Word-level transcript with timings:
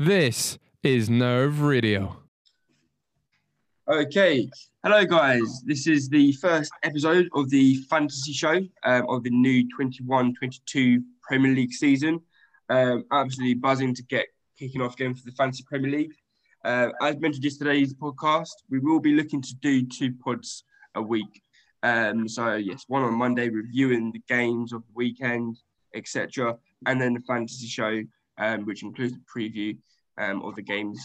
This 0.00 0.56
is 0.82 1.10
Nerve 1.10 1.60
Radio. 1.60 2.16
Okay, 3.86 4.48
hello 4.82 5.04
guys. 5.04 5.60
This 5.66 5.86
is 5.86 6.08
the 6.08 6.32
first 6.32 6.72
episode 6.82 7.28
of 7.34 7.50
the 7.50 7.74
fantasy 7.90 8.32
show 8.32 8.60
um, 8.82 9.06
of 9.10 9.24
the 9.24 9.28
new 9.28 9.68
21-22 9.78 11.02
Premier 11.20 11.52
League 11.52 11.74
season. 11.74 12.18
Um, 12.70 13.04
absolutely 13.12 13.56
buzzing 13.56 13.94
to 13.94 14.02
get 14.04 14.28
kicking 14.58 14.80
off 14.80 14.94
again 14.94 15.14
for 15.14 15.22
the 15.26 15.32
fantasy 15.32 15.64
Premier 15.68 15.90
League. 15.90 16.14
Uh, 16.64 16.88
as 17.02 17.18
mentioned 17.18 17.44
yesterday's 17.44 17.92
podcast, 17.92 18.54
we 18.70 18.78
will 18.78 19.00
be 19.00 19.12
looking 19.12 19.42
to 19.42 19.54
do 19.56 19.86
two 19.86 20.14
pods 20.24 20.64
a 20.94 21.02
week. 21.02 21.42
Um, 21.82 22.26
so 22.26 22.54
yes, 22.54 22.84
one 22.88 23.02
on 23.02 23.12
Monday 23.12 23.50
reviewing 23.50 24.12
the 24.12 24.22
games 24.34 24.72
of 24.72 24.80
the 24.80 24.92
weekend, 24.94 25.58
etc., 25.94 26.56
and 26.86 26.98
then 26.98 27.12
the 27.12 27.20
fantasy 27.20 27.66
show, 27.66 28.02
um, 28.38 28.64
which 28.64 28.82
includes 28.82 29.12
the 29.12 29.20
preview 29.30 29.76
um, 30.20 30.42
of 30.42 30.54
the 30.54 30.62
games. 30.62 31.04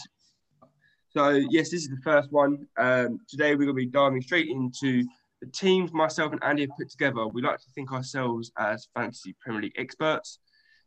So 1.10 1.30
yes, 1.30 1.70
this 1.70 1.82
is 1.82 1.88
the 1.88 2.00
first 2.04 2.30
one. 2.30 2.66
Um, 2.76 3.20
today 3.28 3.52
we're 3.52 3.64
going 3.64 3.68
to 3.68 3.74
be 3.74 3.86
diving 3.86 4.20
straight 4.20 4.48
into 4.48 5.02
the 5.40 5.46
teams 5.48 5.92
myself 5.92 6.32
and 6.32 6.42
Andy 6.44 6.62
have 6.62 6.76
put 6.78 6.90
together. 6.90 7.26
We 7.26 7.42
like 7.42 7.58
to 7.58 7.70
think 7.74 7.92
ourselves 7.92 8.52
as 8.58 8.88
fantasy 8.94 9.34
Premier 9.40 9.62
League 9.62 9.76
experts. 9.76 10.38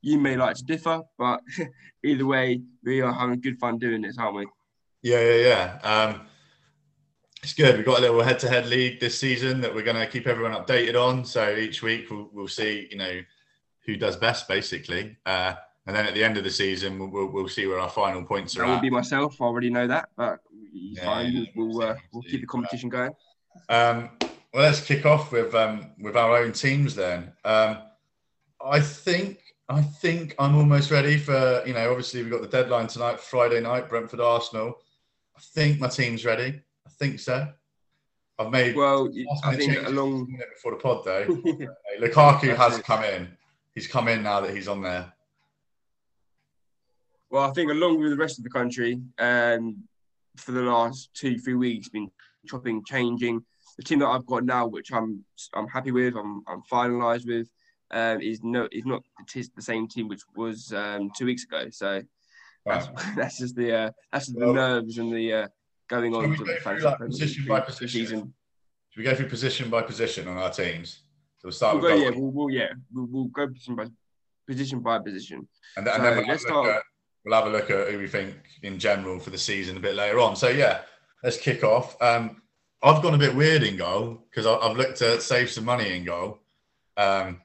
You 0.02 0.18
may 0.18 0.38
like 0.38 0.56
to 0.58 0.64
differ, 0.64 1.02
but 1.18 1.42
either 2.06 2.26
way, 2.26 2.62
we 2.84 3.02
are 3.02 3.12
having 3.12 3.42
good 3.42 3.60
fun 3.60 3.80
doing 3.80 4.02
this, 4.02 4.18
aren't 4.18 4.36
we? 4.36 4.46
Yeah, 5.02 5.20
yeah, 5.20 5.36
yeah. 5.36 5.80
Um, 5.84 6.22
it's 7.42 7.54
good. 7.54 7.78
We've 7.78 7.86
got 7.86 8.00
a 8.00 8.02
little 8.02 8.22
head-to-head 8.22 8.68
league 8.68 9.00
this 9.00 9.18
season 9.18 9.62
that 9.62 9.74
we're 9.74 9.84
going 9.84 9.98
to 9.98 10.08
keep 10.08 10.28
everyone 10.28 10.54
updated 10.54 10.96
on. 10.96 11.26
So 11.26 11.56
each 11.56 11.82
week 11.82 12.10
we'll, 12.10 12.30
we'll 12.34 12.48
see, 12.48 12.88
you 12.92 12.98
know, 12.98 13.22
who 13.86 13.98
does 13.98 14.16
best, 14.16 14.48
basically. 14.48 15.18
Uh, 15.26 15.54
and 15.90 15.98
then 15.98 16.06
at 16.06 16.14
the 16.14 16.24
end 16.24 16.38
of 16.38 16.44
the 16.44 16.52
season, 16.52 17.00
we'll, 17.00 17.10
we'll, 17.10 17.26
we'll 17.26 17.48
see 17.50 17.66
where 17.66 17.80
our 17.80 17.90
final 17.90 18.22
points 18.24 18.56
are. 18.56 18.60
That 18.60 18.68
at. 18.70 18.74
would 18.76 18.82
be 18.82 18.92
myself. 18.92 19.42
I 19.42 19.46
already 19.46 19.72
know 19.72 19.88
that, 19.88 20.10
but 20.16 20.38
Yeah, 20.72 21.04
fine. 21.04 21.32
yeah, 21.34 21.46
we'll 21.56 21.82
uh, 21.82 21.96
we'll 22.14 22.22
keep 22.22 22.42
the 22.42 22.48
competition 22.48 22.90
going. 22.90 23.12
Um, 23.70 24.12
well, 24.54 24.62
let's 24.64 24.82
kick 24.82 25.08
off 25.08 25.32
with 25.32 25.56
um, 25.56 25.88
with 26.00 26.16
our 26.16 26.38
own 26.38 26.52
teams 26.52 26.94
then. 26.94 27.32
Um, 27.44 27.80
I 28.64 28.80
think 28.82 29.40
I 29.68 29.82
think 29.82 30.36
I'm 30.38 30.56
almost 30.56 30.92
ready 30.92 31.18
for 31.18 31.64
you 31.66 31.74
know. 31.74 31.90
Obviously, 31.90 32.22
we've 32.22 32.32
got 32.32 32.42
the 32.42 32.48
deadline 32.48 32.86
tonight, 32.86 33.20
Friday 33.20 33.60
night, 33.60 33.90
Brentford 33.90 34.20
Arsenal. 34.22 34.76
I 35.36 35.42
think 35.56 35.80
my 35.80 35.88
team's 35.88 36.24
ready. 36.24 36.62
I 36.86 36.90
think 37.00 37.20
so. 37.20 37.48
I've 38.38 38.52
made 38.52 38.76
Well, 38.76 39.10
I 39.44 39.56
minute 39.58 39.74
think 39.76 39.88
along. 39.88 40.38
before 40.54 40.72
the 40.74 40.78
pod 40.78 41.04
though. 41.04 41.26
Lukaku 42.00 42.56
has 42.56 42.78
it. 42.78 42.86
come 42.86 43.04
in. 43.04 43.28
He's 43.74 43.88
come 43.88 44.08
in 44.08 44.22
now 44.22 44.40
that 44.42 44.56
he's 44.56 44.68
on 44.68 44.82
there. 44.84 45.12
Well, 47.30 47.50
I 47.50 47.54
think 47.54 47.70
along 47.72 48.00
with 48.00 48.12
the 48.12 48.18
rest 48.18 48.38
of 48.40 48.44
the 48.44 48.50
country, 48.50 49.00
um, 49.20 49.84
for 50.38 50.52
the 50.52 50.62
last 50.64 51.10
two, 51.14 51.38
three 51.38 51.54
weeks, 51.56 51.90
been 51.90 52.10
chopping, 52.48 52.84
changing. 52.86 53.44
The 53.78 53.84
team 53.84 54.00
that 54.00 54.08
I've 54.08 54.26
got 54.26 54.44
now, 54.46 54.68
which 54.68 54.92
I'm 54.92 55.24
I'm 55.54 55.68
happy 55.68 55.92
with, 55.92 56.16
I'm 56.16 56.42
I'm 56.48 56.62
finalised 56.72 57.28
with, 57.28 57.48
um, 57.92 58.20
is 58.22 58.42
no 58.44 58.68
is 58.72 58.86
not 58.86 59.04
the, 59.34 59.50
the 59.56 59.62
same 59.62 59.88
team 59.88 60.08
which 60.08 60.22
was 60.36 60.74
um, 60.74 61.12
two 61.16 61.26
weeks 61.26 61.44
ago. 61.44 61.70
So 61.70 62.02
that's, 62.66 62.88
Right. 62.88 63.06
that's 63.16 63.38
just 63.38 63.56
the 63.56 63.74
uh, 63.74 63.92
that's 64.12 64.28
just 64.28 64.38
Well- 64.38 64.50
the 64.50 64.54
nerves 64.54 64.98
and 64.98 65.14
the 65.14 65.34
uh, 65.34 65.48
going 65.88 66.14
on 66.16 66.36
go 66.36 66.46
the 66.46 66.56
through, 66.62 66.80
like, 66.80 66.98
position 67.00 67.46
by 67.48 67.60
position? 67.62 67.88
season. 67.88 68.34
Should 68.90 69.00
we 69.00 69.04
go 69.04 69.14
through 69.16 69.30
position 69.30 69.70
by 69.70 69.84
position 69.84 70.28
on 70.28 70.38
our 70.38 70.50
teams? 70.50 71.04
So 71.38 71.46
we'll 71.46 71.52
start 71.54 71.76
We'll 71.80 71.84
with 71.94 72.02
go, 72.02 72.10
yeah, 72.10 72.10
we'll, 72.18 72.32
we'll 72.32 72.50
yeah, 72.50 72.70
we'll, 72.92 73.06
we'll 73.10 73.26
go 73.26 73.48
position 73.48 73.76
by 73.76 73.86
position 74.48 74.80
by 74.80 75.00
position. 75.00 75.48
And, 75.78 75.86
th- 75.86 75.96
and 75.96 76.06
then 76.06 76.18
we'll 76.18 76.28
let's 76.28 76.42
start- 76.44 76.68
at, 76.68 76.82
we'll 77.24 77.36
have 77.36 77.48
a 77.48 77.50
look 77.50 77.70
at 77.70 77.90
who 77.90 77.98
we 77.98 78.08
think 78.08 78.36
in 78.64 78.80
general 78.80 79.20
for 79.20 79.30
the 79.30 79.38
season 79.38 79.78
a 79.78 79.80
bit 79.80 79.96
later 79.96 80.20
on. 80.20 80.36
So 80.36 80.50
yeah, 80.50 80.82
let's 81.24 81.38
kick 81.38 81.64
off. 81.64 82.00
Um, 82.02 82.42
I've 82.82 83.02
gone 83.04 83.14
a 83.14 83.18
bit 83.18 83.36
weird 83.36 83.64
in 83.64 83.76
goal 83.76 84.24
because 84.30 84.46
I've 84.46 84.78
looked 84.78 85.00
to 85.00 85.20
save 85.20 85.50
some 85.50 85.66
money 85.66 85.96
in 85.96 86.06
goal. 86.06 86.40
Um, 86.96 87.42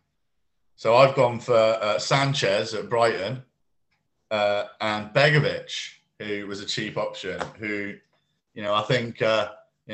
so 0.77 0.97
I've 0.97 1.15
gone 1.15 1.41
for 1.41 1.57
uh, 1.57 1.99
Sanchez 1.99 2.75
at 2.75 2.89
Brighton 2.89 3.43
uh, 4.31 4.65
and 4.81 5.13
Begovic, 5.13 5.71
who 6.21 6.47
was 6.47 6.61
a 6.61 6.67
cheap 6.67 6.97
option. 6.97 7.41
Who, 7.59 7.95
you 8.55 8.63
know, 8.63 8.75
I 8.75 8.83
think 8.83 9.23
uh, 9.23 9.51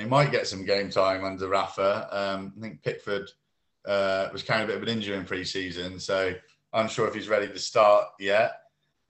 might 0.07 0.31
get 0.31 0.47
some 0.47 0.65
game 0.65 0.91
time 0.91 1.25
under 1.25 1.49
Rafa. 1.49 2.09
Um, 2.11 2.53
I 2.57 2.61
think 2.61 2.83
Pickford 2.83 3.31
uh, 3.87 4.29
was 4.33 4.43
carrying 4.43 4.65
a 4.65 4.69
bit 4.69 4.77
of 4.77 4.83
an 4.83 4.89
injury 4.89 5.17
in 5.17 5.25
pre-season, 5.25 5.99
so 5.99 6.35
I'm 6.73 6.89
sure 6.89 7.09
if 7.09 7.15
he's 7.15 7.29
ready 7.29 7.49
to 7.49 7.59
start 7.59 8.07
yet. 8.19 8.53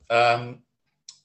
Um, 0.08 0.60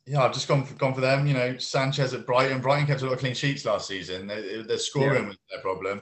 yeah, 0.06 0.24
I've 0.24 0.34
just 0.34 0.48
gone 0.48 0.64
for, 0.64 0.76
gone 0.76 0.94
for 0.94 1.02
them. 1.02 1.26
You 1.26 1.34
know, 1.34 1.58
Sanchez 1.58 2.14
at 2.14 2.26
Brighton. 2.26 2.62
Brighton 2.62 2.86
kept 2.86 3.02
a 3.02 3.06
lot 3.06 3.14
of 3.14 3.20
clean 3.20 3.34
sheets 3.34 3.66
last 3.66 3.88
season. 3.88 4.28
They, 4.28 4.62
their 4.62 4.78
scoring 4.78 5.28
was 5.28 5.38
their 5.50 5.62
problem. 5.62 6.02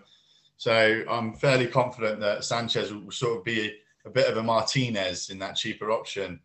So 0.58 1.04
I'm 1.10 1.34
fairly 1.34 1.68
confident 1.68 2.20
that 2.20 2.44
Sanchez 2.44 2.94
will 2.94 3.12
sort 3.12 3.40
of 3.40 3.44
be 3.44 3.78
a 4.06 4.10
bit 4.10 4.30
of 4.30 4.38
a 4.38 4.44
Martinez 4.44 5.30
in 5.30 5.40
that 5.40 5.56
cheaper 5.56 5.92
option 5.92 6.40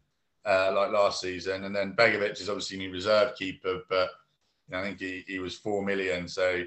uh, 0.45 0.73
like 0.75 0.93
last 0.93 1.21
season. 1.21 1.65
And 1.65 1.75
then 1.75 1.95
Begovic 1.95 2.41
is 2.41 2.49
obviously 2.49 2.79
new 2.79 2.93
reserve 2.93 3.35
keeper, 3.37 3.83
but 3.89 4.11
you 4.69 4.73
know, 4.73 4.81
I 4.81 4.83
think 4.85 5.01
he, 5.01 5.25
he 5.27 5.39
was 5.39 5.57
four 5.57 5.85
million. 5.85 6.29
So 6.29 6.63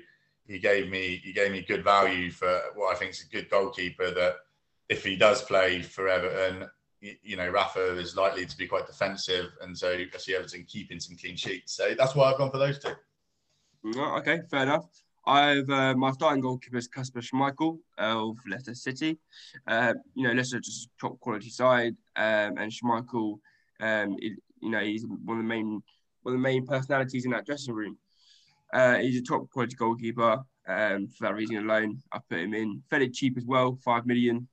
he 0.47 0.59
gave 0.59 0.89
me 0.89 1.21
he 1.23 1.33
gave 1.33 1.51
me 1.51 1.61
good 1.61 1.83
value 1.83 2.31
for 2.31 2.61
what 2.75 2.93
I 2.93 2.99
think 2.99 3.11
is 3.11 3.25
a 3.25 3.35
good 3.35 3.49
goalkeeper 3.49 4.11
that 4.11 4.35
if 4.89 5.05
he 5.05 5.15
does 5.15 5.41
play 5.41 5.81
for 5.81 6.09
Everton, 6.09 6.69
you 7.01 7.35
know, 7.35 7.49
Rafa 7.49 7.97
is 7.97 8.15
likely 8.15 8.45
to 8.45 8.57
be 8.57 8.67
quite 8.67 8.85
defensive, 8.85 9.51
and 9.61 9.77
so 9.77 9.91
I 9.91 10.17
see 10.17 10.35
Everton 10.35 10.65
keeping 10.67 10.99
some 10.99 11.17
clean 11.17 11.35
sheets. 11.35 11.73
So 11.73 11.93
that's 11.97 12.15
why 12.15 12.31
I've 12.31 12.37
gone 12.37 12.51
for 12.51 12.59
those 12.59 12.79
two. 12.79 12.93
Okay, 13.97 14.41
fair 14.49 14.63
enough. 14.63 14.85
I've 15.25 15.69
uh, 15.69 15.95
my 15.95 16.11
starting 16.11 16.41
goalkeeper 16.41 16.77
is 16.77 16.87
Kasper 16.87 17.21
Schmeichel 17.21 17.79
of 17.97 18.37
Leicester 18.47 18.75
City. 18.75 19.17
Uh, 19.67 19.93
you 20.15 20.27
know, 20.27 20.33
Leicester 20.33 20.59
just 20.59 20.89
top 20.99 21.19
quality 21.19 21.49
side, 21.49 21.95
um, 22.15 22.57
and 22.57 22.71
Schmeichel, 22.71 23.39
um, 23.79 24.15
you 24.19 24.69
know, 24.69 24.79
he's 24.79 25.05
one 25.05 25.37
of 25.37 25.43
the 25.43 25.47
main 25.47 25.81
one 26.23 26.35
of 26.35 26.39
the 26.39 26.43
main 26.43 26.65
personalities 26.65 27.25
in 27.25 27.31
that 27.31 27.45
dressing 27.45 27.73
room. 27.73 27.97
Uh, 28.73 28.95
he's 28.97 29.19
a 29.19 29.23
top 29.23 29.49
quality 29.49 29.75
goalkeeper. 29.75 30.43
Um, 30.67 31.07
for 31.07 31.23
that 31.23 31.35
reason 31.35 31.57
alone, 31.57 32.01
I 32.11 32.19
put 32.29 32.39
him 32.39 32.53
in 32.53 32.83
fairly 32.89 33.09
cheap 33.09 33.37
as 33.37 33.45
well, 33.45 33.77
five 33.83 34.05
million. 34.05 34.47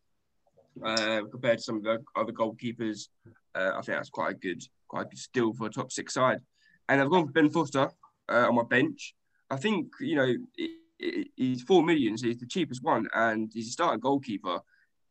Uh, 0.85 1.23
compared 1.31 1.59
to 1.59 1.65
some 1.65 1.77
of 1.77 1.83
the 1.83 1.99
other 2.17 2.33
goalkeepers, 2.33 3.09
uh, 3.55 3.71
I 3.77 3.81
think 3.83 3.99
that's 3.99 4.11
quite 4.11 4.33
a 4.33 4.39
good, 4.39 4.63
quite 4.87 5.07
a 5.07 5.09
good 5.09 5.19
steal 5.19 5.53
for 5.53 5.67
a 5.67 5.71
top 5.71 5.93
six 5.93 6.15
side. 6.15 6.41
And 6.89 7.01
I've 7.01 7.11
gone 7.11 7.27
for 7.27 7.33
Ben 7.33 7.51
Foster 7.51 7.91
uh, 8.29 8.49
on 8.49 8.55
my 8.55 8.63
bench. 8.63 9.15
I 9.51 9.57
think 9.57 9.89
you 10.01 10.17
know 10.17 10.35
it, 10.57 10.71
it, 10.99 11.29
he's 11.37 11.63
four 11.63 11.83
million, 11.83 12.17
so 12.17 12.27
he's 12.27 12.39
the 12.39 12.47
cheapest 12.47 12.83
one, 12.83 13.09
and 13.15 13.51
he's 13.53 13.69
a 13.69 13.73
starting 13.73 14.01
goalkeeper. 14.01 14.61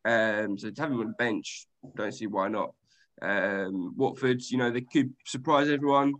Um, 0.04 0.58
so 0.58 0.70
to 0.70 0.80
have 0.80 0.90
him 0.90 1.00
on 1.00 1.08
the 1.08 1.12
bench, 1.18 1.66
don't 1.96 2.12
see 2.12 2.26
why 2.26 2.48
not. 2.48 2.74
Um, 3.20 3.94
Watford, 3.96 4.42
you 4.48 4.58
know, 4.58 4.70
they 4.70 4.82
could 4.82 5.12
surprise 5.26 5.68
everyone. 5.68 6.14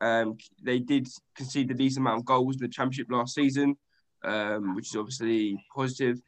Um, 0.00 0.36
they 0.62 0.78
did 0.78 1.08
concede 1.34 1.68
the 1.68 1.74
decent 1.74 2.02
amount 2.02 2.20
of 2.20 2.24
goals 2.24 2.56
in 2.56 2.62
the 2.62 2.68
championship 2.68 3.08
last 3.10 3.34
season, 3.34 3.76
um, 4.24 4.74
which 4.74 4.90
is 4.90 4.96
obviously 4.96 5.56
positive. 5.74 6.20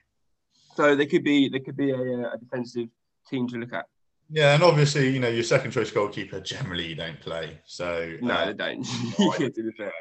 So 0.76 0.94
they 0.94 1.06
could 1.06 1.24
be 1.24 1.48
they 1.48 1.60
could 1.60 1.76
be 1.76 1.90
a, 1.90 2.32
a 2.32 2.38
defensive 2.38 2.88
team 3.28 3.48
to 3.48 3.56
look 3.56 3.72
at. 3.72 3.86
Yeah, 4.28 4.54
and 4.54 4.62
obviously, 4.62 5.08
you 5.08 5.20
know, 5.20 5.28
your 5.28 5.44
second 5.44 5.70
choice 5.70 5.90
goalkeeper 5.90 6.40
generally 6.40 6.86
you 6.86 6.94
don't 6.96 7.20
play. 7.20 7.60
So 7.64 8.16
No, 8.20 8.34
uh, 8.34 8.46
they 8.46 8.54
don't. 8.54 8.86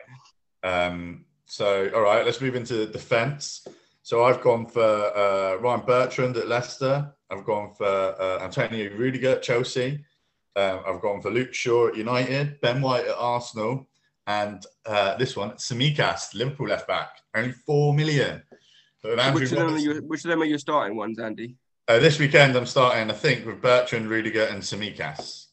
Um, 0.64 1.26
so, 1.46 1.92
all 1.94 2.02
right, 2.02 2.26
let's 2.26 2.42
move 2.42 2.56
into 2.56 2.74
the 2.74 2.88
defence. 2.88 3.68
So, 4.02 4.24
I've 4.24 4.42
gone 4.42 4.66
for 4.66 4.82
uh, 4.82 5.58
Ryan 5.58 5.86
Bertrand 5.86 6.38
at 6.38 6.48
Leicester. 6.48 7.14
I've 7.30 7.46
gone 7.46 7.72
for 7.76 7.86
uh, 7.86 8.40
Antonio 8.42 8.90
Rudiger 8.98 9.34
at 9.34 9.44
Chelsea. 9.44 10.04
Um, 10.56 10.80
I've 10.88 11.02
gone 11.02 11.22
for 11.22 11.30
Luke 11.30 11.54
Shaw 11.54 11.90
at 11.90 11.96
United, 11.96 12.60
Ben 12.62 12.82
White 12.82 13.06
at 13.06 13.16
Arsenal, 13.16 13.88
and 14.26 14.66
uh, 14.88 15.16
this 15.18 15.36
one, 15.36 15.52
Tsimikas, 15.52 16.34
Liverpool 16.34 16.70
left 16.70 16.88
back, 16.88 17.10
only 17.36 17.52
four 17.52 17.94
million. 17.94 18.42
Which 19.34 19.52
of, 19.52 19.58
them 19.58 19.74
are 19.74 19.78
your, 19.78 20.02
which 20.02 20.24
of 20.26 20.30
them 20.30 20.42
are 20.42 20.46
your 20.46 20.58
starting 20.58 20.98
ones, 20.98 21.20
Andy? 21.20 21.56
uh, 21.88 22.00
this 22.00 22.20
weekend, 22.20 22.56
I'm 22.56 22.66
starting, 22.66 23.10
I 23.10 23.14
think, 23.14 23.46
with 23.46 23.62
Bertrand, 23.62 24.10
Rudiger, 24.10 24.46
and 24.46 24.62
Tsimikas. 24.62 25.48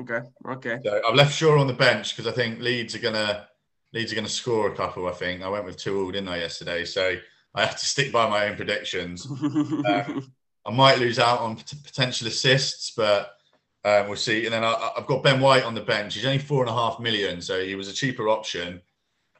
Okay, 0.00 0.20
okay. 0.48 0.78
So 0.84 1.00
I've 1.06 1.14
left 1.14 1.34
Shaw 1.34 1.58
on 1.58 1.66
the 1.66 1.72
bench 1.72 2.16
because 2.16 2.30
I 2.30 2.34
think 2.34 2.60
Leeds 2.60 2.94
are 2.94 3.00
gonna 3.00 3.48
Leeds 3.92 4.12
are 4.12 4.16
gonna 4.16 4.28
score 4.28 4.70
a 4.70 4.76
couple. 4.76 5.08
I 5.08 5.12
think 5.12 5.42
I 5.42 5.48
went 5.48 5.64
with 5.64 5.76
two 5.76 6.00
all, 6.00 6.10
didn't 6.10 6.28
I, 6.28 6.38
yesterday? 6.38 6.84
So 6.84 7.16
I 7.54 7.64
have 7.64 7.76
to 7.78 7.86
stick 7.86 8.12
by 8.12 8.28
my 8.28 8.48
own 8.48 8.56
predictions. 8.56 9.26
Um, 9.86 10.32
I 10.66 10.70
might 10.70 10.98
lose 10.98 11.18
out 11.18 11.40
on 11.40 11.56
pot- 11.56 11.74
potential 11.82 12.28
assists, 12.28 12.90
but 12.90 13.36
um, 13.84 14.06
we'll 14.06 14.16
see. 14.16 14.44
And 14.44 14.52
then 14.52 14.64
I, 14.64 14.90
I've 14.98 15.06
got 15.06 15.22
Ben 15.22 15.40
White 15.40 15.64
on 15.64 15.74
the 15.74 15.80
bench. 15.80 16.14
He's 16.14 16.26
only 16.26 16.38
four 16.38 16.60
and 16.60 16.68
a 16.68 16.74
half 16.74 17.00
million, 17.00 17.40
so 17.40 17.64
he 17.64 17.74
was 17.74 17.88
a 17.88 17.92
cheaper 17.92 18.28
option. 18.28 18.82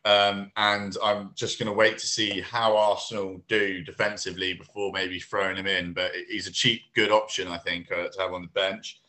Um, 0.04 0.52
and 0.56 0.96
I'm 1.02 1.32
just 1.34 1.58
going 1.58 1.66
to 1.66 1.72
wait 1.72 1.98
to 1.98 2.06
see 2.06 2.40
how 2.40 2.76
Arsenal 2.76 3.42
do 3.48 3.82
defensively 3.82 4.54
before 4.54 4.92
maybe 4.92 5.18
throwing 5.18 5.56
him 5.56 5.66
in. 5.66 5.92
But 5.92 6.12
he's 6.28 6.46
a 6.46 6.52
cheap, 6.52 6.82
good 6.94 7.10
option, 7.10 7.48
I 7.48 7.58
think, 7.58 7.90
uh, 7.92 8.08
to 8.08 8.20
have 8.20 8.32
on 8.32 8.42
the 8.42 8.48
bench. 8.48 9.00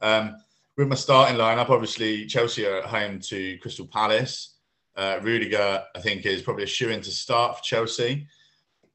Um, 0.00 0.36
with 0.76 0.88
my 0.88 0.94
starting 0.94 1.36
lineup, 1.36 1.70
obviously 1.70 2.26
Chelsea 2.26 2.66
are 2.66 2.78
at 2.78 2.84
home 2.84 3.18
to 3.20 3.58
Crystal 3.58 3.86
Palace. 3.86 4.56
Uh, 4.94 5.18
Rudiger, 5.22 5.82
I 5.94 6.00
think, 6.00 6.24
is 6.24 6.42
probably 6.42 6.64
a 6.64 6.68
shoe 6.68 6.90
in 6.90 7.00
to 7.02 7.10
start 7.10 7.58
for 7.58 7.62
Chelsea 7.62 8.26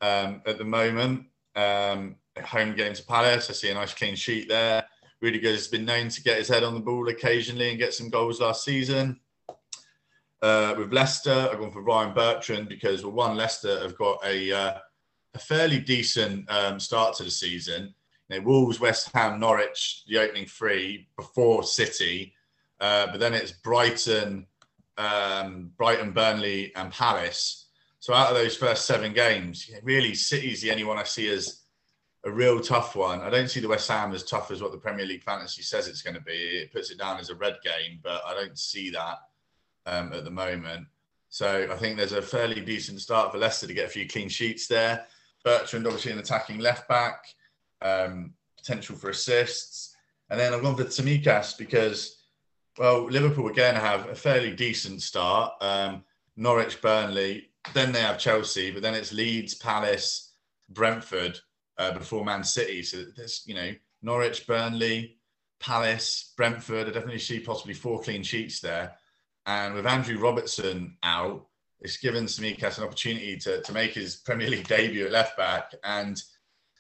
um, 0.02 0.42
at 0.46 0.58
the 0.58 0.64
moment. 0.64 1.26
Um, 1.56 2.16
home 2.44 2.76
game 2.76 2.94
to 2.94 3.04
Palace, 3.04 3.50
I 3.50 3.54
see 3.54 3.70
a 3.70 3.74
nice 3.74 3.94
clean 3.94 4.16
sheet 4.16 4.48
there. 4.48 4.84
Rudiger 5.22 5.52
has 5.52 5.68
been 5.68 5.86
known 5.86 6.10
to 6.10 6.24
get 6.24 6.38
his 6.38 6.48
head 6.48 6.64
on 6.64 6.74
the 6.74 6.80
ball 6.80 7.08
occasionally 7.10 7.70
and 7.70 7.78
get 7.78 7.94
some 7.94 8.10
goals 8.10 8.42
last 8.42 8.64
season. 8.64 9.20
Uh, 10.42 10.74
with 10.78 10.92
Leicester, 10.92 11.50
I've 11.52 11.60
gone 11.60 11.72
for 11.72 11.84
Ryan 11.84 12.14
Bertrand 12.14 12.68
because, 12.68 13.04
well, 13.04 13.14
one, 13.14 13.38
Leicester 13.38 13.80
have 13.82 13.96
got 13.96 14.26
a, 14.26 14.52
uh, 14.52 14.78
a 15.36 15.40
fairly 15.40 15.80
decent 15.80 16.50
um, 16.52 16.80
start 16.80 17.16
to 17.18 17.24
the 17.24 17.32
season. 17.32 17.94
You 18.30 18.38
know, 18.38 18.48
Wolves, 18.48 18.80
West 18.80 19.12
Ham, 19.14 19.40
Norwich, 19.40 20.04
the 20.08 20.18
opening 20.18 20.48
three 20.48 21.08
before 21.16 21.64
City, 21.64 22.34
uh, 22.80 23.08
but 23.08 23.20
then 23.20 23.36
it's 23.36 23.52
Brighton, 23.52 24.48
um, 24.98 25.72
Brighton, 25.78 26.12
Burnley, 26.12 26.74
and 26.76 26.92
Palace. 26.92 27.68
So 28.00 28.16
out 28.16 28.32
of 28.32 28.36
those 28.36 28.58
first 28.58 28.86
seven 28.86 29.14
games, 29.14 29.70
really, 29.84 30.16
City's 30.16 30.62
the 30.62 30.72
only 30.72 30.86
one 30.86 30.98
I 30.98 31.04
see 31.04 31.30
as 31.30 31.62
a 32.24 32.32
real 32.32 32.60
tough 32.60 32.96
one. 32.96 33.22
I 33.22 33.30
don't 33.30 33.48
see 33.48 33.60
the 33.60 33.68
West 33.68 33.88
Ham 33.90 34.12
as 34.14 34.24
tough 34.24 34.50
as 34.50 34.60
what 34.60 34.72
the 34.72 34.78
Premier 34.80 35.06
League 35.06 35.24
fantasy 35.24 35.62
says 35.62 35.88
it's 35.88 36.02
going 36.02 36.16
to 36.16 36.22
be. 36.22 36.34
It 36.34 36.74
puts 36.74 36.90
it 36.90 36.98
down 36.98 37.20
as 37.20 37.30
a 37.30 37.36
red 37.36 37.58
game, 37.64 38.00
but 38.02 38.24
I 38.26 38.34
don't 38.34 38.58
see 38.58 38.90
that 38.90 39.18
um, 39.86 40.14
at 40.14 40.24
the 40.24 40.32
moment. 40.32 40.88
So 41.30 41.68
I 41.72 41.76
think 41.78 41.98
there's 41.98 42.12
a 42.12 42.22
fairly 42.22 42.60
decent 42.60 43.00
start 43.00 43.32
for 43.32 43.38
Leicester 43.38 43.68
to 43.68 43.74
get 43.74 43.86
a 43.86 43.90
few 43.90 44.08
clean 44.08 44.30
sheets 44.30 44.68
there. 44.68 45.06
Bertrand, 45.44 45.88
obviously, 45.88 46.12
an 46.12 46.20
attacking 46.20 46.60
left 46.60 46.88
back, 46.88 47.26
um, 47.82 48.34
potential 48.58 48.96
for 48.96 49.10
assists. 49.10 49.96
And 50.30 50.40
then 50.40 50.54
I've 50.54 50.62
gone 50.62 50.76
for 50.76 50.84
Tsimikas 50.84 51.58
because, 51.58 52.24
well, 52.78 53.06
Liverpool 53.06 53.50
again 53.50 53.76
have 53.76 54.08
a 54.10 54.16
fairly 54.16 54.54
decent 54.54 55.02
start. 55.02 55.54
Um, 55.62 56.04
Norwich, 56.36 56.82
Burnley, 56.82 57.50
then 57.74 57.92
they 57.92 58.02
have 58.02 58.18
Chelsea, 58.18 58.72
but 58.72 58.82
then 58.82 58.94
it's 58.94 59.14
Leeds, 59.14 59.56
Palace, 59.56 60.34
Brentford 60.70 61.40
uh, 61.78 61.92
before 61.92 62.26
Man 62.26 62.44
City. 62.44 62.84
So 62.84 63.06
there's, 63.16 63.44
you 63.46 63.56
know, 63.56 63.74
Norwich, 64.02 64.48
Burnley, 64.48 65.18
Palace, 65.60 66.34
Brentford. 66.38 66.88
I 66.88 66.92
definitely 66.92 67.20
see 67.20 67.40
possibly 67.40 67.74
four 67.74 68.02
clean 68.02 68.24
sheets 68.24 68.60
there. 68.60 68.96
And 69.46 69.74
with 69.74 69.88
Andrew 69.88 70.20
Robertson 70.20 70.98
out, 71.04 71.48
it's 71.80 71.98
given 71.98 72.26
Tsimikas 72.26 72.78
an 72.78 72.84
opportunity 72.84 73.38
to, 73.38 73.62
to 73.62 73.74
make 73.74 73.94
his 73.94 74.18
Premier 74.18 74.50
League 74.50 74.68
debut 74.68 75.06
at 75.06 75.12
left 75.12 75.36
back 75.36 75.74
and, 75.84 76.22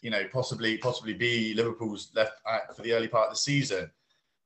you 0.01 0.11
know, 0.11 0.23
possibly 0.31 0.77
possibly 0.77 1.13
be 1.13 1.55
Liverpool's 1.55 2.11
left 2.15 2.43
back 2.43 2.75
for 2.75 2.83
the 2.83 2.93
early 2.93 3.07
part 3.07 3.27
of 3.27 3.33
the 3.33 3.37
season, 3.37 3.89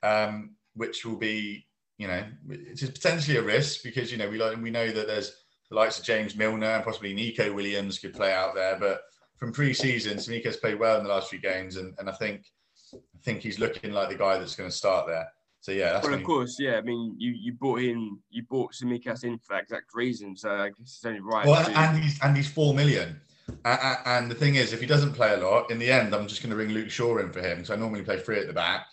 um, 0.02 0.56
which 0.76 1.06
will 1.06 1.18
be, 1.18 1.66
you 1.98 2.08
know, 2.08 2.24
it's 2.50 2.84
potentially 2.84 3.38
a 3.38 3.44
risk 3.44 3.84
because, 3.84 4.12
you 4.12 4.18
know, 4.18 4.30
we, 4.30 4.40
we 4.56 4.72
know 4.72 4.92
that 4.92 5.08
there's 5.08 5.44
the 5.70 5.76
likes 5.76 6.00
of 6.00 6.06
James 6.06 6.36
Milner 6.36 6.68
and 6.68 6.84
possibly 6.84 7.14
Neco 7.14 7.54
Williams 7.54 8.00
could 8.00 8.14
play 8.14 8.34
out 8.34 8.56
there. 8.56 8.78
But 8.80 9.02
from 9.36 9.52
pre-season, 9.52 10.18
Tsimikas 10.18 10.62
played 10.62 10.80
well 10.80 10.98
in 10.98 11.04
the 11.04 11.10
last 11.10 11.30
few 11.30 11.40
games, 11.40 11.76
and, 11.76 11.94
and 12.00 12.10
I 12.10 12.14
think 12.14 12.46
I 12.94 13.18
think 13.24 13.42
he's 13.42 13.60
looking 13.60 13.92
like 13.92 14.10
the 14.10 14.16
guy 14.16 14.38
that's 14.38 14.56
going 14.56 14.70
to 14.70 14.76
start 14.76 15.08
there. 15.08 15.28
So 15.66 15.72
yeah, 15.72 15.94
that's 15.94 16.06
well, 16.06 16.14
of 16.14 16.24
course, 16.24 16.58
yeah. 16.60 16.78
I 16.78 16.82
mean, 16.82 17.16
you 17.18 17.32
you 17.32 17.54
bought 17.54 17.80
in, 17.80 18.20
you 18.30 18.44
bought 18.48 18.74
Tsimikas 18.74 19.24
in 19.24 19.40
for 19.40 19.56
that 19.56 19.64
exact 19.64 19.96
reason. 19.96 20.38
So 20.38 20.52
I 20.52 20.68
guess 20.68 20.78
it's 20.82 21.04
only 21.04 21.22
right. 21.22 21.44
Well, 21.44 21.66
to... 21.66 21.72
and 21.72 22.04
he's 22.04 22.22
and 22.22 22.38
he's 22.38 22.48
four 22.48 22.76
million. 22.76 23.20
And 23.64 24.30
the 24.30 24.36
thing 24.36 24.56
is, 24.56 24.74
if 24.74 24.80
he 24.80 24.86
doesn't 24.86 25.14
play 25.14 25.34
a 25.34 25.38
lot, 25.38 25.72
in 25.72 25.80
the 25.80 25.92
end, 25.92 26.14
I'm 26.14 26.28
just 26.28 26.44
going 26.44 26.52
to 26.52 26.56
ring 26.56 26.70
Luke 26.70 26.92
Shaw 26.92 27.18
in 27.18 27.32
for 27.32 27.42
him. 27.42 27.66
So 27.66 27.74
I 27.74 27.78
normally 27.78 28.04
play 28.04 28.20
three 28.20 28.40
at 28.40 28.46
the 28.46 28.54
back. 28.54 28.86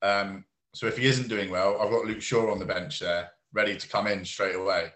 Um, 0.00 0.44
so 0.72 0.86
if 0.86 0.96
he 0.96 1.06
isn't 1.06 1.26
doing 1.26 1.50
well, 1.50 1.80
I've 1.80 1.90
got 1.90 2.04
Luke 2.04 2.22
Shaw 2.22 2.52
on 2.52 2.60
the 2.60 2.66
bench 2.66 3.00
there, 3.00 3.30
ready 3.52 3.76
to 3.76 3.88
come 3.88 4.06
in 4.06 4.24
straight 4.24 4.54
away. 4.54 4.92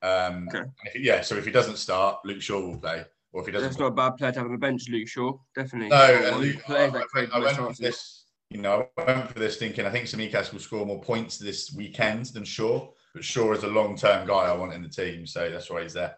Um, 0.00 0.48
okay. 0.48 0.64
If, 0.94 1.02
yeah, 1.02 1.20
so 1.20 1.36
if 1.36 1.44
he 1.44 1.50
doesn't 1.50 1.76
start, 1.76 2.20
Luke 2.24 2.40
Shaw 2.40 2.58
will 2.58 2.78
play. 2.78 3.04
Or 3.34 3.42
if 3.42 3.46
he 3.46 3.52
doesn't, 3.52 3.68
that's 3.68 3.78
not 3.78 3.88
a 3.88 3.90
bad 3.90 4.16
player 4.16 4.32
to 4.32 4.38
have 4.38 4.46
on 4.46 4.52
the 4.52 4.58
bench, 4.58 4.88
Luke 4.88 5.08
Shaw. 5.08 5.36
Definitely. 5.54 5.90
No, 5.90 6.22
and 6.24 6.36
Luke, 6.38 6.70
I, 6.70 6.86
I, 7.20 7.26
I 7.34 7.38
went 7.38 7.56
for 7.58 7.74
this 7.78 8.19
you 8.50 8.60
know, 8.60 8.88
I 8.98 9.04
went 9.04 9.32
for 9.32 9.38
this 9.38 9.56
thinking 9.56 9.86
I 9.86 9.90
think 9.90 10.06
Tsimikas 10.06 10.52
will 10.52 10.60
score 10.60 10.84
more 10.84 11.00
points 11.00 11.38
this 11.38 11.72
weekend 11.72 12.26
than 12.26 12.44
Shaw, 12.44 12.88
but 13.14 13.24
Shaw 13.24 13.52
is 13.52 13.62
a 13.62 13.68
long 13.68 13.96
term 13.96 14.26
guy 14.26 14.34
I 14.34 14.52
want 14.52 14.72
in 14.72 14.82
the 14.82 14.88
team, 14.88 15.26
so 15.26 15.48
that's 15.50 15.70
why 15.70 15.82
he's 15.82 15.94
there. 15.94 16.16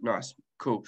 Nice, 0.00 0.34
cool. 0.58 0.84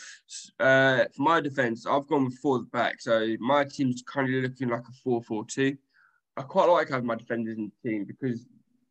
Uh, 0.60 1.04
for 1.16 1.22
my 1.22 1.40
defence, 1.40 1.86
I've 1.86 2.06
gone 2.06 2.30
four 2.30 2.62
back, 2.64 3.00
so 3.00 3.34
my 3.40 3.64
team's 3.64 4.02
currently 4.06 4.40
looking 4.40 4.68
like 4.68 4.86
a 4.88 4.92
4 5.02 5.22
4 5.22 5.44
2. 5.46 5.76
I 6.36 6.42
quite 6.42 6.68
like 6.68 6.88
having 6.88 7.06
my 7.06 7.16
defenders 7.16 7.58
in 7.58 7.72
the 7.82 7.90
team 7.90 8.04
because 8.04 8.46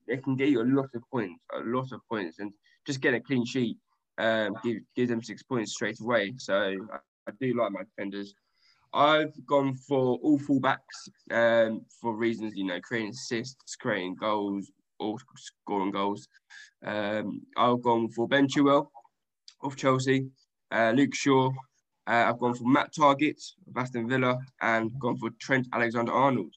they 0.08 0.18
can 0.18 0.36
get 0.36 0.50
you 0.50 0.62
a 0.62 0.64
lot 0.64 0.90
of 0.94 1.02
points, 1.12 1.40
a 1.54 1.60
lot 1.60 1.92
of 1.94 2.02
points, 2.10 2.40
and 2.40 2.52
just 2.86 3.00
get 3.00 3.14
a 3.14 3.22
clean 3.22 3.46
sheet 3.46 3.78
um, 4.18 4.56
give, 4.64 4.78
give 4.96 5.10
them 5.10 5.24
six 5.24 5.44
points 5.44 5.74
straight 5.74 6.00
away. 6.00 6.34
So 6.38 6.54
I, 6.56 6.98
I 7.28 7.32
do 7.40 7.58
like 7.58 7.72
my 7.72 7.84
defenders. 7.84 8.34
I've 8.94 9.34
gone 9.46 9.76
for 9.76 10.18
all 10.18 10.40
fullbacks 10.40 11.10
um, 11.32 11.82
for 12.02 12.16
reasons, 12.16 12.54
you 12.56 12.66
know, 12.66 12.80
creating 12.82 13.12
assists, 13.12 13.76
creating 13.76 14.16
goals, 14.16 14.72
or 15.00 15.18
scoring 15.36 15.92
goals. 15.92 16.28
Um, 16.86 17.42
I've 17.56 17.82
gone 17.82 18.10
for 18.10 18.28
Ben 18.28 18.48
Chilwell 18.48 18.88
of 19.62 19.76
Chelsea, 19.76 20.28
uh, 20.72 20.94
Luke 20.96 21.16
Shaw. 21.16 21.52
Uh, 22.08 22.26
I've 22.28 22.40
gone 22.40 22.56
for 22.56 22.66
Matt 22.66 22.94
Targett 22.94 23.42
of 23.68 23.76
Aston 23.76 24.08
Villa, 24.08 24.38
and 24.62 24.92
gone 25.00 25.18
for 25.18 25.30
Trent 25.40 25.68
Alexander-Arnold. 25.74 26.54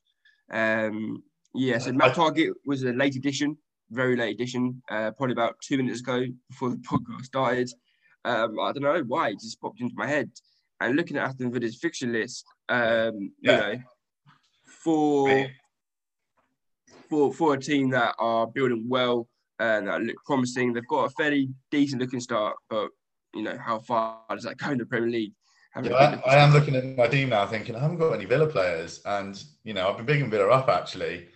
Um, 0.50 1.22
yeah, 1.54 1.78
so 1.78 1.92
Matt 1.92 2.14
Targett 2.14 2.52
was 2.64 2.84
a 2.84 2.92
late 2.92 3.16
addition, 3.16 3.56
very 3.90 4.16
late 4.16 4.34
addition, 4.34 4.80
uh, 4.90 5.10
probably 5.10 5.32
about 5.32 5.56
two 5.60 5.76
minutes 5.76 6.00
ago 6.00 6.24
before 6.48 6.70
the 6.70 6.76
podcast 6.88 7.24
started. 7.24 7.70
Um, 8.24 8.60
I 8.60 8.72
don't 8.72 8.82
know 8.82 9.02
why 9.06 9.30
it 9.30 9.40
just 9.40 9.60
popped 9.60 9.80
into 9.80 9.94
my 9.96 10.06
head 10.06 10.30
and 10.80 10.96
looking 10.96 11.16
at 11.16 11.28
Aston 11.28 11.52
Villa's 11.52 11.76
fixture 11.76 12.06
list, 12.06 12.44
um, 12.68 13.32
yeah. 13.42 13.70
you 13.70 13.76
know, 13.76 13.78
for 14.82 15.46
for 17.08 17.32
for 17.32 17.54
a 17.54 17.60
team 17.60 17.90
that 17.90 18.14
are 18.18 18.46
building 18.46 18.86
well 18.88 19.28
and 19.58 19.88
that 19.88 20.02
look 20.02 20.16
promising, 20.24 20.72
they've 20.72 20.86
got 20.86 21.04
a 21.04 21.10
fairly 21.10 21.50
decent 21.70 22.00
looking 22.00 22.20
start. 22.20 22.56
But 22.68 22.90
you 23.34 23.42
know, 23.42 23.58
how 23.58 23.78
far 23.80 24.20
does 24.30 24.44
that 24.44 24.56
go 24.56 24.70
in 24.70 24.78
the 24.78 24.86
Premier 24.86 25.10
League? 25.10 25.32
Yeah, 25.82 26.20
I, 26.26 26.32
I, 26.32 26.36
am 26.38 26.52
looking 26.52 26.74
at 26.74 26.96
my 26.96 27.06
team 27.06 27.28
now, 27.28 27.46
thinking 27.46 27.76
I 27.76 27.78
haven't 27.78 27.98
got 27.98 28.12
any 28.12 28.24
Villa 28.24 28.46
players, 28.46 29.00
and 29.04 29.42
you 29.62 29.72
know, 29.72 29.88
I've 29.88 29.96
been 29.96 30.06
bigging 30.06 30.30
Villa 30.30 30.48
up 30.48 30.68
actually. 30.68 31.28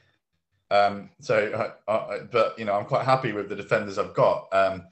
Um, 0.71 1.11
so, 1.21 1.73
I, 1.87 1.93
I, 1.93 2.21
but 2.33 2.59
you 2.59 2.65
know, 2.65 2.75
I'm 2.75 2.87
quite 2.87 3.05
happy 3.05 3.33
with 3.33 3.49
the 3.49 3.55
defenders 3.55 3.97
I've 3.97 4.15
got. 4.15 4.49
Um, 4.51 4.83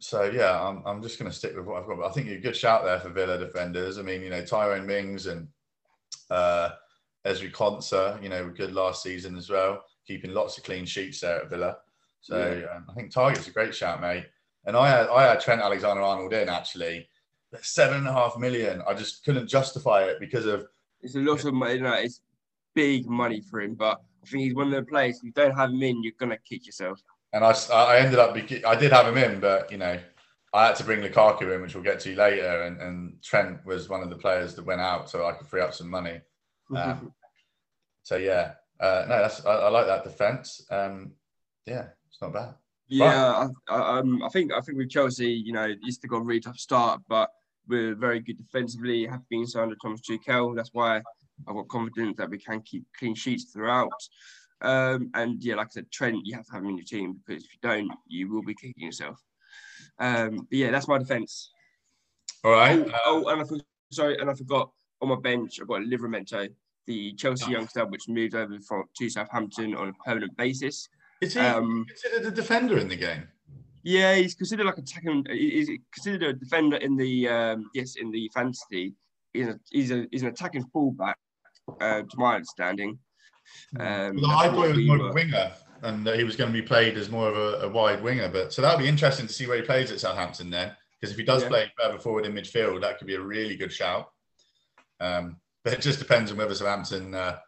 so 0.00 0.24
yeah, 0.24 0.58
I'm, 0.60 0.82
I'm 0.86 1.02
just 1.02 1.18
going 1.18 1.30
to 1.30 1.36
stick 1.36 1.54
with 1.54 1.66
what 1.66 1.80
I've 1.80 1.86
got. 1.86 1.98
But 1.98 2.08
I 2.08 2.10
think 2.10 2.26
you're 2.26 2.38
a 2.38 2.40
good 2.40 2.56
shout 2.56 2.84
there 2.84 2.98
for 2.98 3.10
Villa 3.10 3.38
defenders. 3.38 3.98
I 3.98 4.02
mean, 4.02 4.22
you 4.22 4.30
know, 4.30 4.44
Tyrone 4.44 4.86
Mings 4.86 5.26
and 5.26 5.46
uh, 6.30 6.70
Ezri 7.26 7.52
Konsa, 7.52 8.20
you 8.22 8.30
know, 8.30 8.42
were 8.42 8.50
good 8.50 8.72
last 8.72 9.02
season 9.02 9.36
as 9.36 9.50
well, 9.50 9.84
keeping 10.06 10.32
lots 10.32 10.56
of 10.56 10.64
clean 10.64 10.86
sheets 10.86 11.20
there 11.20 11.42
at 11.42 11.50
Villa. 11.50 11.76
So 12.22 12.36
yeah. 12.38 12.76
um, 12.76 12.86
I 12.88 12.94
think 12.94 13.12
Targett's 13.12 13.48
a 13.48 13.50
great 13.50 13.74
shout, 13.74 14.00
mate. 14.00 14.26
And 14.64 14.74
I 14.74 14.88
had 14.88 15.08
I 15.08 15.24
had 15.24 15.40
Trent 15.40 15.60
Alexander 15.60 16.02
Arnold 16.02 16.32
in 16.32 16.48
actually, 16.48 17.06
seven 17.60 17.98
and 17.98 18.08
a 18.08 18.12
half 18.12 18.38
million. 18.38 18.82
I 18.88 18.94
just 18.94 19.22
couldn't 19.24 19.48
justify 19.48 20.04
it 20.04 20.18
because 20.18 20.46
of 20.46 20.66
it's 21.02 21.14
a 21.14 21.18
lot 21.18 21.44
of 21.44 21.52
money. 21.52 21.74
You 21.74 21.82
know, 21.82 21.92
it's 21.92 22.22
big 22.74 23.06
money 23.06 23.42
for 23.42 23.60
him, 23.60 23.74
but 23.74 24.00
I 24.22 24.26
think 24.26 24.44
he's 24.44 24.54
one 24.54 24.68
of 24.68 24.72
the 24.72 24.82
players. 24.82 25.18
If 25.18 25.24
you 25.24 25.32
don't 25.32 25.56
have 25.56 25.70
him 25.70 25.82
in, 25.82 26.02
you're 26.02 26.14
gonna 26.18 26.38
kick 26.38 26.64
yourself 26.64 27.02
and 27.32 27.44
I, 27.44 27.54
I 27.72 27.98
ended 27.98 28.18
up 28.18 28.36
I 28.66 28.74
did 28.74 28.92
have 28.92 29.06
him 29.06 29.16
in, 29.16 29.40
but 29.40 29.70
you 29.70 29.78
know 29.78 29.98
I 30.52 30.66
had 30.66 30.76
to 30.76 30.84
bring 30.84 31.00
Lukaku 31.00 31.54
in, 31.54 31.62
which 31.62 31.74
we'll 31.74 31.84
get 31.84 32.00
to 32.00 32.16
later, 32.16 32.62
and, 32.62 32.80
and 32.80 33.22
Trent 33.22 33.64
was 33.64 33.88
one 33.88 34.02
of 34.02 34.10
the 34.10 34.16
players 34.16 34.54
that 34.54 34.66
went 34.66 34.80
out, 34.80 35.08
so 35.08 35.26
I 35.26 35.32
could 35.32 35.46
free 35.46 35.60
up 35.60 35.74
some 35.74 35.88
money. 35.88 36.20
Um, 36.76 37.12
so 38.02 38.16
yeah, 38.16 38.54
uh, 38.80 39.04
no, 39.08 39.18
that's 39.20 39.44
I, 39.44 39.52
I, 39.52 39.68
like 39.68 39.86
that 39.86 40.04
defense. 40.04 40.66
Um, 40.70 41.12
yeah, 41.66 41.86
it's 42.08 42.20
not 42.20 42.32
bad. 42.32 42.54
Yeah, 42.88 43.48
I, 43.68 43.72
I, 43.72 43.98
um, 43.98 44.22
I 44.22 44.28
think 44.28 44.52
I 44.52 44.60
think 44.60 44.78
with 44.78 44.90
Chelsea, 44.90 45.30
you 45.30 45.52
know, 45.52 45.72
used 45.82 46.02
to 46.02 46.08
go 46.08 46.16
a 46.16 46.22
really 46.22 46.40
tough 46.40 46.58
start, 46.58 47.00
but 47.08 47.30
we're 47.68 47.94
very 47.94 48.20
good 48.20 48.38
defensively. 48.38 49.06
Have 49.06 49.28
been 49.28 49.46
so 49.46 49.62
under 49.62 49.76
Thomas 49.76 50.00
Tuchel. 50.00 50.56
That's 50.56 50.70
why 50.72 51.02
I've 51.46 51.54
got 51.54 51.68
confidence 51.68 52.16
that 52.18 52.30
we 52.30 52.38
can 52.38 52.60
keep 52.62 52.84
clean 52.98 53.14
sheets 53.14 53.52
throughout. 53.52 53.92
Um, 54.62 55.10
and 55.14 55.42
yeah, 55.42 55.54
like 55.56 55.68
I 55.68 55.70
said, 55.70 55.90
Trent, 55.90 56.24
you 56.24 56.34
have 56.36 56.46
to 56.46 56.52
have 56.52 56.62
him 56.62 56.70
in 56.70 56.76
your 56.76 56.84
team 56.84 57.18
because 57.26 57.44
if 57.44 57.52
you 57.52 57.58
don't, 57.62 57.90
you 58.06 58.30
will 58.30 58.42
be 58.42 58.54
kicking 58.54 58.84
yourself. 58.84 59.18
Um, 59.98 60.36
but 60.36 60.58
yeah, 60.58 60.70
that's 60.70 60.88
my 60.88 60.98
defence. 60.98 61.52
All 62.44 62.52
right. 62.52 62.78
Oh, 62.78 62.90
uh, 62.90 62.98
oh, 63.06 63.28
and 63.28 63.40
I 63.40 63.44
forgot, 63.44 63.64
sorry, 63.92 64.18
and 64.18 64.30
I 64.30 64.34
forgot 64.34 64.70
on 65.02 65.08
my 65.08 65.16
bench, 65.16 65.60
I've 65.60 65.68
got 65.68 65.82
Livramento, 65.82 66.48
the 66.86 67.12
Chelsea 67.14 67.52
youngster, 67.52 67.84
which 67.86 68.08
moved 68.08 68.34
over 68.34 68.58
from 68.60 68.84
to 68.98 69.10
Southampton 69.10 69.74
on 69.74 69.88
a 69.88 69.92
permanent 70.04 70.36
basis. 70.36 70.88
Is 71.20 71.34
he 71.34 71.40
um, 71.40 71.84
considered 71.86 72.26
a 72.26 72.30
defender 72.30 72.78
in 72.78 72.88
the 72.88 72.96
game? 72.96 73.28
Yeah, 73.82 74.14
he's 74.14 74.34
considered 74.34 74.66
like 74.66 74.78
a 74.78 74.80
attacking. 74.80 75.26
He's 75.30 75.70
considered 75.92 76.22
a 76.22 76.32
defender 76.32 76.76
in 76.76 76.96
the 76.96 77.28
um, 77.28 77.70
yes 77.74 77.96
in 77.96 78.10
the 78.10 78.30
fantasy. 78.34 78.94
He's 79.32 79.48
a, 79.48 79.60
he's 79.70 79.90
a 79.90 80.06
he's 80.10 80.22
an 80.22 80.28
attacking 80.28 80.66
fullback, 80.72 81.16
uh, 81.80 82.02
to 82.02 82.16
my 82.16 82.36
understanding. 82.36 82.98
Um, 83.78 84.16
Well, 84.20 84.30
I 84.30 84.48
thought 84.48 84.74
he 84.74 84.78
was 84.78 84.86
more 84.86 85.06
of 85.06 85.10
a 85.10 85.12
winger 85.12 85.52
and 85.82 86.06
that 86.06 86.18
he 86.18 86.24
was 86.24 86.36
going 86.36 86.52
to 86.52 86.58
be 86.58 86.66
played 86.66 86.96
as 86.96 87.08
more 87.10 87.28
of 87.28 87.36
a, 87.36 87.66
a 87.66 87.68
wide 87.68 88.02
winger. 88.02 88.28
But 88.28 88.52
so 88.52 88.62
that'll 88.62 88.78
be 88.78 88.88
interesting 88.88 89.26
to 89.26 89.32
see 89.32 89.46
where 89.46 89.56
he 89.56 89.62
plays 89.62 89.90
at 89.90 90.00
Southampton 90.00 90.50
then. 90.50 90.72
Because 91.00 91.12
if 91.12 91.18
he 91.18 91.24
does 91.24 91.42
Yeah. 91.42 91.48
play 91.48 91.72
further 91.78 91.98
forward 91.98 92.26
in 92.26 92.32
midfield, 92.34 92.82
that 92.82 92.98
could 92.98 93.06
be 93.06 93.14
a 93.14 93.20
really 93.20 93.56
good 93.56 93.72
shout. 93.72 94.10
Um, 95.00 95.40
but 95.64 95.72
it 95.72 95.80
just 95.80 95.98
depends 95.98 96.30
on 96.30 96.36
whether 96.36 96.54
Southampton 96.54 97.14
uh, 97.14 97.38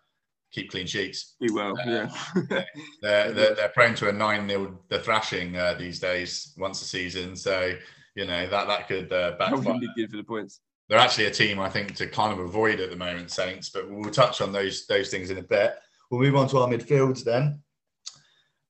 keep 0.53 0.71
clean 0.71 0.87
sheets. 0.87 1.35
We 1.41 1.51
will, 1.51 1.75
yeah. 1.87 2.11
They're, 3.03 3.33
they're, 3.33 3.55
they're 3.55 3.69
prone 3.71 3.95
to 3.97 4.09
a 4.09 4.13
9 4.13 4.49
0 4.49 4.79
the 4.89 5.01
thrashing 5.01 5.57
uh, 5.57 5.75
these 5.75 5.99
days 5.99 6.55
once 6.57 6.81
a 6.81 6.85
season. 6.85 7.37
So, 7.37 7.75
you 8.15 8.27
know, 8.27 8.47
that, 8.49 8.67
that 8.69 8.89
could 8.89 9.13
uh, 9.13 9.33
backfire. 9.39 9.79
good 9.97 10.11
for 10.11 10.17
the 10.17 10.25
points. 10.25 10.61
They're 10.89 10.99
actually 10.99 11.27
a 11.27 11.31
team 11.31 11.59
I 11.59 11.71
think 11.71 11.95
to 11.97 12.07
kind 12.07 12.33
of 12.33 12.39
avoid 12.39 12.81
at 12.81 12.91
the 12.91 12.97
moment, 12.97 13.31
Saints. 13.31 13.71
But 13.71 13.91
we'll 13.91 14.11
touch 14.11 14.41
on 14.41 14.53
those 14.53 14.87
those 14.87 15.09
things 15.11 15.31
in 15.31 15.39
a 15.39 15.43
bit. 15.43 15.75
We'll 16.13 16.21
move 16.21 16.37
on 16.37 16.47
to 16.49 16.59
our 16.59 16.69
midfields 16.69 17.25
then. 17.25 17.63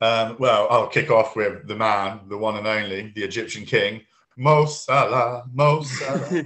Um, 0.00 0.36
well, 0.38 0.68
I'll 0.70 0.86
kick 0.86 1.10
off 1.10 1.34
with 1.34 1.66
the 1.66 1.74
man, 1.74 2.20
the 2.28 2.38
one 2.38 2.56
and 2.56 2.68
only, 2.68 3.12
the 3.16 3.24
Egyptian 3.24 3.64
king, 3.64 4.02
Mo 4.36 4.64
Salah. 4.64 5.42
Mo 5.52 5.82
Salah. 5.82 6.44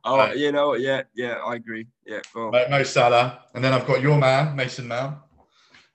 oh, 0.04 0.16
Right. 0.18 0.36
you 0.36 0.50
know, 0.50 0.74
yeah, 0.74 1.02
yeah, 1.14 1.34
I 1.46 1.54
agree. 1.54 1.86
Yeah, 2.04 2.22
Mo, 2.34 2.50
Mo 2.50 2.82
Salah, 2.82 3.44
and 3.54 3.62
then 3.62 3.72
I've 3.72 3.86
got 3.86 4.02
your 4.02 4.18
man, 4.18 4.56
Mason 4.56 4.88
Mount. 4.88 5.18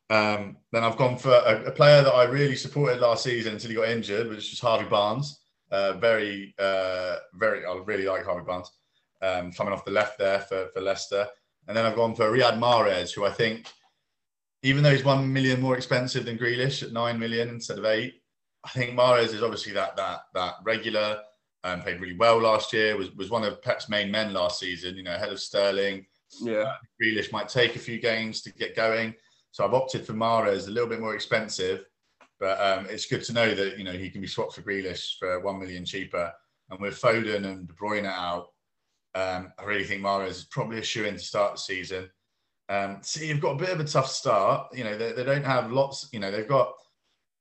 Um, 0.10 0.56
then 0.72 0.86
I've 0.86 0.96
gone 0.96 1.18
for 1.18 1.32
a, 1.32 1.66
a 1.66 1.72
player 1.72 2.02
that 2.02 2.14
I 2.14 2.24
really 2.24 2.56
supported 2.56 3.02
last 3.02 3.24
season 3.24 3.52
until 3.52 3.70
he 3.72 3.76
got 3.76 3.90
injured, 3.90 4.30
which 4.30 4.50
was 4.52 4.62
Harvey 4.62 4.88
Barnes. 4.88 5.42
Uh, 5.70 5.92
very, 5.98 6.56
uh, 6.58 7.18
very, 7.34 7.66
I 7.66 7.78
really 7.84 8.06
like 8.06 8.24
Harvey 8.24 8.46
Barnes 8.48 8.72
um, 9.22 9.52
coming 9.52 9.74
off 9.74 9.84
the 9.84 9.92
left 9.92 10.18
there 10.18 10.40
for, 10.40 10.70
for 10.74 10.80
Leicester. 10.80 11.28
And 11.68 11.76
then 11.76 11.86
I've 11.86 11.98
gone 11.98 12.16
for 12.16 12.32
Riyad 12.32 12.58
Mahrez, 12.58 13.14
who 13.14 13.26
I 13.26 13.32
think, 13.32 13.70
even 14.68 14.84
though 14.84 14.92
he's 14.92 15.04
one 15.04 15.32
million 15.32 15.62
more 15.62 15.78
expensive 15.78 16.26
than 16.26 16.38
Grealish 16.38 16.84
at 16.84 16.92
nine 16.92 17.18
million 17.18 17.48
instead 17.48 17.80
of 17.80 17.86
eight, 17.86 18.22
I 18.66 18.70
think 18.70 18.92
Mahrez 18.92 19.34
is 19.34 19.42
obviously 19.42 19.72
that 19.74 19.96
that 19.96 20.22
that 20.34 20.56
regular. 20.64 21.22
Um, 21.64 21.82
played 21.82 22.00
really 22.00 22.16
well 22.16 22.38
last 22.38 22.72
year. 22.74 22.98
Was 22.98 23.12
was 23.16 23.30
one 23.30 23.44
of 23.44 23.62
Pep's 23.62 23.90
main 23.90 24.12
men 24.12 24.34
last 24.34 24.60
season. 24.60 24.96
You 24.96 25.04
know, 25.04 25.16
ahead 25.16 25.32
of 25.32 25.40
Sterling. 25.40 26.06
yeah, 26.42 26.74
Grealish 27.02 27.32
might 27.32 27.48
take 27.48 27.76
a 27.76 27.80
few 27.80 28.00
games 28.00 28.42
to 28.42 28.52
get 28.52 28.76
going. 28.76 29.16
So 29.52 29.64
I've 29.64 29.74
opted 29.74 30.06
for 30.06 30.14
Mahrez, 30.14 30.68
a 30.68 30.72
little 30.72 30.90
bit 30.90 31.00
more 31.00 31.16
expensive, 31.16 31.86
but 32.40 32.60
um, 32.60 32.88
it's 32.90 33.06
good 33.06 33.24
to 33.24 33.34
know 33.34 33.56
that 33.56 33.78
you 33.78 33.86
know 33.86 33.94
he 33.94 34.10
can 34.10 34.22
be 34.22 34.28
swapped 34.28 34.54
for 34.54 34.62
Grealish 34.62 35.18
for 35.18 35.40
one 35.40 35.60
million 35.60 35.86
cheaper. 35.86 36.32
And 36.70 36.80
with 36.82 37.02
Foden 37.02 37.46
and 37.46 37.68
De 37.70 37.74
Bruyne 37.74 38.06
out, 38.06 38.50
um, 39.16 39.54
I 39.58 39.64
really 39.64 39.86
think 39.86 40.02
Mahrez 40.02 40.32
is 40.32 40.48
probably 40.52 40.80
a 40.80 40.84
shoe 40.84 41.06
in 41.06 41.14
to 41.14 41.20
start 41.20 41.54
the 41.54 41.60
season. 41.60 42.10
Um, 42.70 43.02
you've 43.16 43.40
got 43.40 43.52
a 43.52 43.58
bit 43.58 43.70
of 43.70 43.80
a 43.80 43.86
tough 43.86 44.10
start. 44.10 44.76
You 44.76 44.84
know, 44.84 44.98
they, 44.98 45.14
they 45.14 45.24
don't 45.24 45.46
have 45.46 45.72
lots. 45.72 46.10
You 46.12 46.20
know, 46.20 46.32
they've 46.32 46.48
got 46.48 46.74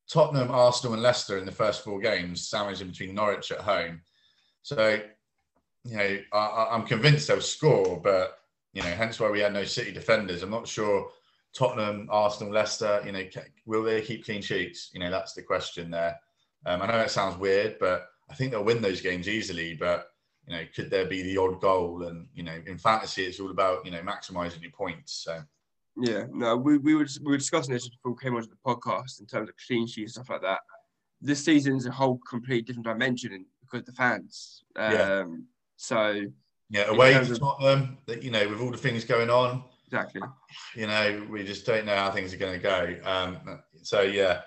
Tottenham, 0.09 0.51
Arsenal, 0.51 0.95
and 0.95 1.03
Leicester 1.03 1.39
in 1.39 1.47
the 1.47 1.53
first 1.53 1.83
four 1.83 1.99
games, 2.01 2.49
sandwiched 2.49 2.81
in 2.81 2.89
between 2.89 3.15
Norwich 3.15 3.51
at 3.51 3.61
home. 3.61 4.03
So, 4.63 5.01
you 5.85 5.97
know, 5.97 6.19
I, 6.33 6.69
I'm 6.71 6.85
convinced 6.85 7.29
they'll 7.29 7.41
score, 7.41 8.01
but 8.01 8.39
you 8.73 8.83
know, 8.83 8.89
hence 8.89 9.19
why 9.19 9.31
we 9.31 9.41
had 9.41 9.55
no 9.55 9.65
City 9.65 9.91
defenders. 9.91 10.43
I'm 10.43 10.51
not 10.51 10.69
sure 10.69 11.09
Tottenham, 11.55 12.09
Arsenal, 12.11 12.53
Leicester, 12.53 13.03
you 13.07 13.13
know, 13.13 13.25
will 13.65 13.83
they 13.83 14.03
keep 14.03 14.25
clean 14.25 14.43
sheets? 14.43 14.91
You 14.93 15.01
know, 15.01 15.11
that's 15.11 15.33
the 15.33 15.43
question 15.43 15.91
there. 15.91 16.21
Um, 16.67 16.83
I 16.83 16.87
know 16.87 16.99
that 16.99 17.11
sounds 17.11 17.39
weird, 17.39 17.79
but 17.81 18.09
I 18.29 18.35
think 18.35 18.51
they'll 18.51 18.65
win 18.65 18.83
those 18.83 19.01
games 19.01 19.29
easily. 19.29 19.75
But 19.75 20.11
you 20.47 20.57
know, 20.57 20.63
could 20.75 20.91
there 20.91 21.07
be 21.07 21.23
the 21.23 21.37
odd 21.39 21.61
goal? 21.61 22.05
And 22.05 22.29
you 22.35 22.43
know, 22.43 22.59
in 22.67 22.79
fantasy, 22.79 23.25
it's 23.25 23.41
all 23.41 23.51
about 23.51 23.85
you 23.85 23.91
know 23.91 24.01
maximizing 24.01 24.63
your 24.63 24.73
points. 24.73 25.13
So 25.25 25.43
yeah. 25.97 26.25
No, 26.31 26.57
we, 26.57 26.79
we, 26.79 26.95
were, 26.95 27.07
we 27.23 27.33
were 27.33 27.39
discussing 27.39 27.73
this 27.73 27.89
before 27.89 28.13
we 28.13 28.19
came 28.23 28.37
onto 28.37 28.49
the 28.49 28.57
podcast 28.65 29.21
in 29.21 29.27
terms 29.27 29.49
of 29.49 29.55
clean 29.67 29.87
sheet 29.87 30.03
and 30.03 30.11
stuff 30.11 30.31
like 30.31 30.43
that. 30.43 30.61
This 31.23 31.45
season's 31.45 31.87
a 31.87 31.91
whole 31.91 32.21
complete 32.29 32.67
different 32.67 32.87
dimension 32.87 33.47
because 33.63 33.85
the 33.85 33.93
fans. 33.93 34.63
Um, 34.77 34.93
Yeah. 34.93 35.25
So, 35.79 36.23
yeah, 36.71 36.85
away 36.85 37.13
to 37.13 37.21
of- 37.21 37.39
Tottenham, 37.39 37.99
that 38.07 38.23
you 38.23 38.31
know, 38.31 38.49
with 38.49 38.61
all 38.61 38.71
the 38.71 38.79
things 38.79 39.05
going 39.05 39.31
on, 39.31 39.63
exactly. 39.87 40.23
you 40.75 40.87
know, 40.87 41.27
we 41.31 41.45
just 41.45 41.67
don't 41.67 41.87
know 41.87 41.97
how 41.97 42.11
things 42.11 42.33
are 42.33 42.39
going 42.39 42.59
to 42.59 42.63
go. 42.63 42.97
Um, 43.05 43.61
so 43.83 44.01
yeah, 44.01 44.43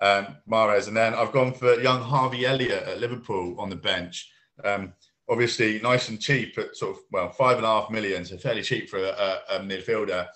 um, 0.00 0.36
Mahrez, 0.50 0.88
and 0.88 0.96
then 0.96 1.14
I've 1.14 1.32
gone 1.32 1.52
for 1.52 1.80
young 1.80 2.00
Harvey 2.02 2.46
Elliott 2.46 2.84
at 2.84 3.00
Liverpool 3.00 3.54
on 3.58 3.70
the 3.70 3.76
bench. 3.76 4.28
Um, 4.64 4.92
obviously, 5.28 5.80
nice 5.80 6.08
and 6.08 6.20
cheap 6.20 6.58
at 6.58 6.76
sort 6.76 6.96
of 6.96 7.02
well 7.10 7.30
five 7.30 7.56
and 7.56 7.66
a 7.66 7.68
half 7.68 7.90
million, 7.90 8.24
so 8.24 8.36
fairly 8.36 8.62
cheap 8.62 8.88
for 8.88 8.98
a, 8.98 9.38
a, 9.50 9.60
midfielder. 9.60 10.26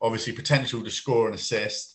Obviously, 0.00 0.32
potential 0.32 0.82
to 0.82 0.90
score 0.90 1.26
and 1.26 1.34
assist. 1.34 1.94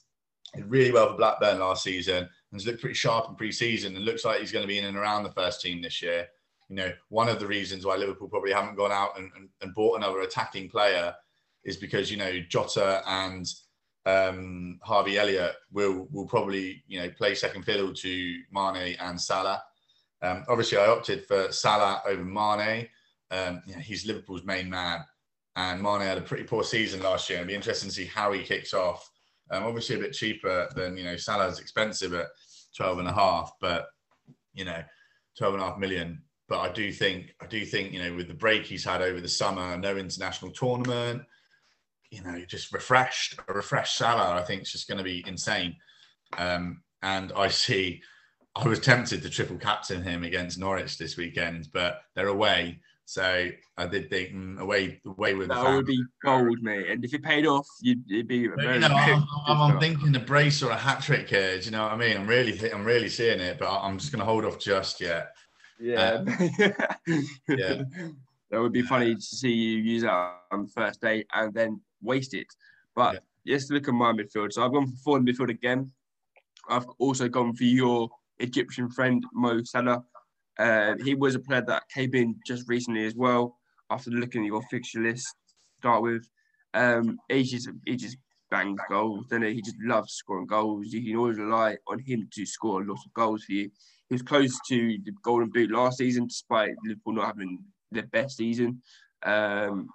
Did 0.55 0.69
really 0.69 0.91
well 0.91 1.11
for 1.11 1.17
Blackburn 1.17 1.59
last 1.59 1.83
season 1.83 2.17
and 2.17 2.59
has 2.59 2.65
looked 2.65 2.81
pretty 2.81 2.95
sharp 2.95 3.29
in 3.29 3.35
pre-season 3.35 3.95
and 3.95 4.03
looks 4.03 4.25
like 4.25 4.41
he's 4.41 4.51
going 4.51 4.63
to 4.63 4.67
be 4.67 4.79
in 4.79 4.85
and 4.85 4.97
around 4.97 5.23
the 5.23 5.31
first 5.31 5.61
team 5.61 5.81
this 5.81 6.01
year. 6.01 6.27
You 6.67 6.75
know, 6.75 6.91
one 7.07 7.29
of 7.29 7.39
the 7.39 7.47
reasons 7.47 7.85
why 7.85 7.95
Liverpool 7.95 8.27
probably 8.27 8.51
haven't 8.51 8.75
gone 8.75 8.91
out 8.91 9.17
and, 9.17 9.31
and, 9.37 9.47
and 9.61 9.73
bought 9.73 9.97
another 9.97 10.21
attacking 10.21 10.69
player 10.69 11.13
is 11.63 11.77
because 11.77 12.11
you 12.11 12.17
know 12.17 12.39
Jota 12.49 13.01
and 13.07 13.45
um, 14.05 14.79
Harvey 14.83 15.17
Elliott 15.17 15.55
will 15.71 16.07
will 16.11 16.27
probably 16.27 16.83
you 16.87 16.99
know 16.99 17.09
play 17.11 17.35
second 17.35 17.63
fiddle 17.63 17.93
to 17.93 18.37
Mane 18.51 18.97
and 18.99 19.19
Salah. 19.19 19.63
Um, 20.21 20.45
obviously, 20.47 20.77
I 20.77 20.87
opted 20.87 21.25
for 21.25 21.51
Salah 21.51 22.01
over 22.05 22.23
Mane. 22.23 22.87
Um, 23.31 23.61
he's 23.81 24.05
Liverpool's 24.05 24.43
main 24.43 24.69
man, 24.69 24.99
and 25.55 25.81
Mane 25.81 26.01
had 26.01 26.17
a 26.17 26.21
pretty 26.21 26.43
poor 26.43 26.63
season 26.63 27.01
last 27.01 27.29
year. 27.29 27.39
It'll 27.39 27.47
be 27.47 27.55
interesting 27.55 27.89
to 27.89 27.95
see 27.95 28.05
how 28.05 28.31
he 28.31 28.43
kicks 28.43 28.73
off. 28.73 29.09
Um, 29.49 29.63
obviously, 29.63 29.95
a 29.95 29.99
bit 29.99 30.13
cheaper 30.13 30.69
than 30.75 30.97
you 30.97 31.03
know 31.03 31.17
Salah's 31.17 31.59
expensive 31.59 32.13
at 32.13 32.27
12 32.75 32.99
and 32.99 33.07
a 33.07 33.13
half, 33.13 33.51
but 33.59 33.87
you 34.53 34.65
know 34.65 34.83
12 35.37 35.55
and 35.55 35.63
a 35.63 35.65
half 35.65 35.77
million. 35.77 36.21
But 36.47 36.59
I 36.59 36.71
do 36.71 36.91
think 36.91 37.33
I 37.41 37.47
do 37.47 37.65
think 37.65 37.93
you 37.93 38.03
know 38.03 38.15
with 38.15 38.27
the 38.27 38.33
break 38.33 38.65
he's 38.65 38.83
had 38.83 39.01
over 39.01 39.21
the 39.21 39.27
summer, 39.27 39.77
no 39.77 39.97
international 39.97 40.51
tournament 40.51 41.23
you 42.11 42.21
know, 42.21 42.43
just 42.45 42.73
refreshed, 42.73 43.39
a 43.47 43.53
refreshed 43.53 43.95
Salah, 43.95 44.35
I 44.35 44.43
think 44.43 44.63
is 44.63 44.71
just 44.71 44.87
going 44.87 44.97
to 44.97 45.03
be 45.03 45.23
insane. 45.25 45.77
Um, 46.37 46.83
and 47.01 47.31
I 47.35 47.47
see, 47.47 48.01
I 48.55 48.67
was 48.67 48.79
tempted 48.79 49.21
to 49.21 49.29
triple 49.29 49.57
captain 49.57 50.03
him 50.03 50.23
against 50.23 50.59
Norwich 50.59 50.97
this 50.97 51.15
weekend, 51.15 51.69
but 51.73 52.01
they're 52.15 52.27
away. 52.27 52.79
So 53.05 53.49
I 53.77 53.87
did 53.87 54.09
think 54.09 54.31
mm, 54.31 54.59
away, 54.59 55.01
away 55.05 55.33
with 55.33 55.49
the 55.49 55.55
That 55.55 55.75
would 55.75 55.85
be 55.85 56.01
gold, 56.23 56.59
mate. 56.61 56.89
And 56.89 57.03
if 57.03 57.13
it 57.13 57.23
paid 57.23 57.45
off, 57.45 57.67
you'd, 57.81 58.09
it'd 58.09 58.27
be 58.27 58.47
very 58.47 58.75
you 58.75 58.79
know, 58.79 58.87
I'm, 58.87 59.25
I'm, 59.47 59.61
I'm 59.61 59.79
thinking 59.79 60.15
a 60.15 60.19
brace 60.19 60.63
or 60.63 60.71
a 60.71 60.77
hat 60.77 61.01
trick 61.01 61.29
here. 61.29 61.59
Do 61.59 61.65
you 61.65 61.71
know 61.71 61.83
what 61.83 61.91
I 61.91 61.97
mean? 61.97 62.15
I'm 62.15 62.27
really, 62.27 62.71
I'm 62.71 62.85
really 62.85 63.09
seeing 63.09 63.39
it, 63.39 63.59
but 63.59 63.69
I'm 63.69 63.97
just 63.97 64.11
going 64.11 64.19
to 64.19 64.25
hold 64.25 64.45
off 64.45 64.59
just 64.59 65.01
yet. 65.01 65.33
Yeah. 65.79 66.23
Yeah. 67.49 67.83
that 68.49 68.61
would 68.61 68.71
be 68.71 68.81
funny 68.81 69.15
to 69.15 69.21
see 69.21 69.51
you 69.51 69.79
use 69.79 70.03
that 70.03 70.35
on 70.51 70.63
the 70.63 70.71
first 70.71 71.01
day 71.01 71.25
and 71.33 71.53
then 71.53 71.81
waste 72.01 72.33
it. 72.33 72.47
But 72.95 73.23
let's 73.45 73.69
look 73.69 73.87
at 73.87 73.93
my 73.93 74.13
midfield. 74.13 74.53
So 74.53 74.63
I've 74.63 74.71
gone 74.71 74.87
for 74.87 74.97
forward 75.03 75.25
midfield 75.25 75.49
again. 75.49 75.91
I've 76.69 76.87
also 76.99 77.27
gone 77.27 77.53
for 77.53 77.63
your 77.63 78.09
Egyptian 78.41 78.89
friend 78.89 79.23
Mo 79.33 79.61
Salah. 79.63 80.03
Uh, 80.59 80.95
he 81.03 81.15
was 81.15 81.35
a 81.35 81.39
player 81.39 81.63
that 81.67 81.83
came 81.93 82.13
in 82.13 82.35
just 82.45 82.67
recently 82.67 83.05
as 83.05 83.15
well. 83.15 83.57
After 83.89 84.11
looking 84.11 84.43
at 84.43 84.47
your 84.47 84.61
fixture 84.69 85.01
list, 85.01 85.27
start 85.79 86.01
with, 86.01 86.27
um, 86.73 87.17
he 87.29 87.43
just 87.43 87.69
he 87.85 87.95
just 87.95 88.17
bangs 88.49 88.79
goals. 88.89 89.25
Then 89.29 89.43
he 89.43 89.61
just 89.61 89.77
loves 89.81 90.13
scoring 90.13 90.45
goals. 90.45 90.87
You 90.93 91.03
can 91.03 91.17
always 91.17 91.37
rely 91.37 91.77
on 91.87 91.99
him 91.99 92.27
to 92.33 92.45
score 92.45 92.81
a 92.81 92.85
lot 92.85 92.99
of 93.05 93.13
goals 93.13 93.43
for 93.45 93.53
you. 93.53 93.69
He 94.09 94.15
was 94.15 94.21
close 94.21 94.59
to 94.67 94.97
the 95.05 95.11
Golden 95.23 95.49
Boot 95.49 95.71
last 95.71 95.97
season, 95.97 96.27
despite 96.27 96.71
Liverpool 96.83 97.13
not 97.13 97.27
having 97.27 97.59
their 97.91 98.07
best 98.07 98.37
season. 98.37 98.81
Um, 99.23 99.87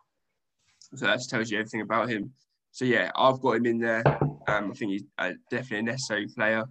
so 0.94 1.06
that 1.06 1.20
tells 1.28 1.50
you 1.50 1.58
everything 1.58 1.82
about 1.82 2.08
him. 2.08 2.32
So 2.72 2.84
yeah, 2.84 3.10
I've 3.14 3.40
got 3.40 3.56
him 3.56 3.66
in 3.66 3.78
there. 3.78 4.02
Um, 4.48 4.70
I 4.70 4.74
think 4.74 4.92
he's 4.92 5.04
uh, 5.18 5.32
definitely 5.50 5.78
a 5.78 5.82
necessary 5.82 6.26
player. 6.28 6.64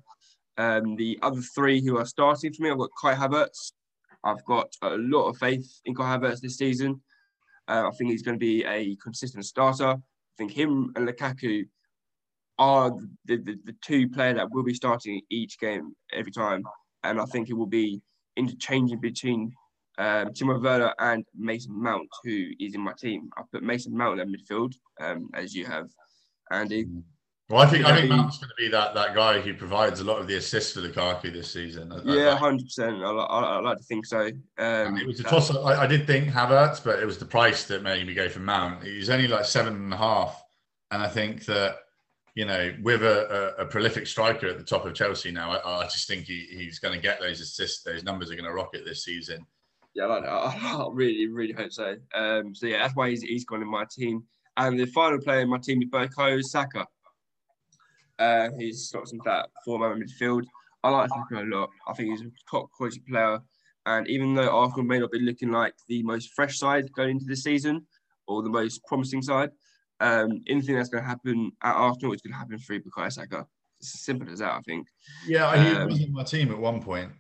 Um, 0.57 0.95
the 0.95 1.19
other 1.21 1.41
three 1.41 1.81
who 1.83 1.97
are 1.97 2.05
starting 2.05 2.53
for 2.53 2.63
me, 2.63 2.71
I've 2.71 2.77
got 2.77 2.89
Kai 3.01 3.15
Havertz. 3.15 3.74
I've 4.24 4.43
got 4.45 4.74
a 4.81 4.97
lot 4.97 5.27
of 5.27 5.38
faith 5.38 5.81
in 5.85 5.93
Kai 5.93 6.17
Havertz 6.17 6.39
this 6.39 6.57
season. 6.57 7.01
Uh, 7.67 7.88
I 7.88 7.91
think 7.97 8.12
he's 8.12 8.21
going 8.21 8.38
to 8.38 8.45
be 8.45 8.63
a 8.63 8.95
consistent 8.97 9.45
starter. 9.45 9.89
I 9.89 10.35
think 10.38 10.51
him 10.51 10.91
and 10.95 11.07
Lukaku 11.07 11.65
are 12.57 12.91
the, 13.25 13.38
the, 13.38 13.57
the 13.65 13.75
two 13.83 14.09
players 14.09 14.38
that 14.38 14.50
will 14.51 14.63
be 14.63 14.74
starting 14.74 15.21
each 15.29 15.59
game 15.59 15.93
every 16.13 16.31
time. 16.31 16.63
And 17.03 17.19
I 17.19 17.25
think 17.25 17.50
it 17.50 17.53
will 17.53 17.65
be 17.65 18.01
interchanging 18.38 19.00
between 19.00 19.53
um, 19.97 20.29
Timo 20.29 20.62
Werner 20.62 20.93
and 21.00 21.25
Mason 21.35 21.81
Mount, 21.81 22.07
who 22.24 22.50
is 22.59 22.75
in 22.75 22.81
my 22.81 22.93
team. 23.00 23.29
I 23.38 23.43
put 23.51 23.63
Mason 23.63 23.95
Mount 23.95 24.19
in 24.19 24.33
midfield, 24.33 24.74
um, 25.01 25.29
as 25.33 25.53
you 25.53 25.65
have, 25.65 25.88
Andy. 26.51 26.88
Well, 27.49 27.61
I 27.61 27.67
think 27.67 27.85
I 27.85 27.95
think 27.95 28.09
Mount's 28.09 28.39
going 28.39 28.49
to 28.49 28.55
be 28.57 28.69
that 28.69 28.95
that 28.95 29.13
guy 29.13 29.39
who 29.39 29.53
provides 29.53 29.99
a 29.99 30.03
lot 30.03 30.19
of 30.19 30.25
the 30.25 30.37
assists 30.37 30.73
for 30.73 30.81
Lukaku 30.81 31.31
this 31.31 31.51
season. 31.51 31.91
I- 31.91 32.01
Yeah, 32.03 32.35
hundred 32.35 32.63
percent. 32.63 33.03
I, 33.03 33.11
I, 33.11 33.39
I 33.57 33.59
like 33.59 33.77
to 33.77 33.83
think 33.83 34.05
so. 34.07 34.31
Um, 34.57 34.97
it 34.97 35.05
was 35.05 35.19
a 35.19 35.23
that- 35.23 35.29
toss. 35.29 35.55
I, 35.55 35.83
I 35.83 35.87
did 35.87 36.07
think 36.07 36.29
Havertz, 36.29 36.83
but 36.83 36.99
it 36.99 37.05
was 37.05 37.19
the 37.19 37.25
price 37.25 37.65
that 37.65 37.83
made 37.83 38.07
me 38.07 38.15
go 38.15 38.29
for 38.29 38.39
Mount. 38.39 38.83
He's 38.83 39.11
only 39.11 39.27
like 39.27 39.45
seven 39.45 39.75
and 39.75 39.93
a 39.93 39.97
half, 39.97 40.43
and 40.89 41.03
I 41.03 41.07
think 41.07 41.45
that 41.45 41.77
you 42.35 42.45
know, 42.45 42.73
with 42.81 43.01
a, 43.01 43.55
a, 43.57 43.63
a, 43.63 43.65
prolific 43.65 44.05
striker 44.05 44.47
at 44.47 44.57
the 44.57 44.63
top 44.63 44.85
of 44.85 44.93
Chelsea 44.93 45.31
now, 45.31 45.51
I, 45.51 45.83
I 45.83 45.83
just 45.83 46.05
think 46.05 46.25
he, 46.25 46.45
he's 46.51 46.79
going 46.79 46.93
to 46.93 46.99
get 46.99 47.21
those 47.21 47.39
assists. 47.39 47.81
Those 47.81 48.03
numbers 48.03 48.29
are 48.29 48.35
going 48.35 48.45
to 48.45 48.53
rocket 48.53 48.83
this 48.85 49.05
season. 49.05 49.45
Yeah, 49.93 50.07
I, 50.07 50.19
I, 50.19 50.87
really, 50.91 51.27
really 51.27 51.53
hope 51.53 51.71
so. 51.71 51.95
Um, 52.13 52.53
so 52.53 52.67
yeah, 52.67 52.79
that's 52.79 52.95
why 52.95 53.09
he's, 53.09 53.21
he's 53.21 53.45
gone 53.45 53.61
in 53.61 53.69
my 53.69 53.85
team. 53.89 54.25
And 54.57 54.77
the 54.77 54.85
final 54.87 55.19
player 55.19 55.41
in 55.41 55.49
my 55.49 55.59
team 55.59 55.81
is 55.81 55.89
Bukayo 55.89 56.43
Saka. 56.43 56.85
Uh, 58.17 58.50
he's 58.57 58.91
got 58.91 59.07
some 59.07 59.19
that 59.25 59.50
four-man 59.63 60.01
midfield. 60.01 60.43
I 60.84 60.89
like 60.89 61.10
Saka 61.10 61.43
a 61.43 61.45
lot. 61.45 61.69
I 61.88 61.93
think 61.93 62.12
he's 62.12 62.22
a 62.22 62.31
top 62.50 62.72
quality 62.72 63.01
player. 63.10 63.39
And 63.86 64.07
even 64.07 64.34
though 64.34 64.50
Arsenal 64.50 64.86
may 64.86 65.00
not 65.00 65.12
be 65.12 65.19
looking 65.19 65.51
like 65.51 65.74
the 65.88 66.01
most 66.03 66.34
fresh 66.34 66.57
side 66.57 66.91
going 66.93 67.12
into 67.12 67.25
the 67.25 67.36
season 67.36 67.86
or 68.27 68.41
the 68.41 68.50
most 68.50 68.84
promising 68.86 69.22
side, 69.22 69.51
um, 70.00 70.41
anything 70.48 70.75
that's 70.75 70.89
going 70.89 71.03
to 71.03 71.10
happen 71.10 71.51
at 71.63 71.75
Arsenal 71.75 72.13
is 72.13 72.22
going 72.22 72.34
to 72.34 72.38
happen 72.38 72.57
through 72.57 72.81
Bukayo 72.81 73.12
Saka. 73.12 73.45
It's 73.79 73.93
as 73.93 74.01
simple 74.01 74.29
as 74.31 74.39
that, 74.39 74.53
I 74.53 74.62
think. 74.62 74.88
Yeah, 75.27 75.55
he 75.55 75.75
um, 75.75 75.89
he 75.89 75.93
was 75.93 76.03
in 76.03 76.13
my 76.13 76.24
team 76.24 76.51
at 76.51 76.57
one 76.57 76.81
point, 76.81 77.12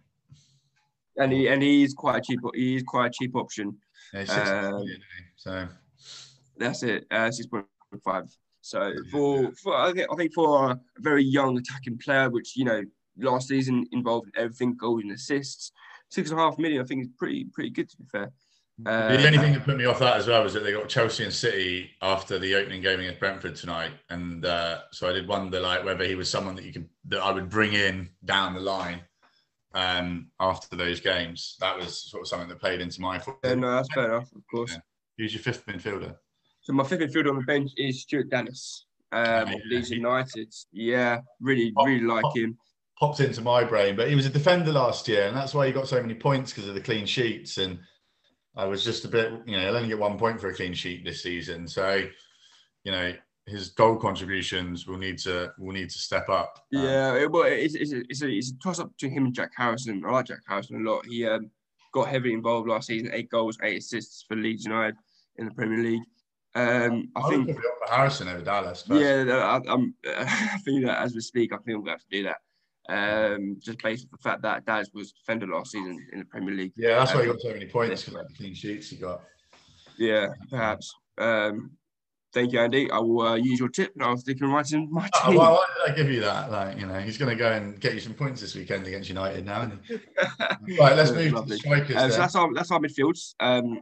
and 1.17 1.31
he 1.31 1.47
and 1.47 1.61
he's 1.61 1.93
quite 1.93 2.17
a 2.17 2.21
cheap. 2.21 2.39
He's 2.53 2.83
quite 2.83 3.07
a 3.07 3.11
cheap 3.13 3.35
option. 3.35 3.77
Yeah, 4.13 4.71
um, 4.73 4.85
so 5.35 5.67
that's 6.57 6.83
it. 6.83 7.05
Uh, 7.11 7.29
Six 7.29 7.47
point 7.47 7.65
five. 8.03 8.25
So 8.65 8.95
for, 9.11 9.51
for 9.61 9.75
I 9.75 9.93
think 9.93 10.33
for 10.33 10.71
a 10.71 10.79
very 10.97 11.23
young 11.23 11.55
attacking 11.55 11.99
player, 11.99 12.31
which 12.31 12.57
you 12.57 12.65
know 12.65 12.81
last 13.15 13.47
season 13.47 13.85
involved 13.91 14.31
everything, 14.35 14.75
goals 14.75 15.03
and 15.03 15.11
assists, 15.11 15.71
six 16.09 16.31
and 16.31 16.39
a 16.39 16.41
half 16.41 16.57
million. 16.57 16.81
I 16.81 16.83
think 16.83 17.03
is 17.03 17.09
pretty 17.15 17.45
pretty 17.53 17.69
good 17.69 17.87
to 17.89 17.97
be 17.97 18.05
fair. 18.11 18.31
Uh, 18.83 19.17
the 19.17 19.27
only 19.27 19.37
thing 19.37 19.53
that 19.53 19.63
put 19.63 19.77
me 19.77 19.85
off 19.85 19.99
that 19.99 20.17
as 20.17 20.25
well 20.25 20.41
was 20.41 20.55
that 20.55 20.63
they 20.63 20.71
got 20.71 20.89
Chelsea 20.89 21.23
and 21.23 21.31
City 21.31 21.91
after 22.01 22.39
the 22.39 22.55
opening 22.55 22.81
game 22.81 22.99
against 22.99 23.19
Brentford 23.19 23.55
tonight, 23.55 23.91
and 24.09 24.43
uh, 24.43 24.79
so 24.91 25.07
I 25.07 25.13
did 25.13 25.27
wonder 25.27 25.59
like 25.59 25.85
whether 25.85 26.03
he 26.03 26.15
was 26.15 26.27
someone 26.27 26.55
that 26.55 26.65
you 26.65 26.73
could 26.73 26.89
that 27.09 27.21
I 27.21 27.31
would 27.31 27.51
bring 27.51 27.73
in 27.73 28.09
down 28.25 28.55
the 28.55 28.61
line 28.61 29.01
um, 29.75 30.31
after 30.39 30.75
those 30.75 30.99
games. 30.99 31.55
That 31.59 31.77
was 31.77 32.09
sort 32.09 32.21
of 32.21 32.27
something 32.27 32.49
that 32.49 32.59
played 32.59 32.81
into 32.81 32.99
my. 32.99 33.21
Yeah, 33.43 33.53
no, 33.53 33.75
that's 33.75 33.93
fair 33.93 34.05
enough, 34.05 34.31
of 34.35 34.41
course. 34.49 34.71
Yeah. 34.71 34.79
Who's 35.19 35.35
your 35.35 35.43
fifth 35.43 35.67
midfielder? 35.67 36.15
So 36.65 36.73
my 36.73 36.83
fifth 36.83 36.99
midfielder 36.99 37.29
on 37.29 37.37
the 37.37 37.43
bench 37.43 37.71
is 37.77 38.01
Stuart 38.01 38.29
Dallas, 38.29 38.87
um, 39.11 39.47
yeah, 39.47 39.55
Leeds 39.69 39.91
United. 39.91 40.53
Yeah, 40.71 41.19
really, 41.39 41.71
really 41.77 42.01
like 42.01 42.25
him. 42.35 42.57
Popped 42.99 43.19
into 43.19 43.41
my 43.41 43.63
brain, 43.63 43.95
but 43.95 44.09
he 44.09 44.15
was 44.15 44.25
a 44.25 44.29
defender 44.29 44.71
last 44.71 45.07
year, 45.07 45.27
and 45.27 45.37
that's 45.37 45.53
why 45.53 45.67
he 45.67 45.71
got 45.71 45.87
so 45.87 46.01
many 46.01 46.15
points 46.15 46.51
because 46.51 46.67
of 46.67 46.73
the 46.73 46.81
clean 46.81 47.05
sheets 47.05 47.57
and 47.57 47.79
I 48.57 48.65
was 48.65 48.83
just 48.83 49.05
a 49.05 49.07
bit, 49.07 49.31
you 49.45 49.57
know, 49.57 49.63
he'll 49.63 49.75
only 49.75 49.89
get 49.89 49.99
one 49.99 50.17
point 50.17 50.39
for 50.39 50.49
a 50.49 50.55
clean 50.55 50.73
sheet 50.73 51.03
this 51.03 51.21
season. 51.21 51.67
So, 51.67 52.03
you 52.83 52.91
know, 52.91 53.13
his 53.45 53.69
goal 53.69 53.97
contributions 53.97 54.87
will 54.87 54.97
need 54.97 55.19
to 55.19 55.51
will 55.59 55.73
need 55.73 55.89
to 55.89 55.99
step 55.99 56.29
up. 56.29 56.65
Um, 56.73 56.83
yeah, 56.83 57.15
it, 57.15 57.31
well, 57.31 57.43
it's, 57.43 57.75
it's, 57.75 57.91
a, 57.91 57.99
it's, 58.09 58.21
a, 58.21 58.29
it's 58.29 58.51
a 58.51 58.57
toss 58.57 58.79
up 58.79 58.97
to 58.97 59.09
him 59.09 59.25
and 59.25 59.35
Jack 59.35 59.51
Harrison. 59.55 60.03
I 60.05 60.11
like 60.11 60.27
Jack 60.27 60.39
Harrison 60.47 60.85
a 60.85 60.89
lot. 60.89 61.05
He 61.05 61.27
um, 61.27 61.51
got 61.93 62.07
heavily 62.07 62.33
involved 62.33 62.67
last 62.67 62.87
season, 62.87 63.09
eight 63.13 63.29
goals, 63.29 63.57
eight 63.61 63.79
assists 63.79 64.23
for 64.27 64.35
Leeds 64.35 64.65
United 64.65 64.95
in 65.37 65.45
the 65.45 65.51
Premier 65.51 65.79
League. 65.79 66.03
Um, 66.55 67.09
I, 67.15 67.21
I 67.21 67.29
think 67.29 67.53
for 67.53 67.61
Harrison 67.89 68.29
over 68.29 68.41
Dallas. 68.41 68.85
Yeah, 68.87 69.25
I, 69.27 69.71
I'm, 69.71 69.93
I 70.07 70.57
think 70.63 70.85
that 70.85 71.01
as 71.01 71.13
we 71.13 71.21
speak, 71.21 71.51
I 71.53 71.57
think 71.57 71.67
we're 71.67 71.83
going 71.83 71.85
to 71.85 71.91
have 71.91 71.99
to 71.99 72.05
do 72.09 72.23
that 72.23 72.37
um, 72.89 73.57
just 73.59 73.79
based 73.81 74.05
on 74.05 74.09
the 74.11 74.29
fact 74.29 74.41
that 74.43 74.65
Daz 74.65 74.89
was 74.93 75.11
defender 75.11 75.47
last 75.47 75.71
season 75.71 76.05
in 76.13 76.19
the 76.19 76.25
Premier 76.25 76.53
League. 76.53 76.73
Yeah, 76.75 76.99
that's 76.99 77.13
why 77.13 77.21
he 77.21 77.27
got 77.27 77.41
so 77.41 77.49
many 77.49 77.65
points 77.65 78.03
because 78.03 78.19
of 78.19 78.27
the 78.27 78.33
clean 78.35 78.53
sheets 78.53 78.89
he 78.89 78.97
got. 78.97 79.21
Yeah, 79.97 80.27
perhaps. 80.49 80.93
Um, 81.17 81.71
thank 82.33 82.51
you, 82.51 82.59
Andy. 82.59 82.91
I 82.91 82.99
will 82.99 83.21
uh, 83.21 83.35
use 83.35 83.59
your 83.59 83.69
tip 83.69 83.93
and 83.95 84.03
I'll 84.03 84.17
stick 84.17 84.39
him 84.39 84.53
right 84.53 84.69
in 84.71 84.91
my 84.91 85.09
oh, 85.15 85.29
team. 85.29 85.37
why 85.37 85.65
did 85.85 85.93
I 85.93 85.95
give 85.95 86.11
you 86.11 86.21
that? 86.21 86.51
Like, 86.51 86.79
you 86.79 86.85
know, 86.85 86.99
he's 86.99 87.17
going 87.17 87.35
to 87.35 87.35
go 87.35 87.51
and 87.51 87.79
get 87.79 87.93
you 87.93 87.99
some 87.99 88.13
points 88.13 88.41
this 88.41 88.55
weekend 88.55 88.85
against 88.85 89.09
United 89.09 89.45
now. 89.45 89.71
right, 90.79 90.95
let's 90.95 91.11
move 91.11 91.33
to 91.33 91.41
the 91.41 91.57
strikers. 91.57 91.95
Uh, 91.95 92.09
so 92.09 92.17
that's 92.17 92.35
our 92.35 92.53
that's 92.53 92.71
our 92.71 92.79
midfields. 92.79 93.33
Um, 93.39 93.79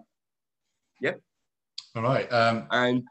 yep. 1.02 1.20
All 1.96 2.04
right. 2.04 2.32
Um, 2.32 2.68
and 2.72 3.04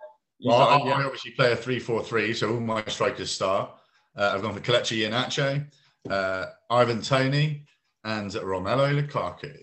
well, 0.45 0.61
I, 0.61 0.77
yeah. 0.85 0.93
I 0.93 1.05
obviously 1.05 1.33
play 1.33 1.53
a 1.53 1.57
three-four-three, 1.57 2.35
so 2.35 2.55
all 2.55 2.61
my 2.61 2.83
strikers 2.87 3.31
start. 3.31 3.71
Uh, 4.17 4.33
I've 4.35 4.43
gone 4.43 4.55
for 4.55 4.61
Kelechi 4.61 5.09
Iheanacho 5.09 5.65
uh, 6.11 6.47
Ivan 6.71 7.03
Toney, 7.03 7.67
and 8.05 8.31
Romelu 8.31 9.07
Lukaku. 9.07 9.57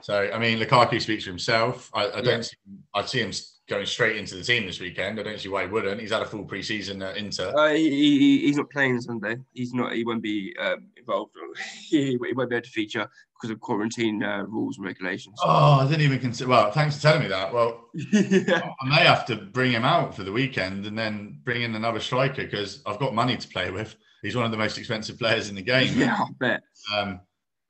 So, 0.00 0.30
I 0.32 0.38
mean, 0.38 0.58
Lukaku 0.58 1.00
speaks 1.00 1.24
for 1.24 1.30
himself. 1.30 1.90
I, 1.94 2.08
I 2.08 2.20
don't. 2.20 2.26
Yeah. 2.26 2.40
See, 2.40 2.56
I 2.94 3.04
see 3.04 3.20
him 3.20 3.32
going 3.72 3.86
straight 3.86 4.16
into 4.16 4.34
the 4.34 4.42
team 4.42 4.66
this 4.66 4.80
weekend. 4.80 5.18
I 5.18 5.22
don't 5.22 5.40
see 5.40 5.48
why 5.48 5.62
he 5.62 5.68
wouldn't. 5.68 6.00
He's 6.00 6.12
had 6.12 6.22
a 6.22 6.26
full 6.26 6.44
preseason 6.44 7.04
at 7.08 7.16
Inter. 7.16 7.52
Uh, 7.56 7.72
he, 7.74 7.90
he, 7.90 8.38
he's 8.46 8.56
not 8.56 8.70
playing 8.70 9.00
Sunday. 9.00 9.36
He's 9.52 9.72
not. 9.72 9.92
He 9.92 10.04
won't 10.04 10.22
be 10.22 10.54
um, 10.60 10.86
involved. 10.96 11.32
he, 11.88 12.10
he, 12.10 12.16
won't 12.16 12.50
be 12.50 12.56
able 12.56 12.64
to 12.64 12.70
feature 12.70 13.08
because 13.34 13.50
of 13.50 13.60
quarantine 13.60 14.22
uh, 14.22 14.44
rules 14.46 14.76
and 14.76 14.86
regulations. 14.86 15.38
Oh, 15.42 15.80
I 15.80 15.86
didn't 15.86 16.02
even 16.02 16.20
consider. 16.20 16.50
Well, 16.50 16.70
thanks 16.70 16.96
for 16.96 17.02
telling 17.02 17.22
me 17.22 17.28
that. 17.28 17.52
Well, 17.52 17.88
yeah. 17.94 18.70
I 18.80 18.88
may 18.88 19.04
have 19.04 19.26
to 19.26 19.36
bring 19.36 19.72
him 19.72 19.84
out 19.84 20.14
for 20.14 20.22
the 20.22 20.32
weekend 20.32 20.86
and 20.86 20.96
then 20.96 21.40
bring 21.44 21.62
in 21.62 21.74
another 21.74 22.00
striker 22.00 22.44
because 22.44 22.82
I've 22.86 22.98
got 22.98 23.14
money 23.14 23.36
to 23.36 23.48
play 23.48 23.70
with 23.70 23.96
he's 24.22 24.36
one 24.36 24.44
of 24.44 24.50
the 24.50 24.56
most 24.56 24.78
expensive 24.78 25.18
players 25.18 25.48
in 25.48 25.54
the 25.54 25.62
game. 25.62 25.92
Yeah, 25.98 26.16
I 26.18 26.26
bet. 26.38 26.62
Um, 26.96 27.20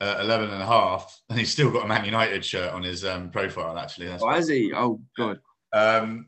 uh, 0.00 0.18
11 0.20 0.50
and 0.50 0.62
a 0.62 0.66
half, 0.66 1.20
and 1.28 1.38
he's 1.38 1.52
still 1.52 1.70
got 1.70 1.84
a 1.84 1.88
Man 1.88 2.04
United 2.04 2.44
shirt 2.44 2.72
on 2.72 2.82
his 2.82 3.04
um, 3.04 3.30
profile, 3.30 3.78
actually. 3.78 4.08
That's 4.08 4.22
oh, 4.22 4.30
has 4.30 4.48
he? 4.48 4.72
Oh, 4.74 5.00
good. 5.16 5.38
Um, 5.72 6.26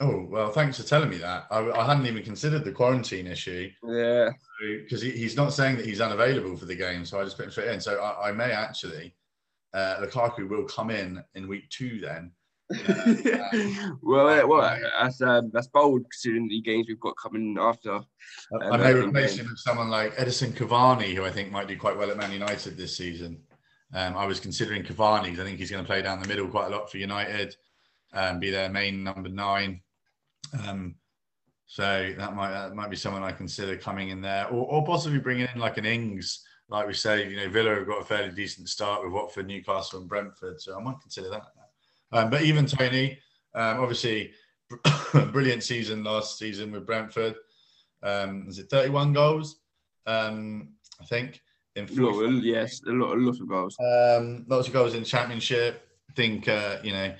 oh, 0.00 0.26
well, 0.28 0.50
thanks 0.50 0.78
for 0.78 0.86
telling 0.86 1.10
me 1.10 1.18
that. 1.18 1.46
I, 1.50 1.70
I 1.70 1.86
hadn't 1.86 2.06
even 2.06 2.22
considered 2.22 2.64
the 2.64 2.72
quarantine 2.72 3.26
issue. 3.26 3.70
Yeah. 3.86 4.30
Because 4.60 5.02
he, 5.02 5.10
he's 5.10 5.36
not 5.36 5.52
saying 5.52 5.76
that 5.76 5.86
he's 5.86 6.00
unavailable 6.00 6.56
for 6.56 6.66
the 6.66 6.74
game, 6.74 7.04
so 7.04 7.20
I 7.20 7.24
just 7.24 7.36
put 7.36 7.46
him 7.46 7.50
straight 7.50 7.68
in. 7.68 7.80
So 7.80 8.00
I, 8.00 8.28
I 8.28 8.32
may 8.32 8.52
actually, 8.52 9.14
uh, 9.74 9.96
Lukaku 10.00 10.48
will 10.48 10.64
come 10.64 10.90
in 10.90 11.22
in 11.34 11.48
week 11.48 11.68
two 11.70 12.00
then 12.00 12.32
well, 14.02 14.48
well, 14.48 14.78
that's 14.98 15.22
um, 15.22 15.50
that's 15.52 15.68
bold 15.68 16.02
considering 16.10 16.48
the 16.48 16.60
games 16.60 16.86
we've 16.88 16.98
got 16.98 17.14
coming 17.16 17.56
after. 17.60 17.92
Um, 17.92 18.04
I 18.60 18.76
may 18.76 18.92
replace 18.92 19.36
him 19.36 19.46
with 19.48 19.58
someone 19.58 19.88
like 19.88 20.16
Edinson 20.16 20.52
Cavani, 20.52 21.14
who 21.14 21.24
I 21.24 21.30
think 21.30 21.52
might 21.52 21.68
do 21.68 21.76
quite 21.76 21.96
well 21.96 22.10
at 22.10 22.16
Man 22.16 22.32
United 22.32 22.76
this 22.76 22.96
season. 22.96 23.38
Um, 23.94 24.16
I 24.16 24.26
was 24.26 24.40
considering 24.40 24.82
Cavani 24.82 25.24
because 25.24 25.38
I 25.38 25.44
think 25.44 25.60
he's 25.60 25.70
going 25.70 25.84
to 25.84 25.86
play 25.86 26.02
down 26.02 26.20
the 26.20 26.26
middle 26.26 26.48
quite 26.48 26.66
a 26.66 26.76
lot 26.76 26.90
for 26.90 26.98
United, 26.98 27.54
and 28.12 28.40
be 28.40 28.50
their 28.50 28.68
main 28.68 29.04
number 29.04 29.28
nine. 29.28 29.80
Um, 30.66 30.96
so 31.66 32.12
that 32.16 32.34
might 32.34 32.50
that 32.50 32.74
might 32.74 32.90
be 32.90 32.96
someone 32.96 33.22
I 33.22 33.32
consider 33.32 33.76
coming 33.76 34.10
in 34.10 34.20
there, 34.20 34.46
or, 34.48 34.66
or 34.66 34.84
possibly 34.84 35.18
bringing 35.18 35.48
in 35.52 35.60
like 35.60 35.78
an 35.78 35.84
Ings. 35.84 36.44
Like 36.68 36.86
we 36.86 36.94
say, 36.94 37.28
you 37.28 37.36
know, 37.36 37.48
Villa 37.48 37.74
have 37.74 37.86
got 37.86 38.02
a 38.02 38.04
fairly 38.04 38.32
decent 38.32 38.68
start 38.68 39.04
with 39.04 39.12
Watford, 39.12 39.46
Newcastle, 39.46 40.00
and 40.00 40.08
Brentford, 40.08 40.60
so 40.60 40.76
I 40.76 40.82
might 40.82 41.00
consider 41.00 41.30
that. 41.30 41.42
Um, 42.12 42.30
but 42.30 42.42
even 42.42 42.66
Toney, 42.66 43.18
um, 43.54 43.80
obviously, 43.80 44.32
brilliant 45.32 45.62
season 45.62 46.02
last 46.02 46.38
season 46.38 46.72
with 46.72 46.86
Brentford. 46.86 47.36
Um, 48.02 48.46
is 48.48 48.58
it 48.58 48.70
31 48.70 49.12
goals? 49.12 49.60
Um, 50.06 50.70
I 51.00 51.04
think. 51.04 51.40
In 51.74 51.86
lot, 51.90 52.42
yes, 52.42 52.80
a 52.86 52.90
lot, 52.90 53.16
a 53.16 53.20
lot 53.20 53.38
of 53.38 53.48
goals. 53.48 53.76
Um, 53.78 54.46
lots 54.48 54.66
of 54.66 54.72
goals 54.72 54.94
in 54.94 55.00
the 55.00 55.06
Championship. 55.06 55.86
I 56.08 56.12
think 56.14 56.48
uh, 56.48 56.78
you 56.82 56.92
know 56.92 57.14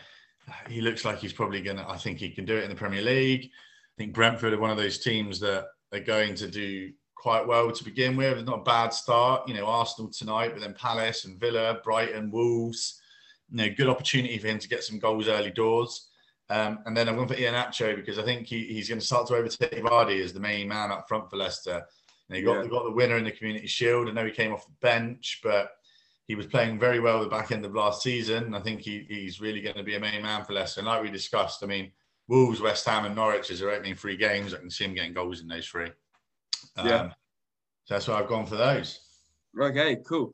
he 0.68 0.80
looks 0.80 1.04
like 1.04 1.18
he's 1.18 1.32
probably 1.32 1.60
going 1.60 1.76
to. 1.76 1.88
I 1.88 1.96
think 1.96 2.18
he 2.18 2.30
can 2.30 2.44
do 2.44 2.56
it 2.56 2.64
in 2.64 2.70
the 2.70 2.76
Premier 2.76 3.02
League. 3.02 3.46
I 3.46 4.02
think 4.02 4.14
Brentford 4.14 4.52
are 4.52 4.60
one 4.60 4.70
of 4.70 4.76
those 4.76 4.98
teams 4.98 5.40
that 5.40 5.66
are 5.92 6.00
going 6.00 6.34
to 6.36 6.48
do 6.48 6.92
quite 7.16 7.46
well 7.46 7.72
to 7.72 7.84
begin 7.84 8.16
with. 8.16 8.38
It's 8.38 8.46
not 8.46 8.60
a 8.60 8.64
bad 8.64 8.92
start. 8.92 9.48
You 9.48 9.54
know, 9.54 9.66
Arsenal 9.66 10.10
tonight, 10.10 10.52
but 10.52 10.60
then 10.60 10.74
Palace 10.74 11.24
and 11.24 11.40
Villa, 11.40 11.80
Brighton, 11.82 12.30
Wolves 12.30 13.00
you 13.50 13.56
know, 13.58 13.74
good 13.76 13.88
opportunity 13.88 14.38
for 14.38 14.48
him 14.48 14.58
to 14.58 14.68
get 14.68 14.82
some 14.82 14.98
goals 14.98 15.28
early 15.28 15.50
doors. 15.50 16.08
Um, 16.48 16.78
and 16.86 16.96
then 16.96 17.08
I'm 17.08 17.16
going 17.16 17.28
for 17.28 17.34
Iheanacho 17.34 17.96
because 17.96 18.18
I 18.18 18.22
think 18.22 18.46
he, 18.46 18.64
he's 18.64 18.88
going 18.88 19.00
to 19.00 19.04
start 19.04 19.26
to 19.28 19.34
overtake 19.34 19.82
Vardy 19.82 20.22
as 20.22 20.32
the 20.32 20.40
main 20.40 20.68
man 20.68 20.92
up 20.92 21.08
front 21.08 21.28
for 21.30 21.36
Leicester. 21.36 21.84
You, 22.28 22.44
know, 22.44 22.54
got, 22.54 22.64
yeah. 22.64 22.70
got 22.70 22.84
the 22.84 22.92
winner 22.92 23.16
in 23.16 23.24
the 23.24 23.32
Community 23.32 23.66
Shield. 23.66 24.08
I 24.08 24.12
know 24.12 24.24
he 24.24 24.30
came 24.30 24.52
off 24.52 24.66
the 24.66 24.72
bench, 24.80 25.40
but 25.42 25.70
he 26.28 26.34
was 26.34 26.46
playing 26.46 26.78
very 26.78 26.98
well 26.98 27.20
the 27.20 27.28
back 27.28 27.52
end 27.52 27.64
of 27.64 27.74
last 27.74 28.02
season. 28.02 28.54
I 28.54 28.60
think 28.60 28.80
he, 28.80 29.06
he's 29.08 29.40
really 29.40 29.60
going 29.60 29.76
to 29.76 29.84
be 29.84 29.94
a 29.94 30.00
main 30.00 30.22
man 30.22 30.44
for 30.44 30.54
Leicester. 30.54 30.80
And 30.80 30.88
like 30.88 31.02
we 31.02 31.10
discussed, 31.10 31.62
I 31.62 31.66
mean, 31.66 31.92
Wolves, 32.28 32.60
West 32.60 32.84
Ham, 32.86 33.04
and 33.04 33.14
Norwich 33.14 33.50
as 33.50 33.62
are 33.62 33.70
opening 33.70 33.94
three 33.94 34.16
games. 34.16 34.52
I 34.52 34.58
can 34.58 34.70
see 34.70 34.84
him 34.84 34.94
getting 34.94 35.12
goals 35.12 35.40
in 35.40 35.46
those 35.46 35.66
three. 35.66 35.90
Um, 36.76 36.86
yeah. 36.86 37.08
So 37.84 37.94
that's 37.94 38.08
why 38.08 38.14
I've 38.14 38.28
gone 38.28 38.46
for 38.46 38.56
those. 38.56 38.98
Okay, 39.60 39.96
cool. 40.06 40.32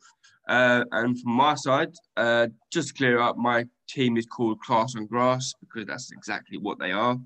Uh, 0.48 0.85
and 0.92 1.20
from 1.20 1.33
my 1.33 1.55
side, 1.55 1.92
uh, 2.16 2.48
just 2.72 2.88
to 2.88 2.94
clear 2.94 3.20
up, 3.20 3.37
my 3.37 3.66
team 3.88 4.16
is 4.16 4.26
called 4.26 4.61
Class 4.61 4.96
on 4.96 5.07
Grass 5.07 5.52
because 5.61 5.87
that's 5.87 6.11
exactly 6.12 6.57
what 6.57 6.78
they 6.78 6.92
are. 6.92 7.18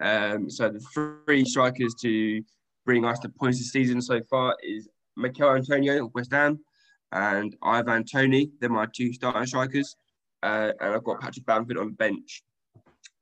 Um, 0.00 0.50
so 0.50 0.68
the 0.68 0.80
three 1.24 1.44
strikers 1.44 1.94
to 2.02 2.42
bring 2.84 3.04
us 3.04 3.20
the 3.20 3.28
points 3.28 3.58
this 3.58 3.70
season 3.70 4.02
so 4.02 4.20
far 4.28 4.56
is 4.62 4.88
Michail 5.16 5.54
Antonio 5.54 6.06
of 6.06 6.14
West 6.14 6.32
Ham 6.32 6.58
and 7.12 7.56
Ivan 7.62 8.04
Toney. 8.04 8.50
They're 8.60 8.70
my 8.70 8.86
two 8.92 9.12
starting 9.12 9.46
strikers. 9.46 9.96
Uh, 10.42 10.72
and 10.80 10.94
I've 10.94 11.04
got 11.04 11.20
Patrick 11.20 11.44
Bamford 11.46 11.76
on 11.76 11.88
the 11.88 11.92
bench. 11.92 12.42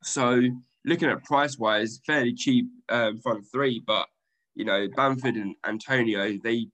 So 0.03 0.41
looking 0.85 1.09
at 1.09 1.25
price 1.25 1.59
wise, 1.59 2.01
fairly 2.07 2.35
cheap 2.35 2.67
um, 2.89 3.19
front 3.21 3.45
three. 3.51 3.83
But 3.87 4.07
you 4.55 4.65
know, 4.65 4.89
Bamford 4.97 5.37
and 5.37 5.55
Antonio, 5.67 6.39
they 6.43 6.67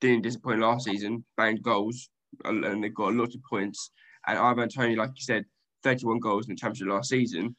didn't 0.00 0.22
disappoint 0.22 0.60
last 0.60 0.84
season, 0.84 1.24
banged 1.36 1.62
goals, 1.62 2.10
and 2.44 2.82
they 2.82 2.88
got 2.88 3.12
a 3.12 3.16
lot 3.16 3.34
of 3.34 3.42
points. 3.48 3.90
And 4.26 4.38
Ivan 4.38 4.68
Toney, 4.68 4.96
like 4.96 5.10
you 5.10 5.22
said, 5.22 5.44
31 5.82 6.20
goals 6.20 6.46
in 6.46 6.54
the 6.54 6.58
championship 6.58 6.88
last 6.88 7.10
season. 7.10 7.56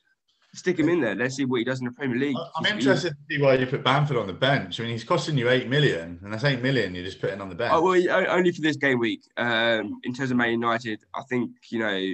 Stick 0.55 0.77
him 0.77 0.89
in 0.89 1.01
there. 1.01 1.15
Let's 1.15 1.35
see 1.35 1.45
what 1.45 1.57
he 1.57 1.63
does 1.63 1.79
in 1.79 1.85
the 1.85 1.91
Premier 1.91 2.17
League. 2.17 2.37
I'm 2.55 2.65
interested 2.65 3.09
to 3.09 3.17
see 3.29 3.41
why 3.41 3.55
you 3.55 3.65
put 3.65 3.83
Bamford 3.83 4.17
on 4.17 4.27
the 4.27 4.33
bench. 4.33 4.79
I 4.79 4.83
mean, 4.83 4.91
he's 4.91 5.03
costing 5.03 5.35
you 5.35 5.49
eight 5.49 5.67
million, 5.67 6.19
and 6.23 6.31
that's 6.31 6.43
eight 6.43 6.61
million 6.61 6.93
you're 6.93 7.03
just 7.03 7.19
putting 7.19 7.41
on 7.41 7.49
the 7.49 7.55
bench. 7.55 7.73
Oh, 7.73 7.81
well, 7.81 8.27
only 8.29 8.51
for 8.51 8.61
this 8.61 8.77
game 8.77 8.99
week. 8.99 9.21
Um, 9.37 9.99
in 10.03 10.13
terms 10.13 10.29
of 10.29 10.37
Man 10.37 10.51
United, 10.51 11.03
I 11.15 11.23
think 11.23 11.51
you 11.71 11.79
know, 11.79 12.13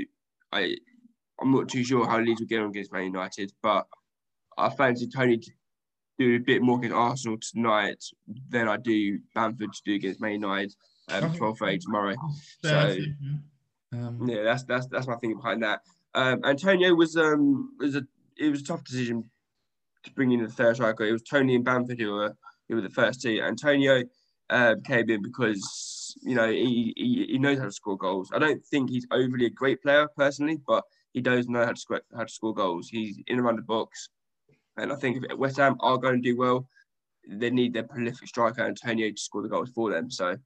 I 0.53 0.77
I'm 1.41 1.51
not 1.51 1.67
too 1.67 1.83
sure 1.83 2.07
how 2.07 2.19
Leeds 2.19 2.39
will 2.39 2.47
get 2.47 2.61
on 2.61 2.69
against 2.69 2.93
Man 2.93 3.03
United, 3.03 3.51
but 3.61 3.87
I 4.57 4.69
fancy 4.69 5.07
Toney 5.07 5.37
to 5.37 5.51
do 6.17 6.35
a 6.35 6.39
bit 6.39 6.61
more 6.61 6.77
against 6.77 6.95
Arsenal 6.95 7.37
tonight 7.41 8.03
than 8.49 8.69
I 8.69 8.77
do 8.77 9.19
Bamford 9.35 9.73
to 9.73 9.81
do 9.83 9.95
against 9.95 10.21
Man 10.21 10.33
United 10.33 10.73
um, 11.09 11.33
12 11.33 11.57
tomorrow. 11.81 12.15
So 12.63 12.97
um, 13.93 14.27
yeah, 14.27 14.43
that's 14.43 14.63
that's 14.63 14.87
that's 14.87 15.07
my 15.07 15.15
thing 15.15 15.35
behind 15.35 15.63
that. 15.63 15.81
Um, 16.13 16.43
Antonio 16.45 16.93
was 16.93 17.15
um 17.15 17.75
was 17.79 17.95
a 17.95 18.03
it 18.39 18.49
was 18.49 18.61
a 18.61 18.65
tough 18.65 18.83
decision 18.83 19.29
to 20.03 20.11
bring 20.13 20.31
in 20.31 20.41
the 20.41 20.49
third 20.49 20.75
striker. 20.75 21.03
It 21.03 21.11
was 21.11 21.23
Toney 21.23 21.55
and 21.55 21.65
Bamford 21.65 21.99
who 21.99 22.13
were 22.13 22.35
who 22.67 22.75
were 22.75 22.81
the 22.81 22.89
first 22.89 23.21
two. 23.21 23.41
Antonio 23.41 24.03
uh, 24.49 24.75
came 24.85 25.09
in 25.09 25.21
because 25.21 26.15
you 26.21 26.35
know 26.35 26.49
he, 26.49 26.93
he, 26.95 27.25
he 27.29 27.37
knows 27.37 27.59
how 27.59 27.65
to 27.65 27.71
score 27.71 27.97
goals. 27.97 28.31
I 28.33 28.39
don't 28.39 28.63
think 28.65 28.89
he's 28.89 29.07
overly 29.11 29.45
a 29.45 29.51
great 29.51 29.81
player 29.81 30.07
personally, 30.17 30.59
but 30.65 30.83
he 31.13 31.21
does 31.21 31.47
know 31.47 31.65
how 31.65 31.71
to 31.71 31.79
score 31.79 32.01
how 32.15 32.23
to 32.23 32.31
score 32.31 32.53
goals. 32.53 32.89
He's 32.89 33.17
in 33.27 33.37
and 33.37 33.41
around 33.41 33.57
the 33.57 33.63
box, 33.63 34.09
and 34.77 34.91
I 34.91 34.95
think 34.95 35.25
if 35.29 35.37
West 35.37 35.57
Ham 35.57 35.77
are 35.81 35.97
going 35.97 36.21
to 36.21 36.29
do 36.29 36.37
well, 36.37 36.67
they 37.27 37.49
need 37.49 37.73
their 37.73 37.83
prolific 37.83 38.27
striker 38.27 38.61
Antonio 38.61 39.09
to 39.09 39.17
score 39.17 39.41
the 39.41 39.49
goals 39.49 39.71
for 39.71 39.91
them. 39.91 40.09
So, 40.09 40.37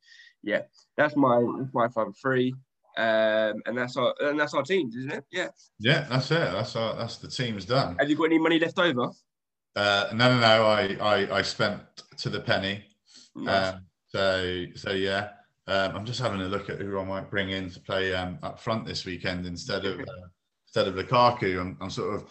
yeah, 0.42 0.62
that's 0.98 1.16
my 1.16 1.40
my 1.74 1.88
five 1.90 2.08
three. 2.22 2.56
Um, 2.96 3.62
and 3.66 3.78
that's 3.78 3.98
our 3.98 4.14
and 4.22 4.40
that's 4.40 4.54
our 4.54 4.64
team, 4.64 4.90
isn't 4.96 5.12
it? 5.12 5.26
Yeah. 5.32 5.48
Yeah, 5.80 6.06
that's 6.10 6.30
it. 6.32 6.52
That's 6.52 6.76
our 6.76 6.96
that's 6.96 7.18
the 7.18 7.28
team's 7.28 7.66
done. 7.66 7.96
Have 8.00 8.10
you 8.10 8.16
got 8.16 8.26
any 8.26 8.38
money 8.38 8.60
left 8.60 8.78
over? 8.78 9.10
Uh, 9.76 10.10
no, 10.14 10.30
no, 10.36 10.40
no. 10.40 10.66
I, 10.66 10.98
I 11.02 11.38
I 11.38 11.42
spent 11.42 11.82
to 12.18 12.30
the 12.30 12.40
penny. 12.40 12.84
Nice. 13.36 13.74
Um, 13.74 13.86
so 14.08 14.66
so 14.76 14.92
yeah. 14.92 15.30
Um, 15.66 15.96
I'm 15.96 16.06
just 16.06 16.20
having 16.20 16.42
a 16.42 16.48
look 16.48 16.70
at 16.70 16.80
who 16.80 17.00
I 17.00 17.06
might 17.06 17.32
bring 17.32 17.50
in 17.50 17.70
to 17.70 17.80
play 17.80 18.14
um, 18.14 18.38
up 18.44 18.60
front 18.60 18.86
this 18.86 19.06
weekend 19.06 19.46
instead 19.46 19.86
of 19.86 20.00
uh, 20.00 20.28
instead 20.68 20.88
of 20.88 20.96
Lukaku. 20.96 21.60
I'm, 21.60 21.78
I'm 21.82 21.90
sort 21.90 22.16
of 22.16 22.26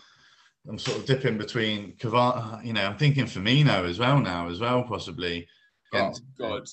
I'm 0.68 0.78
sort 0.78 0.98
of 0.98 1.06
dipping 1.06 1.38
between 1.38 1.96
Cavani. 1.96 2.64
You 2.64 2.72
know, 2.74 2.86
I'm 2.86 2.98
thinking 2.98 3.24
Firmino 3.24 3.88
as 3.88 3.98
well 3.98 4.20
now, 4.20 4.48
as 4.48 4.60
well 4.60 4.84
possibly. 4.84 5.48
Oh 5.92 6.12
God. 6.38 6.68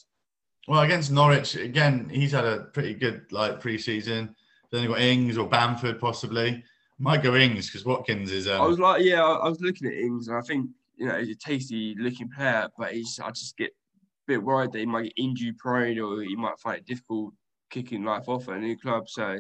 Well, 0.70 0.82
against 0.82 1.10
Norwich 1.10 1.56
again, 1.56 2.08
he's 2.14 2.32
had 2.32 2.46
a 2.46 2.66
pretty 2.66 2.94
good 2.94 3.32
like 3.32 3.60
pre-season. 3.60 4.36
Then 4.72 4.84
you 4.84 4.90
got 4.90 5.02
Ings 5.02 5.36
or 5.36 5.50
Bamford 5.50 6.00
possibly. 6.00 6.64
Might 7.00 7.24
go 7.24 7.36
Ings 7.36 7.66
because 7.66 7.86
Watkins 7.86 8.32
is. 8.32 8.48
Um... 8.48 8.62
I 8.62 8.68
was 8.68 8.78
like, 8.78 9.02
yeah, 9.02 9.24
I 9.24 9.50
was 9.50 9.60
looking 9.62 9.88
at 9.88 9.96
Ings, 9.96 10.28
and 10.28 10.38
I 10.38 10.42
think 10.42 10.70
you 10.96 11.08
know 11.08 11.18
he's 11.18 11.32
a 11.32 11.36
tasty 11.36 11.96
looking 11.98 12.30
player, 12.30 12.70
but 12.78 12.94
he's 12.94 13.20
I 13.20 13.32
just 13.32 13.58
get 13.58 13.72
a 13.72 14.28
bit 14.28 14.44
worried 14.44 14.72
that 14.74 14.78
he 14.78 14.86
might 14.86 15.06
get 15.06 15.14
injury 15.18 15.54
prone 15.54 15.98
or 15.98 16.22
he 16.22 16.36
might 16.36 16.60
find 16.60 16.78
it 16.78 16.86
difficult 16.86 17.34
kicking 17.72 18.04
life 18.04 18.30
off 18.30 18.48
at 18.48 18.58
a 18.58 18.60
new 18.60 18.78
club. 18.78 19.10
So. 19.10 19.40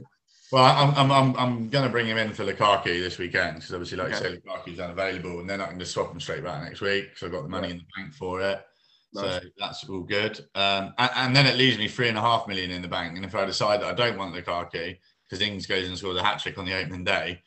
Well, 0.51 0.63
I'm 0.63 0.95
I'm 0.95 1.11
I'm, 1.11 1.37
I'm 1.37 1.69
going 1.69 1.85
to 1.85 1.91
bring 1.91 2.07
him 2.07 2.17
in 2.17 2.33
for 2.33 2.43
Lukaku 2.43 2.85
this 2.85 3.19
weekend 3.19 3.57
because 3.57 3.71
obviously, 3.71 3.99
like 3.99 4.15
okay. 4.15 4.29
you 4.29 4.35
say, 4.35 4.41
Lukaku's 4.41 4.79
unavailable, 4.79 5.41
and 5.41 5.47
then 5.47 5.61
I 5.61 5.67
can 5.67 5.77
just 5.77 5.91
swap 5.91 6.11
him 6.11 6.19
straight 6.19 6.43
back 6.43 6.63
next 6.63 6.81
week 6.81 7.09
because 7.09 7.27
I've 7.27 7.31
got 7.31 7.43
the 7.43 7.49
money 7.49 7.69
in 7.69 7.77
the 7.77 7.83
bank 7.95 8.15
for 8.15 8.41
it. 8.41 8.65
Nice. 9.13 9.41
So 9.41 9.49
that's 9.57 9.89
all 9.89 10.01
good. 10.01 10.39
Um, 10.53 10.93
and, 10.97 11.11
and, 11.15 11.35
then 11.35 11.47
it 11.47 11.57
leaves 11.57 11.77
me 11.77 11.87
three 11.87 12.09
and 12.09 12.17
a 12.17 12.21
half 12.21 12.47
million 12.47 12.69
in 12.69 12.81
the 12.81 12.87
bank. 12.87 13.15
And 13.15 13.25
if 13.25 13.33
I 13.33 13.45
decide 13.45 13.81
that 13.81 13.87
I 13.87 13.93
don't 13.93 14.17
want 14.17 14.35
Lukaku 14.35 14.97
because 15.27 15.41
Ings 15.41 15.65
goes 15.65 15.87
and 15.87 15.97
scores 15.97 16.17
a 16.17 16.23
hat 16.23 16.39
trick 16.39 16.57
on 16.57 16.65
the 16.65 16.77
opening 16.77 17.03
day, 17.03 17.41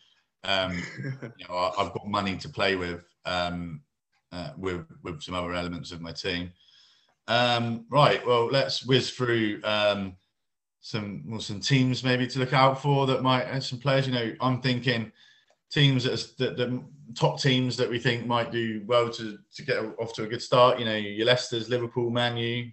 um, 0.44 0.83
you 1.38 1.46
know, 1.48 1.57
I, 1.57 1.83
have 1.83 1.92
got 1.92 2.07
money 2.07 2.37
to 2.37 2.48
play 2.48 2.75
with 2.75 3.05
um, 3.25 3.83
uh, 4.33 4.51
with 4.57 4.85
with 5.05 5.22
some 5.22 5.35
other 5.35 5.55
elements 5.55 5.92
of 5.92 6.01
my 6.01 6.12
team. 6.12 6.53
Um, 7.29 7.87
right. 7.90 8.27
Well, 8.27 8.46
let's 8.46 8.85
whiz 8.85 9.11
through 9.11 9.61
um, 9.62 10.16
some 10.81 11.22
well, 11.27 11.40
some 11.40 11.61
teams 11.61 12.03
maybe 12.03 12.27
to 12.27 12.38
look 12.40 12.53
out 12.53 12.83
for 12.83 13.07
that 13.07 13.22
might 13.22 13.46
have 13.46 13.64
some 13.64 13.79
players. 13.79 14.07
You 14.07 14.14
know, 14.14 14.35
I'm 14.40 14.61
thinking 14.61 15.12
teams 15.72 16.04
that, 16.04 16.37
that, 16.38 16.56
that 16.56 16.82
top 17.14 17.40
teams 17.40 17.76
that 17.76 17.88
we 17.88 17.98
think 17.98 18.26
might 18.26 18.52
do 18.52 18.82
well 18.87 19.11
to 19.11 19.38
to 19.54 19.62
get 19.62 19.78
off 19.98 20.12
to 20.14 20.24
a 20.24 20.28
good 20.28 20.42
start. 20.42 20.78
You 20.78 20.85
know, 20.85 20.96
your 20.96 21.26
Leicester's, 21.26 21.68
Liverpool, 21.68 22.11
Man 22.11 22.37
U, 22.37 22.70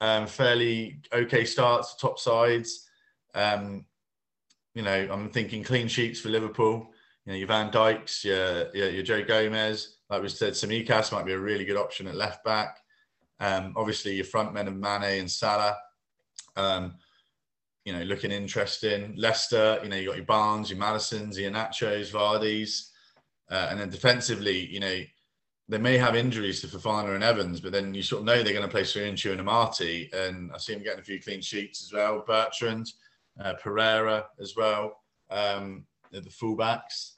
um, 0.00 0.26
fairly 0.26 1.00
okay 1.12 1.44
starts, 1.44 1.96
top 1.96 2.18
sides. 2.18 2.88
Um, 3.34 3.84
you 4.74 4.82
know, 4.82 5.08
I'm 5.10 5.28
thinking 5.30 5.64
clean 5.64 5.88
sheets 5.88 6.20
for 6.20 6.28
Liverpool. 6.28 6.88
You 7.26 7.32
know, 7.32 7.38
your 7.38 7.48
Van 7.48 7.70
Dijks, 7.70 8.24
your, 8.24 8.74
your, 8.74 8.90
your 8.90 9.02
Joe 9.02 9.24
Gomez. 9.24 9.96
Like 10.08 10.22
we 10.22 10.28
said, 10.28 10.54
Tsimikas 10.54 11.12
might 11.12 11.26
be 11.26 11.32
a 11.32 11.38
really 11.38 11.64
good 11.64 11.76
option 11.76 12.06
at 12.06 12.14
left 12.14 12.44
back. 12.44 12.78
Um, 13.40 13.74
obviously, 13.76 14.14
your 14.14 14.24
front 14.24 14.54
men 14.54 14.68
of 14.68 14.76
Mane 14.76 15.20
and 15.20 15.30
Salah. 15.30 15.76
Um, 16.56 16.94
you 17.88 17.94
know, 17.94 18.02
looking 18.02 18.30
interesting. 18.30 19.14
Leicester, 19.16 19.80
you 19.82 19.88
know, 19.88 19.96
you 19.96 20.08
got 20.08 20.16
your 20.16 20.26
Barnes, 20.26 20.68
your 20.68 20.78
Maddisons, 20.78 21.38
your 21.38 21.50
Nachos, 21.50 22.12
Vardys. 22.12 22.90
Uh, 23.50 23.68
and 23.70 23.80
then 23.80 23.88
defensively, 23.88 24.66
you 24.66 24.78
know, 24.78 25.00
they 25.70 25.78
may 25.78 25.96
have 25.96 26.14
injuries 26.14 26.60
to 26.60 26.66
Fofana 26.66 27.14
and 27.14 27.24
Evans, 27.24 27.60
but 27.60 27.72
then 27.72 27.94
you 27.94 28.02
sort 28.02 28.20
of 28.20 28.26
know 28.26 28.42
they're 28.42 28.52
going 28.52 28.60
to 28.60 28.68
play 28.68 28.82
Soyuncu 28.82 29.32
and 29.32 29.40
Amartey, 29.40 30.12
And 30.12 30.52
I 30.52 30.58
see 30.58 30.74
him 30.74 30.82
getting 30.82 31.00
a 31.00 31.02
few 31.02 31.18
clean 31.18 31.40
sheets 31.40 31.82
as 31.82 31.90
well. 31.90 32.22
Bertrand, 32.26 32.92
uh, 33.42 33.54
Pereira 33.54 34.26
as 34.38 34.54
well, 34.54 35.00
um, 35.30 35.86
the 36.10 36.20
fullbacks. 36.20 37.12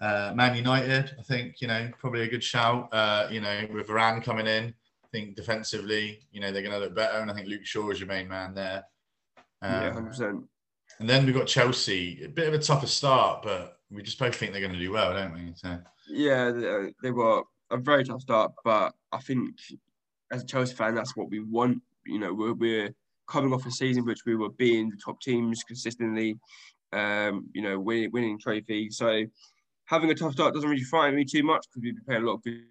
Uh, 0.00 0.32
Man 0.36 0.54
United, 0.54 1.16
I 1.18 1.22
think, 1.22 1.60
you 1.60 1.66
know, 1.66 1.90
probably 1.98 2.22
a 2.22 2.28
good 2.28 2.44
shout. 2.44 2.88
Uh, 2.92 3.26
you 3.28 3.40
know, 3.40 3.66
with 3.72 3.88
Varane 3.88 4.22
coming 4.22 4.46
in, 4.46 4.72
I 5.02 5.08
think 5.10 5.34
defensively, 5.34 6.20
you 6.30 6.40
know, 6.40 6.52
they're 6.52 6.62
going 6.62 6.74
to 6.74 6.78
look 6.78 6.94
better. 6.94 7.18
And 7.18 7.28
I 7.28 7.34
think 7.34 7.48
Luke 7.48 7.66
Shaw 7.66 7.90
is 7.90 7.98
your 7.98 8.06
main 8.06 8.28
man 8.28 8.54
there. 8.54 8.84
Yeah, 9.62 9.92
100%. 9.92 10.44
And 10.98 11.08
then 11.08 11.24
we've 11.24 11.34
got 11.34 11.46
Chelsea, 11.46 12.22
a 12.24 12.28
bit 12.28 12.48
of 12.48 12.54
a 12.54 12.58
tougher 12.58 12.86
start, 12.86 13.42
but 13.42 13.78
we 13.90 14.02
just 14.02 14.18
both 14.18 14.34
think 14.36 14.52
they're 14.52 14.60
going 14.60 14.72
to 14.72 14.78
do 14.78 14.92
well, 14.92 15.12
don't 15.12 15.32
we? 15.32 15.52
So. 15.54 15.78
Yeah, 16.08 16.90
they 17.02 17.10
were 17.10 17.42
a 17.70 17.76
very 17.76 18.04
tough 18.04 18.22
start, 18.22 18.52
but 18.64 18.94
I 19.12 19.18
think 19.18 19.50
as 20.30 20.42
a 20.42 20.46
Chelsea 20.46 20.74
fan, 20.74 20.94
that's 20.94 21.16
what 21.16 21.30
we 21.30 21.40
want. 21.40 21.82
You 22.06 22.18
know, 22.18 22.34
we're, 22.34 22.54
we're 22.54 22.94
coming 23.28 23.52
off 23.52 23.66
a 23.66 23.70
season 23.70 24.04
which 24.04 24.24
we 24.26 24.36
were 24.36 24.50
being 24.50 24.90
the 24.90 24.96
top 24.96 25.20
teams 25.20 25.62
consistently, 25.62 26.38
um, 26.92 27.48
you 27.52 27.62
know, 27.62 27.78
winning, 27.78 28.10
winning 28.12 28.38
trophies. 28.38 28.96
So 28.96 29.24
having 29.86 30.10
a 30.10 30.14
tough 30.14 30.32
start 30.32 30.54
doesn't 30.54 30.68
really 30.68 30.82
frighten 30.84 31.16
me 31.16 31.24
too 31.24 31.42
much 31.42 31.66
because 31.68 31.82
we've 31.82 31.94
been 31.94 32.04
playing 32.04 32.22
a 32.22 32.26
lot 32.26 32.34
of 32.34 32.42
good 32.42 32.64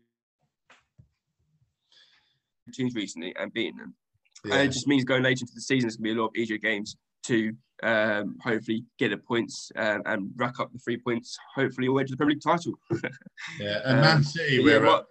teams 2.74 2.96
recently 2.96 3.36
and 3.38 3.54
beating 3.54 3.78
them. 3.78 3.96
Yeah. 4.46 4.56
And 4.56 4.70
it 4.70 4.74
just 4.74 4.88
means 4.88 5.04
going 5.04 5.24
later 5.24 5.42
into 5.42 5.54
the 5.54 5.62
season, 5.62 5.88
it's 5.88 5.98
going 5.98 6.10
to 6.10 6.14
be 6.16 6.20
a 6.20 6.22
lot 6.22 6.30
of 6.30 6.36
easier 6.36 6.58
games 6.58 6.96
to 7.24 7.54
um, 7.84 8.38
hopefully 8.42 8.84
get 8.98 9.10
the 9.10 9.18
points 9.18 9.72
um, 9.76 10.02
and 10.06 10.32
rack 10.36 10.60
up 10.60 10.72
the 10.72 10.80
three 10.80 10.98
points, 10.98 11.38
hopefully 11.56 11.88
away 11.88 12.04
to 12.04 12.12
the 12.12 12.18
Premier 12.18 12.36
League 12.36 12.44
title. 12.44 12.74
yeah, 13.60 13.80
and 13.86 14.02
Man 14.02 14.18
um, 14.18 14.24
City, 14.24 14.64
we're, 14.64 14.86
yeah, 14.86 15.02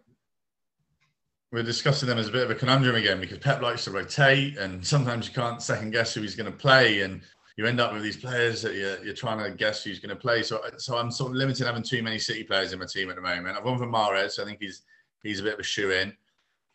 we're 1.53 1.62
discussing 1.62 2.09
them 2.09 2.19
as 2.19 2.29
a 2.29 2.33
bit 2.33 2.43
of 2.43 2.51
a 2.51 2.55
conundrum 2.55 2.97
again 2.97 3.21
because 3.21 3.38
Pep 3.38 3.62
likes 3.62 3.85
to 3.85 3.91
rotate, 3.91 4.57
and 4.59 4.85
sometimes 4.87 5.29
you 5.29 5.35
can't 5.35 5.62
second 5.62 5.91
guess 5.91 6.14
who 6.14 6.23
he's 6.23 6.37
going 6.37 6.51
to 6.51 6.57
play, 6.57 7.03
and 7.03 7.23
you 7.57 7.67
end 7.67 7.81
up 7.81 7.93
with 7.93 8.03
these 8.03 8.17
players 8.17 8.62
that 8.62 8.75
you're, 8.75 9.03
you're 9.05 9.14
trying 9.14 9.43
to 9.43 9.51
guess 9.57 9.83
who's 9.83 9.99
going 9.99 10.14
to 10.14 10.17
play. 10.17 10.43
So, 10.43 10.61
so 10.77 10.97
I'm 10.97 11.11
sort 11.11 11.33
of 11.33 11.37
limited 11.37 11.67
having 11.67 11.83
too 11.83 12.03
many 12.03 12.19
City 12.19 12.45
players 12.45 12.73
in 12.73 12.79
my 12.79 12.87
team 12.87 13.11
at 13.11 13.17
the 13.17 13.23
moment. 13.23 13.57
I've 13.57 13.64
gone 13.64 13.79
for 13.79 13.87
Mahrez. 13.87 14.38
I 14.38 14.45
think 14.45 14.59
he's 14.61 14.83
he's 15.23 15.41
a 15.41 15.43
bit 15.43 15.55
of 15.55 15.61
a 15.61 15.64
shoe 15.64 15.91
in. 15.91 16.09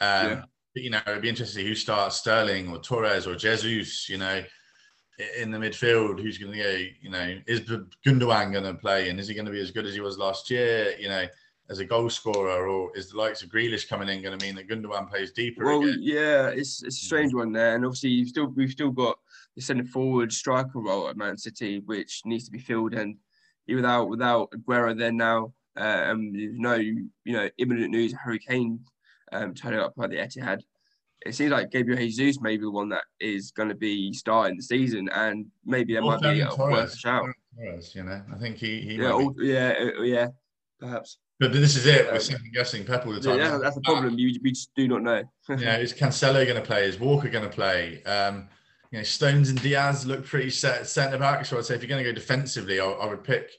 Um, 0.02 0.30
yeah 0.30 0.44
you 0.76 0.90
know, 0.90 1.02
it'd 1.06 1.22
be 1.22 1.30
interesting 1.30 1.60
to 1.60 1.64
see 1.64 1.68
who 1.68 1.76
starts 1.76 2.18
Sterling 2.18 2.70
or 2.70 2.80
Torres 2.80 3.28
or 3.28 3.36
Jesus, 3.36 4.10
you 4.10 4.18
know, 4.18 4.44
in 5.38 5.52
the 5.52 5.58
midfield. 5.58 6.20
Who's 6.20 6.38
going 6.38 6.54
to 6.54 6.58
go, 6.58 6.84
you 7.02 7.10
know, 7.10 7.40
is 7.48 7.62
Gundogan 8.06 8.52
going 8.52 8.64
to 8.64 8.74
play 8.74 9.10
and 9.10 9.20
is 9.20 9.28
he 9.28 9.36
going 9.36 9.46
to 9.46 9.52
be 9.52 9.62
as 9.62 9.72
good 9.72 9.86
as 9.86 9.94
he 9.94 10.02
was 10.02 10.18
last 10.18 10.50
year, 10.50 10.96
you 11.00 11.10
know, 11.10 11.28
as 11.70 11.80
a 11.80 11.86
goal 11.86 12.10
scorer 12.10 12.68
or 12.68 12.96
is 12.98 13.12
the 13.12 13.18
likes 13.18 13.42
of 13.42 13.50
Grealish 13.50 13.88
coming 13.88 14.10
in 14.10 14.22
going 14.22 14.38
to 14.38 14.46
mean 14.46 14.56
that 14.56 14.68
Gundogan 14.68 15.10
plays 15.10 15.32
deeper 15.32 15.66
well, 15.66 15.82
again? 15.82 16.00
yeah, 16.02 16.48
it's, 16.48 16.84
it's 16.84 17.02
a 17.02 17.06
strange 17.06 17.34
one 17.34 17.52
there. 17.52 17.76
And 17.76 17.86
obviously, 17.86 18.10
you've 18.10 18.30
still, 18.30 18.48
we've 18.48 18.72
still 18.72 18.92
got 18.92 19.18
the 19.56 19.62
centre 19.62 19.86
forward 19.86 20.34
striker 20.34 20.80
role 20.80 21.08
at 21.08 21.18
Man 21.18 21.38
City, 21.38 21.80
which 21.86 22.22
needs 22.26 22.46
to 22.46 22.52
be 22.52 22.60
filled. 22.60 22.94
And 22.94 23.18
without, 23.68 24.10
without 24.10 24.52
Aguero 24.52 24.98
there 24.98 25.12
now, 25.12 25.54
uh, 25.80 26.04
um, 26.08 26.32
you 26.34 26.60
know, 26.60 26.76
you 26.76 27.10
know, 27.26 27.50
imminent 27.58 27.92
news, 27.92 28.14
Harry 28.24 28.40
Kane 28.40 28.80
um, 29.34 29.54
turning 29.54 29.80
up 29.80 29.96
by 29.96 30.08
the 30.08 30.18
Etihad. 30.18 30.62
It 31.26 31.36
seems 31.36 31.52
like 31.52 31.72
Gabriel 31.72 32.00
Jesus 32.00 32.42
may 32.42 32.58
be 32.58 32.64
the 32.64 32.72
one 32.72 32.90
that 32.90 33.04
is 33.20 33.52
going 33.52 33.70
to 33.70 33.76
be 33.76 34.14
starting 34.14 34.58
the 34.58 34.64
season, 34.64 35.10
and 35.14 35.46
maybe 35.66 35.94
there 35.94 36.02
might 36.02 36.22
be 36.22 36.42
a 36.42 36.56
worth 36.56 36.98
shout. 36.98 37.26
Torres, 37.58 37.96
you 37.96 38.04
know, 38.04 38.22
I 38.34 38.38
think 38.38 38.58
he, 38.58 38.82
he 38.82 38.96
yeah, 38.96 39.12
all, 39.12 39.34
yeah, 39.38 39.74
uh, 39.80 40.02
yeah, 40.02 40.28
perhaps. 40.80 41.18
But 41.40 41.52
this 41.52 41.76
is 41.76 41.86
it. 41.86 42.12
We're 42.12 42.20
second 42.20 42.52
guessing 42.54 42.86
Pep 42.86 43.06
all 43.06 43.14
the 43.14 43.20
time. 43.20 43.38
Yeah, 43.38 43.58
that's 43.58 43.76
the 43.76 43.82
problem. 43.82 44.18
You, 44.18 44.40
we 44.44 44.52
just 44.52 44.74
do 44.76 44.88
not 44.88 45.02
know. 45.02 45.24
yeah, 45.58 45.78
is 45.78 45.94
Cancelo 45.94 46.46
going 46.46 46.56
to 46.56 46.62
play? 46.62 46.86
Is 46.86 47.00
Walker 47.00 47.30
going 47.30 47.44
to 47.44 47.50
play? 47.50 48.04
Um, 48.04 48.48
you 48.92 49.00
know, 49.00 49.04
Stones 49.04 49.50
and 49.50 49.62
Dias 49.62 50.06
look 50.06 50.26
pretty 50.26 50.52
set 50.52 50.88
centre 50.88 51.18
back. 51.18 51.46
So 51.46 51.58
I'd 51.58 51.66
say 51.66 51.76
if 51.76 51.82
you're 51.82 51.90
going 51.90 52.04
to 52.04 52.10
go 52.10 52.14
defensively, 52.14 52.80
I, 52.80 52.86
I 52.86 53.08
would 53.08 53.24
pick, 53.24 53.50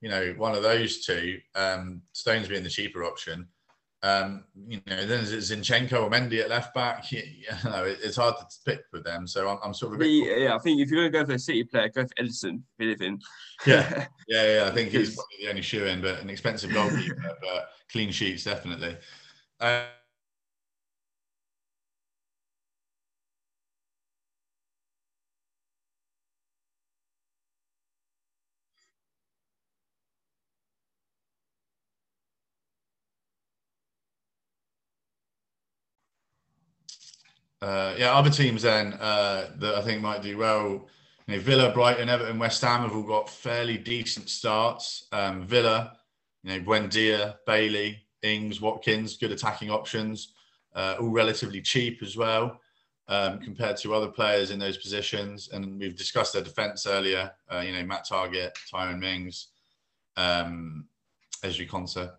you 0.00 0.08
know, 0.08 0.34
one 0.36 0.54
of 0.54 0.62
those 0.62 1.06
two. 1.06 1.38
Um, 1.54 2.02
Stones 2.12 2.48
being 2.48 2.64
the 2.64 2.70
cheaper 2.70 3.04
option. 3.04 3.48
Um, 4.04 4.44
you 4.68 4.82
know, 4.86 5.06
then 5.06 5.20
is 5.20 5.32
it 5.32 5.58
Zinchenko 5.58 5.94
or 5.94 6.10
Mendy 6.10 6.38
at 6.40 6.50
left 6.50 6.74
back? 6.74 7.06
You, 7.14 7.22
know, 7.64 7.84
it's 7.84 8.16
hard 8.16 8.34
to 8.36 8.44
pick 8.66 8.82
with 8.92 9.02
them. 9.02 9.26
So 9.26 9.48
I'm, 9.48 9.58
I'm 9.64 9.72
sort 9.72 9.94
of. 9.94 10.00
The, 10.00 10.06
yeah, 10.06 10.54
I 10.54 10.58
think 10.58 10.80
if 10.80 10.90
you're 10.90 11.00
going 11.00 11.12
to 11.12 11.18
go 11.18 11.24
for 11.24 11.32
a 11.32 11.38
City 11.38 11.64
player, 11.64 11.88
go 11.88 12.02
for 12.02 12.22
Ederson, 12.22 12.60
if 12.78 12.80
anything. 12.80 13.18
Yeah, 13.66 14.06
yeah, 14.28 14.56
yeah. 14.56 14.68
I 14.68 14.72
think 14.72 14.90
he's 14.90 15.14
probably 15.14 15.36
the 15.40 15.48
only 15.48 15.62
shoe 15.62 15.86
in, 15.86 16.02
but 16.02 16.20
an 16.20 16.28
expensive 16.28 16.70
goalkeeper, 16.70 17.38
but 17.40 17.70
clean 17.90 18.10
sheets 18.10 18.44
definitely. 18.44 18.98
Uh, 19.58 19.84
Uh, 37.64 37.94
yeah, 37.96 38.12
other 38.12 38.28
teams 38.28 38.60
then 38.60 38.92
uh, 38.94 39.48
that 39.56 39.74
I 39.74 39.80
think 39.80 40.02
might 40.02 40.20
do 40.20 40.36
well. 40.36 40.86
You 41.26 41.34
know, 41.34 41.40
Villa, 41.40 41.72
Brighton, 41.72 42.10
Everton, 42.10 42.38
West 42.38 42.60
Ham 42.60 42.82
have 42.82 42.94
all 42.94 43.02
got 43.02 43.30
fairly 43.30 43.78
decent 43.78 44.28
starts. 44.28 45.06
Um, 45.12 45.46
Villa, 45.46 45.96
you 46.42 46.50
know, 46.50 46.60
Buendia, 46.60 47.36
Bailey, 47.46 48.04
Ings, 48.20 48.60
Watkins, 48.60 49.16
good 49.16 49.32
attacking 49.32 49.70
options, 49.70 50.34
uh, 50.74 50.96
all 51.00 51.08
relatively 51.08 51.62
cheap 51.62 52.02
as 52.02 52.18
well 52.18 52.60
um, 53.08 53.38
compared 53.40 53.78
to 53.78 53.94
other 53.94 54.08
players 54.08 54.50
in 54.50 54.58
those 54.58 54.76
positions. 54.76 55.48
And 55.50 55.80
we've 55.80 55.96
discussed 55.96 56.34
their 56.34 56.42
defence 56.42 56.86
earlier. 56.86 57.32
Uh, 57.50 57.60
you 57.60 57.72
know, 57.72 57.82
Matt 57.82 58.06
Targett, 58.06 58.52
Tyrone 58.70 59.00
Mings, 59.00 59.48
um, 60.18 60.84
Ezri 61.42 61.66
Konsa. 61.66 62.12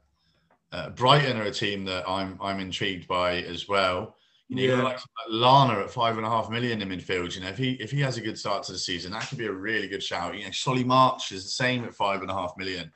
Uh, 0.72 0.90
Brighton 0.90 1.38
are 1.38 1.44
a 1.44 1.52
team 1.52 1.86
that 1.86 2.04
I'm 2.10 2.40
I'm 2.42 2.60
intrigued 2.60 3.08
by 3.08 3.44
as 3.44 3.68
well. 3.68 4.16
You 4.48 4.68
know, 4.68 4.76
yeah. 4.76 4.84
like 4.84 5.00
Lallana 5.32 5.84
at 5.84 5.90
five 5.90 6.18
and 6.18 6.26
a 6.26 6.30
half 6.30 6.52
million 6.52 6.82
in 6.82 6.90
midfield. 6.90 7.36
You 7.36 7.42
know, 7.42 7.50
if 7.50 7.58
he 7.58 7.72
if 7.74 7.90
he 7.90 8.00
has 8.02 8.18
a 8.18 8.22
good 8.22 8.38
start 8.38 8.64
to 8.64 8.74
the 8.74 8.78
season, 8.78 9.12
that 9.14 9.28
could 9.28 9.40
be 9.40 9.48
a 9.48 9.52
really 9.52 9.88
good 9.88 10.04
shout. 10.04 10.38
You 10.38 10.46
know, 10.46 10.52
Solly 10.52 10.84
March 10.84 11.32
is 11.32 11.44
the 11.44 11.50
same 11.50 11.84
at 11.84 11.96
five 11.96 12.22
and 12.22 12.30
a 12.30 12.34
half 12.34 12.54
million. 12.56 12.92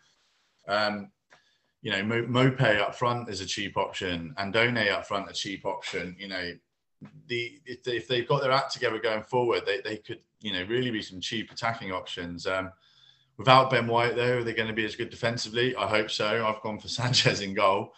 Um, 0.68 1.10
you 1.82 1.92
know, 1.92 2.04
Maupay 2.04 2.80
up 2.80 2.94
front 2.94 3.30
is 3.30 3.42
a 3.42 3.46
cheap 3.46 3.78
option, 3.78 4.36
Andone 4.38 4.92
up 4.92 5.08
front 5.08 5.30
a 5.30 5.34
cheap 5.34 5.66
option. 5.66 6.16
You 6.20 6.28
know, 6.28 6.52
the 7.28 7.60
if, 7.66 7.84
they, 7.84 7.98
if 7.98 8.08
they've 8.08 8.28
got 8.28 8.42
their 8.42 8.52
act 8.52 8.74
together 8.74 9.00
going 9.00 9.24
forward, 9.24 9.66
they, 9.66 9.82
they 9.82 9.98
could 9.98 10.20
you 10.42 10.54
know 10.54 10.64
really 10.66 10.92
be 10.92 11.02
some 11.02 11.20
cheap 11.20 11.52
attacking 11.52 11.92
options. 11.92 12.46
Um, 12.46 12.72
without 13.38 13.70
Ben 13.70 13.88
White 13.88 14.16
though, 14.16 14.38
are 14.38 14.44
they 14.44 14.54
going 14.54 14.68
to 14.68 14.74
be 14.74 14.86
as 14.86 14.96
good 14.96 15.10
defensively? 15.10 15.76
I 15.76 15.88
hope 15.88 16.12
so. 16.12 16.46
I've 16.46 16.62
gone 16.62 16.80
for 16.80 16.88
Sanchez 16.90 17.42
in 17.42 17.54
goal. 17.54 17.94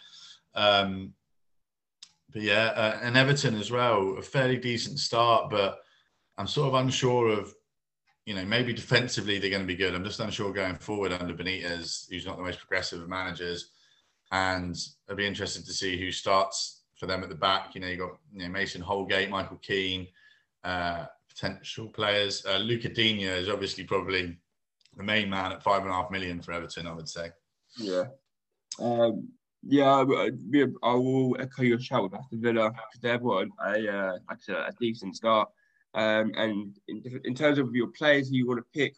Um, 0.54 1.14
but 2.32 2.42
yeah, 2.42 2.72
uh, 2.74 2.98
and 3.02 3.16
Everton 3.16 3.56
as 3.56 3.70
well, 3.70 4.16
a 4.18 4.22
fairly 4.22 4.56
decent 4.56 4.98
start, 4.98 5.50
but 5.50 5.80
I'm 6.38 6.46
sort 6.46 6.68
of 6.68 6.74
unsure 6.74 7.28
of, 7.28 7.54
you 8.24 8.34
know, 8.34 8.44
maybe 8.44 8.72
defensively 8.72 9.38
they're 9.38 9.50
going 9.50 9.62
to 9.62 9.66
be 9.66 9.76
good. 9.76 9.94
I'm 9.94 10.04
just 10.04 10.20
unsure 10.20 10.52
going 10.52 10.76
forward 10.76 11.12
under 11.12 11.34
Benitez, 11.34 12.08
who's 12.08 12.26
not 12.26 12.36
the 12.36 12.42
most 12.42 12.58
progressive 12.58 13.02
of 13.02 13.08
managers. 13.08 13.70
And 14.30 14.76
I'd 15.10 15.16
be 15.16 15.26
interested 15.26 15.66
to 15.66 15.72
see 15.72 15.98
who 15.98 16.10
starts 16.10 16.82
for 16.96 17.06
them 17.06 17.22
at 17.22 17.28
the 17.28 17.34
back. 17.34 17.74
You 17.74 17.82
know, 17.82 17.88
you've 17.88 17.98
got 17.98 18.18
you 18.32 18.44
know, 18.44 18.48
Mason 18.48 18.80
Holgate, 18.80 19.28
Michael 19.28 19.58
Keane, 19.58 20.06
uh, 20.64 21.06
potential 21.28 21.88
players. 21.88 22.46
Uh, 22.46 22.58
Luca 22.58 22.88
Digne 22.88 23.24
is 23.24 23.48
obviously 23.48 23.84
probably 23.84 24.38
the 24.96 25.02
main 25.02 25.28
man 25.28 25.52
at 25.52 25.62
five 25.62 25.82
and 25.82 25.90
a 25.90 25.94
half 25.94 26.10
million 26.10 26.40
for 26.40 26.52
Everton, 26.52 26.86
I 26.86 26.92
would 26.92 27.08
say. 27.08 27.30
Yeah. 27.76 28.04
Um, 28.78 29.28
yeah, 29.64 30.04
I, 30.82 30.94
will 30.94 31.36
echo 31.38 31.62
your 31.62 31.78
shout 31.78 32.04
with 32.04 32.14
Aston 32.14 32.40
Villa 32.40 32.72
they've 33.00 33.22
got 33.22 33.46
a, 33.64 33.96
uh, 33.96 34.18
said, 34.38 34.56
a 34.56 34.72
decent 34.80 35.16
start. 35.16 35.48
Um, 35.94 36.32
and 36.36 36.76
in, 36.88 37.02
in 37.24 37.34
terms 37.34 37.58
of 37.58 37.74
your 37.74 37.88
players 37.88 38.28
who 38.28 38.36
you 38.36 38.46
want 38.46 38.60
to 38.60 38.78
pick, 38.78 38.96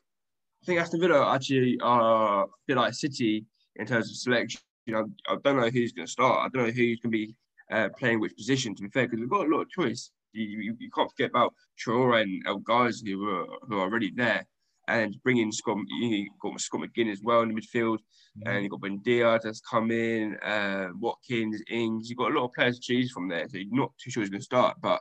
I 0.63 0.67
think 0.67 0.81
Aston 0.81 1.01
Villa 1.01 1.35
actually 1.35 1.79
are 1.83 2.45
a 2.45 2.47
bit 2.67 2.77
like 2.77 2.95
City 2.95 3.45
in 3.77 3.87
terms 3.87 4.09
of 4.09 4.17
selection. 4.17 4.61
You 4.87 4.95
know, 4.95 5.07
I 5.29 5.37
don't 5.45 5.57
know 5.59 5.69
who's 5.69 5.93
going 5.93 6.07
to 6.07 6.13
start. 6.13 6.47
I 6.47 6.49
don't 6.49 6.67
know 6.67 6.73
who's 6.73 7.01
going 7.01 7.01
to 7.01 7.09
be 7.09 7.35
uh, 7.71 7.89
playing 7.99 8.21
which 8.21 8.37
position. 8.37 8.75
To 8.75 8.83
be 8.83 8.89
fair, 8.89 9.07
because 9.07 9.21
we've 9.21 9.29
got 9.29 9.47
a 9.47 9.51
lot 9.51 9.63
of 9.63 9.71
choice. 9.71 10.11
You, 10.33 10.45
you, 10.45 10.77
you 10.79 10.91
can't 10.91 11.11
forget 11.11 11.31
about 11.31 11.55
Traore 11.79 12.23
and 12.23 12.43
El 12.47 12.59
Ghazi 12.59 13.13
who 13.13 13.29
are 13.29 13.47
who 13.69 13.79
are 13.79 13.83
already 13.83 14.13
there 14.15 14.47
and 14.89 15.17
bring 15.23 15.39
in 15.39 15.53
Scott, 15.53 15.79
you 15.89 16.29
got 16.41 16.61
Scott 16.61 16.83
McGinn 16.83 17.11
as 17.11 17.21
well 17.23 17.41
in 17.41 17.49
the 17.49 17.61
midfield, 17.61 17.99
mm-hmm. 17.99 18.49
and 18.49 18.63
you've 18.63 18.71
got 18.71 18.81
Buendia 18.81 19.41
that's 19.43 19.61
come 19.61 19.91
in, 19.91 20.37
uh, 20.39 20.89
Watkins, 20.99 21.63
Ings. 21.71 22.09
You've 22.09 22.19
got 22.19 22.33
a 22.33 22.35
lot 22.35 22.47
of 22.47 22.53
players 22.53 22.79
to 22.79 22.83
choose 22.83 23.11
from 23.11 23.29
there, 23.29 23.49
so 23.49 23.59
you're 23.59 23.69
not 23.71 23.93
too 24.03 24.11
sure 24.11 24.23
who's 24.23 24.31
going 24.31 24.41
to 24.41 24.45
start. 24.45 24.77
But 24.83 25.01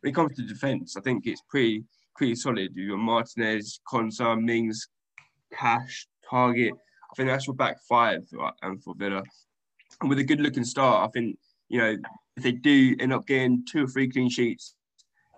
when 0.00 0.12
it 0.12 0.14
comes 0.14 0.36
to 0.36 0.42
defence, 0.42 0.96
I 0.96 1.00
think 1.00 1.26
it's 1.26 1.42
pretty 1.48 1.84
pretty 2.16 2.34
solid. 2.34 2.72
You've 2.74 2.90
got 2.90 2.98
Martinez, 2.98 3.80
Konsa, 3.92 4.40
Mings, 4.40 4.88
Cash, 5.52 6.06
Targett. 6.30 6.72
I 6.72 7.14
think 7.14 7.28
that's 7.28 7.46
your 7.46 7.54
back 7.54 7.76
five 7.88 8.26
for, 8.28 8.52
and 8.62 8.82
for 8.82 8.94
Villa. 8.96 9.22
And 10.00 10.08
with 10.08 10.18
a 10.18 10.24
good 10.24 10.40
looking 10.40 10.64
start, 10.64 11.08
I 11.08 11.10
think, 11.12 11.38
you 11.68 11.78
know, 11.78 11.96
if 12.36 12.42
they 12.42 12.52
do 12.52 12.96
end 13.00 13.12
up 13.12 13.26
getting 13.26 13.64
two 13.70 13.84
or 13.84 13.86
three 13.86 14.08
clean 14.08 14.28
sheets, 14.28 14.74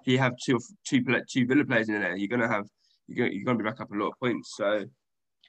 you 0.05 0.18
have 0.18 0.35
two, 0.42 0.59
two, 0.87 1.05
two 1.31 1.46
Villa 1.46 1.64
players 1.64 1.88
in 1.88 2.01
there, 2.01 2.16
you're 2.16 2.29
going 2.29 2.40
to 2.40 2.48
have 2.48 2.66
you're 3.09 3.29
going, 3.44 3.59
to 3.59 3.64
be 3.64 3.68
back 3.68 3.81
up 3.81 3.90
a 3.90 3.94
lot 3.94 4.09
of 4.09 4.18
points. 4.18 4.55
So 4.57 4.85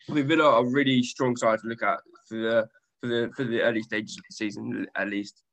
I 0.10 0.14
mean, 0.14 0.28
Villa 0.28 0.46
are 0.46 0.64
a 0.64 0.70
really 0.70 1.04
strong 1.04 1.36
side 1.36 1.60
to 1.60 1.68
look 1.68 1.84
at 1.84 2.00
for 2.28 2.36
the 2.36 2.70
for 3.02 3.08
the 3.08 3.32
for 3.36 3.44
the 3.44 3.62
early 3.62 3.82
stages 3.82 4.18
of 4.18 4.24
the 4.30 4.36
season, 4.36 4.88
at 4.96 5.10
least. 5.10 5.44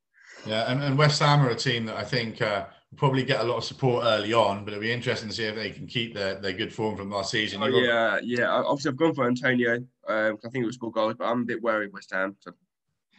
Yeah, 0.45 0.71
and, 0.71 0.83
and 0.83 0.97
West 0.97 1.19
Ham 1.19 1.41
are 1.41 1.49
a 1.49 1.55
team 1.55 1.85
that 1.85 1.95
I 1.95 2.03
think 2.03 2.41
uh, 2.41 2.65
will 2.91 2.97
probably 2.97 3.23
get 3.23 3.41
a 3.41 3.43
lot 3.43 3.57
of 3.57 3.63
support 3.63 4.05
early 4.05 4.33
on, 4.33 4.63
but 4.63 4.73
it'll 4.73 4.81
be 4.81 4.91
interesting 4.91 5.29
to 5.29 5.35
see 5.35 5.45
if 5.45 5.55
they 5.55 5.71
can 5.71 5.87
keep 5.87 6.13
their, 6.13 6.35
their 6.35 6.53
good 6.53 6.73
form 6.73 6.95
from 6.95 7.09
last 7.09 7.31
season. 7.31 7.61
Oh, 7.63 7.67
yeah, 7.67 8.19
yeah. 8.23 8.49
Obviously, 8.49 8.91
I've 8.91 8.97
gone 8.97 9.15
for 9.15 9.27
Antonio. 9.27 9.75
Um, 10.07 10.37
I 10.45 10.49
think 10.49 10.63
it 10.63 10.65
was 10.65 10.75
scored 10.75 10.93
goals, 10.93 11.15
but 11.17 11.25
I'm 11.25 11.41
a 11.41 11.45
bit 11.45 11.61
wary 11.61 11.87
of 11.87 11.93
West 11.93 12.13
Ham. 12.13 12.35
So 12.39 12.51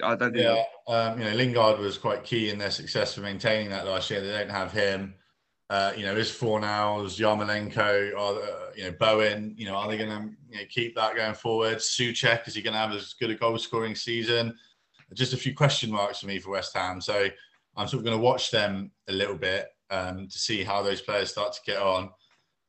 I 0.03 0.15
don't 0.15 0.33
think. 0.33 0.45
Yeah, 0.45 0.63
um, 0.87 1.19
you 1.19 1.25
know, 1.25 1.35
Lingard 1.35 1.81
was 1.81 1.99
quite 1.99 2.25
key 2.25 2.51
in 2.51 2.59
their 2.59 2.71
success 2.71 3.15
for 3.15 3.21
maintaining 3.21 3.71
that 3.71 3.87
last 3.87 4.11
year. 4.11 4.21
They 4.21 4.31
don't 4.31 4.51
have 4.51 4.73
him. 4.73 5.15
Uh, 5.71 5.93
you 5.97 6.07
know, 6.07 6.17
is 6.17 6.31
Fornals, 6.31 7.19
Yarmolenko, 7.19 8.13
or 8.15 8.43
uh, 8.43 8.71
you 8.75 8.85
know 8.85 8.93
Bowen? 8.93 9.55
You 9.59 9.67
know, 9.67 9.75
are 9.75 9.89
they 9.89 9.99
going 9.99 10.09
to 10.09 10.31
you 10.51 10.59
know, 10.59 10.67
keep 10.71 10.95
that 10.95 11.15
going 11.15 11.35
forward? 11.35 11.79
Soucek 11.79 12.49
is 12.49 12.55
he 12.55 12.63
going 12.63 12.73
to 12.73 12.79
have 12.79 12.93
as 12.93 13.13
good 13.13 13.31
a 13.31 13.35
goal 13.35 13.59
scoring 13.59 13.95
season? 13.95 14.57
Just 15.13 15.35
a 15.35 15.37
few 15.37 15.55
question 15.55 15.91
marks 15.91 16.21
for 16.21 16.27
me 16.27 16.39
for 16.39 16.51
West 16.51 16.75
Ham. 16.75 17.03
So 17.03 17.29
I'm 17.77 17.87
sort 17.87 18.01
of 18.01 18.05
going 18.05 18.17
to 18.17 18.23
watch 18.23 18.51
them 18.51 18.91
a 19.09 19.13
little 19.13 19.37
bit 19.37 19.69
um, 19.91 20.27
to 20.29 20.39
see 20.39 20.65
how 20.65 20.83
those 20.83 21.03
players 21.03 21.31
start 21.31 21.53
to 21.53 21.61
get 21.67 21.81
on. 21.81 22.11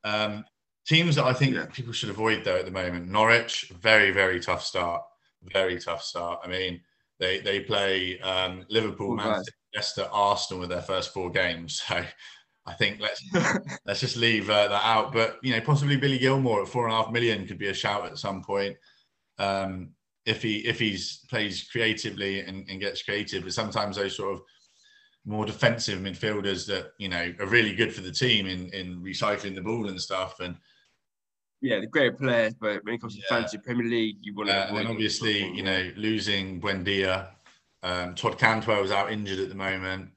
Um, 0.03 0.43
teams 0.85 1.15
that 1.15 1.25
I 1.25 1.33
think 1.33 1.55
yeah. 1.55 1.67
people 1.67 1.93
should 1.93 2.09
avoid 2.09 2.43
though 2.43 2.57
at 2.57 2.65
the 2.65 2.71
moment: 2.71 3.07
Norwich, 3.07 3.71
very 3.79 4.11
very 4.11 4.41
tough 4.41 4.63
start, 4.63 5.03
very 5.43 5.79
tough 5.79 6.03
start. 6.03 6.41
I 6.43 6.47
mean, 6.49 6.81
they 7.17 7.39
they 7.39 7.61
play 7.61 8.19
um, 8.19 8.65
Liverpool, 8.69 9.15
Manchester, 9.15 9.53
Leicester, 9.73 10.09
Arsenal 10.11 10.59
with 10.61 10.69
their 10.69 10.81
first 10.81 11.13
four 11.13 11.29
games. 11.29 11.81
So 11.89 12.05
I 12.69 12.73
think 12.73 12.99
let's 12.99 13.23
let's 13.85 13.99
just 13.99 14.15
leave 14.15 14.49
uh, 14.49 14.67
that 14.67 14.85
out. 14.85 15.11
But 15.11 15.39
you 15.41 15.51
know, 15.51 15.61
possibly 15.61 15.97
Billy 15.97 16.19
Gilmour 16.19 16.61
at 16.61 16.67
four 16.67 16.85
and 16.85 16.93
a 16.93 17.01
half 17.01 17.11
million 17.11 17.47
could 17.47 17.57
be 17.57 17.67
a 17.67 17.73
shout 17.73 18.05
at 18.05 18.19
some 18.19 18.43
point. 18.43 18.77
Um, 19.39 19.89
if 20.25 20.43
he 20.43 20.57
if 20.67 20.77
he's 20.77 21.25
plays 21.29 21.67
creatively 21.71 22.41
and, 22.41 22.69
and, 22.69 22.79
gets 22.79 23.01
creative, 23.01 23.43
but 23.43 23.53
sometimes 23.53 23.95
those 23.95 24.15
sort 24.15 24.35
of 24.35 24.41
more 25.25 25.45
defensive 25.45 25.99
midfielders 25.99 26.67
that 26.67 26.91
you 26.99 27.09
know 27.09 27.33
are 27.39 27.47
really 27.47 27.73
good 27.73 27.93
for 27.93 28.01
the 28.01 28.11
team 28.11 28.45
in 28.45 28.69
in 28.69 29.01
recycling 29.01 29.55
the 29.55 29.61
ball 29.61 29.89
and 29.89 29.99
stuff. 29.99 30.39
And 30.39 30.55
yeah, 31.61 31.79
the 31.79 31.87
great 31.87 32.17
players, 32.17 32.53
but 32.53 32.83
when 32.85 32.95
it 32.95 33.01
comes 33.01 33.15
to 33.15 33.21
yeah. 33.21 33.27
fantasy 33.29 33.57
Premier 33.57 33.87
League, 33.87 34.17
you 34.21 34.35
want 34.35 34.49
to. 34.49 34.73
Uh, 34.73 34.77
and 34.77 34.87
obviously, 34.87 35.51
you 35.53 35.63
know, 35.63 35.91
losing 35.97 36.61
Buendia, 36.61 37.29
um, 37.81 38.13
Todd 38.13 38.37
Cantwell 38.37 38.83
is 38.83 38.91
out 38.91 39.11
injured 39.11 39.39
at 39.39 39.49
the 39.49 39.55
moment, 39.55 40.11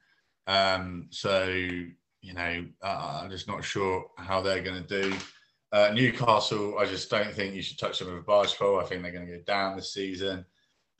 um, 0.46 1.06
so 1.10 1.84
you 2.22 2.34
know, 2.34 2.64
uh, 2.82 3.20
I'm 3.22 3.30
just 3.30 3.48
not 3.48 3.64
sure 3.64 4.06
how 4.16 4.40
they're 4.40 4.62
going 4.62 4.82
to 4.82 5.02
do. 5.02 5.16
Uh, 5.72 5.90
Newcastle, 5.92 6.78
I 6.78 6.86
just 6.86 7.10
don't 7.10 7.32
think 7.32 7.54
you 7.54 7.62
should 7.62 7.78
touch 7.78 7.98
them 7.98 8.08
with 8.08 8.18
a 8.18 8.22
barge 8.22 8.54
pole. 8.56 8.78
I 8.78 8.84
think 8.84 9.02
they're 9.02 9.12
going 9.12 9.26
to 9.26 9.38
go 9.38 9.42
down 9.42 9.76
this 9.76 9.92
season. 9.92 10.44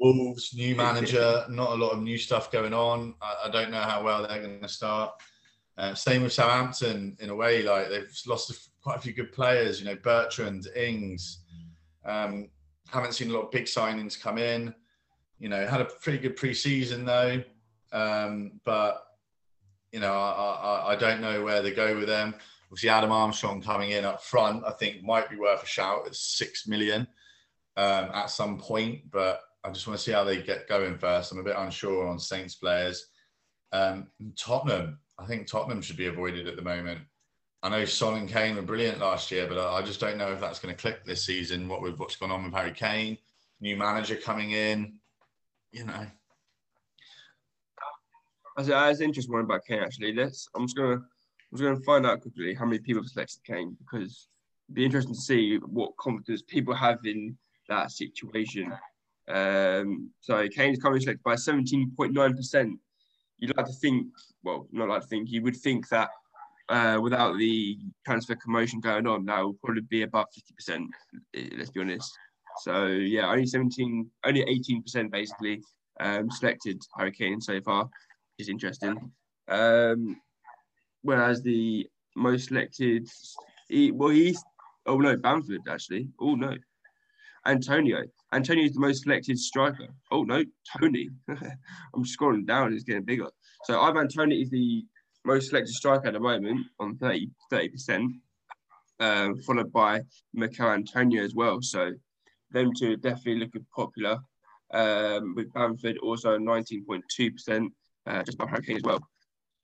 Wolves, 0.01 0.53
new 0.55 0.75
manager, 0.87 1.45
not 1.49 1.71
a 1.71 1.75
lot 1.75 1.93
of 1.93 2.03
new 2.03 2.19
stuff 2.19 2.51
going 2.51 2.75
on. 2.75 3.15
I, 3.23 3.45
I 3.45 3.51
don't 3.51 3.71
know 3.71 3.81
how 3.81 4.03
well 4.03 4.27
they're 4.27 4.43
going 4.43 4.61
to 4.61 4.69
start. 4.69 5.13
Uh, 5.79 5.95
same 5.95 6.23
with 6.23 6.33
Southampton 6.33 7.17
in 7.21 7.31
a 7.31 7.35
way, 7.35 7.63
like 7.63 7.89
they've 7.89 8.21
lost 8.27 8.51
a, 8.51 8.55
quite 8.83 8.99
a 8.99 9.01
few 9.01 9.13
good 9.13 9.33
players. 9.33 9.81
You 9.81 9.87
know, 9.87 9.97
Bertrand, 9.97 10.67
Ings. 10.77 11.45
Um, 12.05 12.49
haven't 12.91 13.15
seen 13.15 13.31
a 13.31 13.33
lot 13.33 13.45
of 13.45 13.51
big 13.51 13.65
signings 13.65 14.21
come 14.21 14.39
in. 14.39 14.75
you 15.39 15.49
know, 15.49 15.67
had 15.67 15.81
a 15.81 15.87
pretty 15.87 16.19
good 16.19 16.37
pre-season 16.37 17.05
though. 17.05 17.43
Um, 17.93 18.61
but 18.65 19.03
you 19.93 20.01
know, 20.01 20.13
I, 20.13 20.31
I, 20.31 20.93
I 20.93 20.97
don't 20.97 21.21
know 21.21 21.45
where 21.45 21.63
they 21.63 21.71
go 21.71 21.97
with 21.97 22.09
them. 22.09 22.35
Obviously, 22.65 22.89
Adam 22.89 23.13
Armstrong 23.13 23.61
coming 23.61 23.91
in 23.91 24.05
up 24.05 24.23
front, 24.23 24.65
I 24.67 24.71
think 24.73 25.03
might 25.03 25.29
be 25.29 25.37
worth 25.37 25.63
a 25.63 25.67
shout 25.67 26.07
at 26.07 26.17
six 26.17 26.67
million 26.67 27.07
um, 27.77 28.09
at 28.15 28.31
some 28.31 28.59
point. 28.59 29.11
But 29.11 29.43
I 29.63 29.71
just 29.71 29.87
want 29.87 29.99
to 29.99 30.03
see 30.03 30.13
how 30.13 30.25
they 30.25 30.41
get 30.41 30.69
going 30.69 30.97
first. 30.97 31.31
I'm 31.31 31.39
a 31.39 31.45
bit 31.45 31.57
unsure 31.57 32.09
on 32.09 32.19
Saints 32.19 32.55
players. 32.55 33.07
Um, 33.73 34.09
Tottenham, 34.37 34.99
I 35.19 35.27
think 35.27 35.47
Tottenham 35.47 35.83
should 35.83 35.99
be 35.99 36.07
avoided 36.07 36.49
at 36.49 36.57
the 36.57 36.63
moment. 36.63 37.01
I 37.63 37.69
know 37.69 37.85
Son 37.85 38.17
and 38.17 38.29
Kane 38.29 38.57
were 38.57 38.63
brilliant 38.63 38.99
last 38.99 39.31
year, 39.31 39.47
but 39.47 39.59
I 39.59 39.83
just 39.83 40.01
don't 40.01 40.19
know 40.19 40.33
if 40.33 40.41
that's 40.41 40.59
going 40.59 40.75
to 40.75 40.81
click 40.81 41.05
this 41.05 41.25
season. 41.25 41.69
What 41.69 41.83
with 41.83 41.99
what's 41.99 42.17
gone 42.17 42.33
on 42.33 42.43
with 42.43 42.55
Harry 42.55 42.73
Kane, 42.73 43.19
new 43.61 43.77
manager 43.77 44.17
coming 44.17 44.51
in, 44.51 44.95
you 45.71 45.85
know. 45.85 46.07
That's, 48.57 48.69
that's 48.69 49.01
an 49.01 49.07
interesting 49.07 49.33
one 49.33 49.45
about 49.45 49.65
Kane. 49.67 49.83
Actually, 49.83 50.15
let's. 50.15 50.49
I'm 50.55 50.67
just 50.67 50.77
gonna. 50.77 50.95
I'm 50.95 51.59
just 51.59 51.62
gonna 51.62 51.81
find 51.81 52.07
out 52.07 52.21
quickly 52.21 52.55
how 52.55 52.65
many 52.65 52.79
people 52.79 53.03
selected 53.05 53.41
Kane 53.47 53.77
because 53.79 54.29
it'd 54.69 54.75
be 54.75 54.85
interesting 54.85 55.15
to 55.15 55.21
see 55.21 55.59
what 55.59 55.97
confidence 55.99 56.43
people 56.43 56.75
have 56.75 56.99
in 57.05 57.37
that 57.69 57.91
situation. 57.91 58.73
Um, 59.29 60.11
so 60.21 60.47
Kane's 60.49 60.79
currently 60.79 61.01
selected 61.01 61.23
by 61.23 61.35
17.9 61.35 62.37
percent. 62.37 62.79
You'd 63.38 63.57
like 63.57 63.67
to 63.67 63.73
think, 63.73 64.07
well, 64.45 64.69
not 64.73 64.88
like 64.88 65.03
to 65.03 65.09
think. 65.09 65.31
You 65.31 65.43
would 65.43 65.57
think 65.57 65.88
that 65.88 66.11
uh, 66.69 66.99
without 67.01 67.37
the 67.38 67.79
transfer 68.05 68.35
commotion 68.37 68.81
going 68.81 69.07
on, 69.07 69.25
that 69.27 69.45
would 69.45 69.61
probably 69.62 69.83
be 69.83 70.03
about 70.03 70.29
50%, 70.71 70.87
let's 71.57 71.71
be 71.71 71.81
honest. 71.81 72.11
So, 72.62 72.87
yeah, 72.87 73.31
only 73.31 73.47
17, 73.47 74.11
only 74.25 74.62
18% 74.87 75.11
basically 75.11 75.61
um, 76.01 76.31
selected 76.31 76.81
Harry 76.97 77.12
Kane 77.12 77.41
so 77.41 77.61
far, 77.61 77.88
is 78.38 78.49
interesting. 78.49 79.12
Um, 79.49 80.21
whereas 81.03 81.42
the 81.42 81.88
most 82.16 82.49
selected, 82.49 83.09
he, 83.68 83.90
well, 83.90 84.11
he's, 84.11 84.42
oh 84.87 84.99
no, 84.99 85.16
Bamford 85.16 85.62
actually. 85.68 86.09
Oh 86.21 86.35
no, 86.35 86.55
Antonio. 87.47 88.03
Antonio 88.33 88.64
is 88.64 88.75
the 88.75 88.81
most 88.81 89.03
selected 89.03 89.38
striker. 89.38 89.88
Oh 90.11 90.23
no, 90.23 90.45
Toney. 90.79 91.11
I'm 91.29 92.05
scrolling 92.05 92.47
down, 92.47 92.73
it's 92.73 92.85
getting 92.85 93.05
bigger. 93.05 93.29
So 93.64 93.81
Ivan 93.81 94.09
Toney 94.09 94.40
is 94.40 94.51
the 94.51 94.85
most 95.25 95.49
selected 95.51 95.75
striker 95.75 96.09
at 96.09 96.14
the 96.14 96.21
moment 96.21 96.66
on 96.81 96.97
30 96.97 97.29
percent, 97.68 98.12
uh, 99.01 99.31
followed 99.47 99.73
by 99.73 100.03
Michail 100.33 100.71
Antonio 100.71 101.23
as 101.23 101.35
well. 101.35 101.61
So 101.62 101.92
them 102.51 102.73
two 102.79 102.97
definitely 102.97 103.40
looking 103.40 103.66
popular. 103.75 104.18
Um, 104.73 105.35
with 105.35 105.53
Bamford 105.53 105.99
also 105.99 106.38
19.2 106.38 107.33
percent, 107.33 107.73
uh, 108.07 108.23
just 108.23 108.38
by 108.38 108.47
Hurricane 108.47 108.77
as 108.77 108.83
well. 108.83 109.01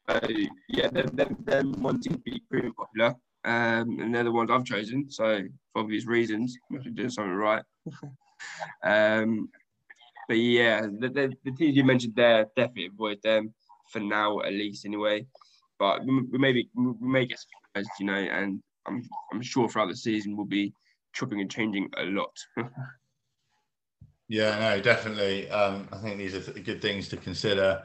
Uh, 0.08 0.26
yeah, 0.68 0.88
them, 0.88 1.10
them, 1.14 1.36
them 1.44 1.72
ones 1.82 2.04
seem 2.04 2.14
to 2.14 2.22
be 2.22 2.42
pretty 2.50 2.70
popular. 2.70 3.14
Um, 3.44 4.00
and 4.00 4.14
they're 4.14 4.24
the 4.24 4.32
ones 4.32 4.50
I've 4.50 4.64
chosen. 4.64 5.10
So 5.10 5.42
for 5.72 5.82
obvious 5.82 6.06
reasons, 6.06 6.56
must 6.70 6.84
be 6.84 6.90
doing 6.90 7.10
something 7.10 7.32
right. 7.32 7.62
um, 8.82 9.48
but 10.28 10.34
yeah, 10.34 10.82
the, 10.82 11.08
the, 11.08 11.32
the, 11.44 11.52
teams 11.52 11.76
you 11.76 11.84
mentioned 11.84 12.14
there 12.16 12.46
definitely 12.56 12.86
avoid 12.86 13.18
them 13.22 13.54
for 13.90 14.00
now, 14.00 14.40
at 14.40 14.52
least 14.52 14.84
anyway. 14.84 15.26
But 15.78 16.04
we, 16.04 16.22
we 16.22 16.38
maybe 16.38 16.68
we 16.74 16.92
may 17.00 17.26
get 17.26 17.38
surprised, 17.38 17.90
you 17.98 18.06
know, 18.06 18.14
and 18.14 18.60
I'm 18.86 19.08
I'm 19.32 19.42
sure 19.42 19.68
throughout 19.68 19.88
the 19.88 19.96
season 19.96 20.36
we'll 20.36 20.46
be 20.46 20.72
chopping 21.14 21.40
and 21.40 21.50
changing 21.50 21.88
a 21.96 22.04
lot. 22.04 22.36
yeah, 24.28 24.58
no, 24.58 24.80
definitely. 24.80 25.48
Um, 25.50 25.88
I 25.92 25.98
think 25.98 26.18
these 26.18 26.34
are 26.34 26.40
th- 26.40 26.64
good 26.64 26.82
things 26.82 27.08
to 27.08 27.16
consider. 27.16 27.84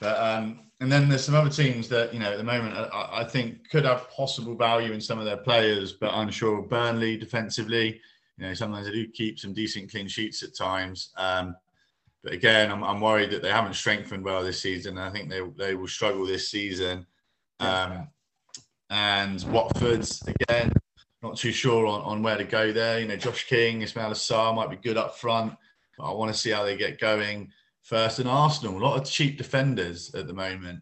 But 0.00 0.18
um, 0.18 0.60
and 0.80 0.92
then 0.92 1.08
there's 1.08 1.24
some 1.24 1.34
other 1.34 1.50
teams 1.50 1.88
that 1.88 2.12
you 2.12 2.20
know 2.20 2.32
at 2.32 2.38
the 2.38 2.44
moment 2.44 2.76
I, 2.76 3.20
I, 3.20 3.24
think 3.24 3.70
could 3.70 3.84
have 3.84 4.10
possible 4.10 4.54
value 4.54 4.92
in 4.92 5.00
some 5.00 5.18
of 5.18 5.24
their 5.24 5.38
players, 5.38 5.92
but 5.92 6.12
I'm 6.12 6.30
sure 6.30 6.60
Burnley 6.60 7.16
defensively, 7.16 8.00
you 8.36 8.46
know, 8.46 8.54
sometimes 8.54 8.86
they 8.86 8.92
do 8.92 9.08
keep 9.08 9.38
some 9.38 9.54
decent 9.54 9.90
clean 9.90 10.08
sheets 10.08 10.42
at 10.42 10.54
times. 10.54 11.12
Um, 11.16 11.56
but 12.22 12.34
again, 12.34 12.70
I'm, 12.70 12.84
I'm 12.84 13.00
worried 13.00 13.30
that 13.30 13.40
they 13.40 13.50
haven't 13.50 13.74
strengthened 13.74 14.24
well 14.24 14.42
this 14.42 14.60
season. 14.60 14.98
I 14.98 15.10
think 15.10 15.30
they 15.30 15.40
they 15.56 15.74
will 15.74 15.88
struggle 15.88 16.26
this 16.26 16.50
season. 16.50 17.06
Um, 17.60 18.08
and 18.90 19.42
Watford's 19.44 20.22
again, 20.26 20.72
not 21.22 21.36
too 21.36 21.52
sure 21.52 21.86
on, 21.86 22.02
on 22.02 22.22
where 22.22 22.36
to 22.36 22.44
go 22.44 22.72
there. 22.72 23.00
You 23.00 23.08
know, 23.08 23.16
Josh 23.16 23.46
King, 23.46 23.80
Ismaila 23.80 24.12
Sarr 24.12 24.54
might 24.54 24.70
be 24.70 24.76
good 24.76 24.98
up 24.98 25.16
front. 25.16 25.54
But 25.96 26.10
I 26.10 26.12
want 26.12 26.32
to 26.32 26.38
see 26.38 26.50
how 26.50 26.64
they 26.64 26.76
get 26.76 27.00
going 27.00 27.50
first. 27.86 28.18
And 28.18 28.28
Arsenal, 28.28 28.76
a 28.76 28.84
lot 28.84 29.00
of 29.00 29.08
cheap 29.08 29.38
defenders 29.38 30.14
at 30.14 30.26
the 30.26 30.34
moment. 30.34 30.80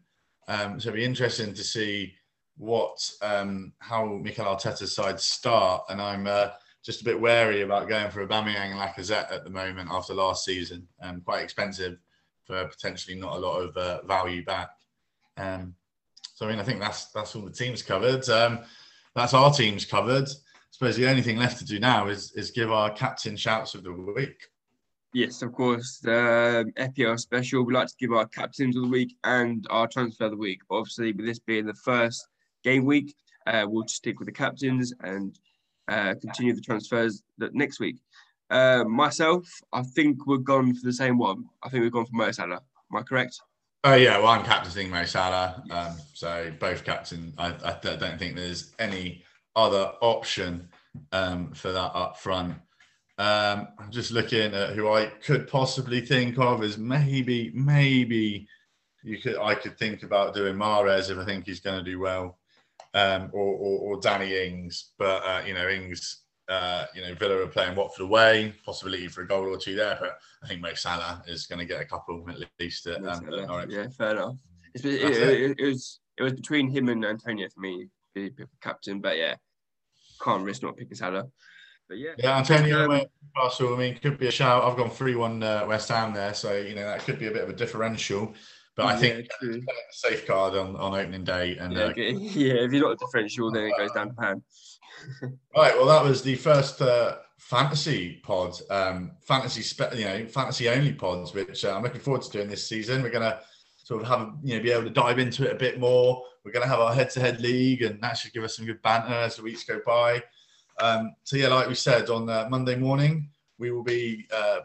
Um, 0.49 0.81
so 0.81 0.89
it'll 0.89 0.97
be 0.97 1.05
interesting 1.05 1.55
to 1.55 1.63
see 1.63 2.15
what 2.57 2.99
um, 3.23 3.73
how 3.79 4.07
Mikel 4.07 4.47
Arteta's 4.47 4.95
side 4.95 5.21
start. 5.21 5.85
And 5.89 6.01
I'm 6.01 6.27
uh, 6.27 6.49
just 6.85 7.03
a 7.03 7.05
bit 7.05 7.21
wary 7.21 7.63
about 7.63 7.89
going 7.89 8.11
for 8.11 8.27
Aubameyang 8.27 8.73
and 8.73 8.81
Lacazette 8.81 9.33
at 9.33 9.45
the 9.45 9.51
moment 9.51 9.91
after 9.91 10.15
last 10.15 10.45
season. 10.45 10.89
Um, 11.03 11.21
quite 11.21 11.43
expensive 11.43 11.99
for 12.45 12.67
potentially 12.67 13.17
not 13.17 13.37
a 13.37 13.41
lot 13.41 13.61
of 13.61 13.77
uh, 13.77 14.03
value 14.07 14.45
back. 14.45 14.71
Um, 15.37 15.75
so 16.35 16.47
I 16.47 16.51
mean, 16.51 16.59
I 16.59 16.65
think 16.65 16.81
that's 16.81 17.07
that's 17.07 17.37
all 17.37 17.43
the 17.43 17.51
teams 17.51 17.83
covered. 17.83 18.29
Um, 18.29 18.61
that's 19.15 19.35
our 19.35 19.53
teams 19.53 19.85
covered. 19.85 20.29
I 20.29 20.71
suppose 20.71 20.97
the 20.97 21.09
only 21.09 21.23
thing 21.23 21.39
left 21.39 21.59
to 21.59 21.65
do 21.65 21.79
now 21.79 22.09
is 22.09 22.33
is 22.33 22.51
give 22.51 22.73
our 22.73 22.91
captain 22.91 23.37
shouts 23.37 23.75
of 23.75 23.85
the 23.85 23.93
week. 23.93 24.43
Yes, 25.15 25.43
of 25.43 25.53
course. 25.53 26.01
The 26.03 26.73
FPL 26.77 27.21
special, 27.21 27.63
we 27.63 27.73
like 27.73 27.87
to 27.87 27.95
give 28.01 28.13
our 28.13 28.27
captains 28.27 28.77
of 28.77 28.83
the 28.83 28.89
week 28.89 29.17
and 29.23 29.65
our 29.71 29.87
transfer 29.87 30.25
of 30.25 30.33
the 30.33 30.37
week. 30.37 30.61
Obviously, 30.71 31.13
with 31.13 31.25
this 31.25 31.39
being 31.39 31.67
the 31.67 31.75
first 31.75 32.27
game 32.65 32.85
week, 32.85 33.15
uh, 33.47 33.65
we'll 33.69 33.87
stick 33.87 34.19
with 34.19 34.27
the 34.27 34.33
captains 34.33 34.93
and 35.03 35.39
uh, 35.87 36.15
continue 36.21 36.53
the 36.53 36.61
transfers 36.61 37.23
that 37.39 37.55
next 37.55 37.79
week. 37.79 38.01
Uh, 38.51 38.83
myself, 38.89 39.47
I 39.73 39.83
think 39.83 40.27
we're 40.27 40.39
gone 40.39 40.75
for 40.75 40.85
the 40.85 40.93
same 40.93 41.17
one. 41.17 41.45
I 41.63 41.69
think 41.69 41.83
we've 41.83 41.93
gone 41.93 42.07
for 42.07 42.17
Mo 42.17 42.33
Salah. 42.33 42.61
Am 42.93 42.99
I 42.99 43.03
correct? 43.03 43.41
Oh 43.85 43.95
yeah, 43.95 44.19
well 44.19 44.29
I'm 44.29 44.45
captaining 44.45 44.91
Mo 44.91 45.05
Salah, 45.05 45.63
um, 45.71 45.97
so 46.13 46.53
both 46.59 46.85
captain. 46.85 47.35
I, 47.39 47.55
I, 47.65 47.79
don't 47.83 48.19
think 48.19 48.35
there's 48.35 48.73
any 48.79 49.23
other 49.55 49.93
option 50.01 50.71
um, 51.13 51.53
for 51.53 51.71
that 51.71 51.95
up 51.95 52.19
front. 52.19 52.57
Um, 53.17 53.69
I'm 53.79 53.91
just 53.91 54.11
looking 54.11 54.55
at 54.55 54.71
who 54.71 54.93
I 54.93 55.07
could 55.07 55.47
possibly 55.47 56.01
think 56.01 56.39
of 56.39 56.63
as 56.63 56.79
maybe, 56.79 57.53
maybe 57.55 58.49
you 59.05 59.19
could. 59.19 59.37
I 59.37 59.55
could 59.55 59.79
think 59.79 60.03
about 60.03 60.35
doing 60.35 60.57
Mahrez 60.57 61.11
if 61.11 61.19
I 61.19 61.25
think 61.25 61.47
he's 61.47 61.61
going 61.61 61.79
to 61.79 61.91
do 61.91 62.01
well, 62.01 62.39
um, 62.95 63.31
or, 63.33 63.55
or, 63.55 63.79
or, 63.81 64.01
Danny 64.01 64.35
Ings. 64.35 64.93
But 64.99 65.23
uh, 65.25 65.43
you 65.47 65.55
know, 65.55 65.69
Ings 65.69 66.25
uh, 66.49 66.87
you 66.95 67.03
know, 67.03 67.15
Villa 67.15 67.43
are 67.43 67.47
playing 67.47 67.75
Watford 67.75 68.05
away, 68.05 68.55
possibility 68.65 69.09
for 69.09 69.23
a 69.23 69.27
goal 69.27 69.47
or 69.47 69.57
two 69.57 69.75
there, 69.75 69.97
but 70.01 70.19
I 70.43 70.49
think 70.49 70.61
Mo 70.61 70.75
Salah 70.75 71.23
is 71.27 71.47
going 71.47 71.59
to 71.59 71.65
get 71.65 71.81
a 71.81 71.87
couple 71.87 72.25
at 72.29 72.49
least. 72.61 72.87
At, 72.87 73.05
um, 73.05 73.33
at 73.33 73.71
yeah, 73.71 73.87
fair 73.97 74.11
enough. 74.11 74.37
It, 74.75 74.85
it, 74.85 75.61
it, 75.61 75.65
was 75.65 76.01
it 76.19 76.23
was 76.23 76.33
between 76.33 76.69
him 76.69 76.89
and 76.89 77.05
Antonio 77.05 77.49
for 77.49 77.61
me, 77.61 77.89
the 78.15 78.31
captain, 78.61 79.01
but 79.01 79.17
yeah, 79.17 79.37
can't 80.23 80.45
risk 80.45 80.63
not 80.63 80.77
picking 80.77 80.97
Salah. 80.97 81.27
But 81.89 81.99
yeah, 81.99 82.13
yeah, 82.19 82.39
Antonio 82.39 82.91
um, 82.91 83.03
Newcastle. 83.37 83.75
I 83.75 83.79
mean, 83.79 83.99
could 83.99 84.19
be 84.19 84.29
a 84.29 84.31
shout. 84.31 84.65
I've 84.65 84.77
gone 84.77 84.91
three-one 84.91 85.43
uh, 85.43 85.65
West 85.69 85.89
Ham 85.91 86.15
there, 86.15 86.35
so 86.35 86.55
you 86.55 86.75
know 86.75 86.85
that 86.85 87.05
could 87.05 87.19
be 87.19 87.27
a 87.27 87.31
bit 87.31 87.43
of 87.43 87.51
a 87.51 87.55
differential. 87.55 88.35
But 88.77 88.87
I 88.87 88.97
think 88.97 89.29
yeah, 89.43 89.59
safeguard 89.91 90.55
on, 90.55 90.75
on 90.77 90.95
opening 90.95 91.25
day. 91.25 91.57
And 91.59 91.73
yeah, 91.73 91.85
uh, 91.85 91.93
yeah, 91.97 92.55
if 92.55 92.73
you're 92.73 92.83
not 92.83 92.93
a 92.93 92.97
differential, 92.97 93.51
then 93.53 93.65
it 93.65 93.77
goes 93.77 93.93
down 93.93 94.09
to 94.09 94.15
pan. 94.15 94.43
right. 95.57 95.75
Well, 95.77 95.87
that 95.87 96.03
was 96.03 96.23
the 96.23 96.35
first 96.35 96.81
uh, 96.83 97.19
fantasy 97.39 98.21
pod, 98.25 98.59
um, 98.71 99.13
fantasy, 99.21 99.63
spe- 99.63 99.95
you 99.95 100.05
know, 100.05 100.27
fantasy 100.27 100.69
only 100.69 100.93
pods, 100.93 101.35
which 101.35 101.65
uh, 101.65 101.77
I'm 101.77 101.83
looking 101.83 102.01
forward 102.01 102.23
to 102.23 102.31
doing 102.31 102.49
this 102.49 102.69
season. 102.69 103.03
We're 103.03 103.11
gonna 103.11 103.41
sort 103.77 104.03
of 104.03 104.09
have, 104.09 104.33
you 104.43 104.57
know, 104.57 104.63
be 104.63 104.71
able 104.73 104.85
to 104.85 104.91
dive 104.91 105.19
into 105.19 105.47
it 105.47 105.53
a 105.53 105.59
bit 105.59 105.79
more. 105.79 106.25
We're 106.45 106.53
gonna 106.53 106.67
have 106.67 106.81
our 106.81 106.95
head-to-head 106.95 107.41
league, 107.41 107.83
and 107.83 108.01
that 108.03 108.17
should 108.17 108.33
give 108.33 108.43
us 108.43 108.57
some 108.57 108.67
good 108.67 108.83
banter 108.83 109.13
as 109.13 109.37
the 109.37 109.43
weeks 109.43 109.65
go 109.65 109.81
by. 109.87 110.23
Um, 110.81 111.15
so 111.25 111.37
yeah, 111.37 111.49
like 111.49 111.69
we 111.69 111.75
said 111.75 112.11
on 112.11 112.29
uh, 112.29 112.47
Monday 112.51 112.77
morning, 112.77 113.29
we 113.59 113.71
will 113.71 113.85
be 113.85 114.27
uh, 114.35 114.61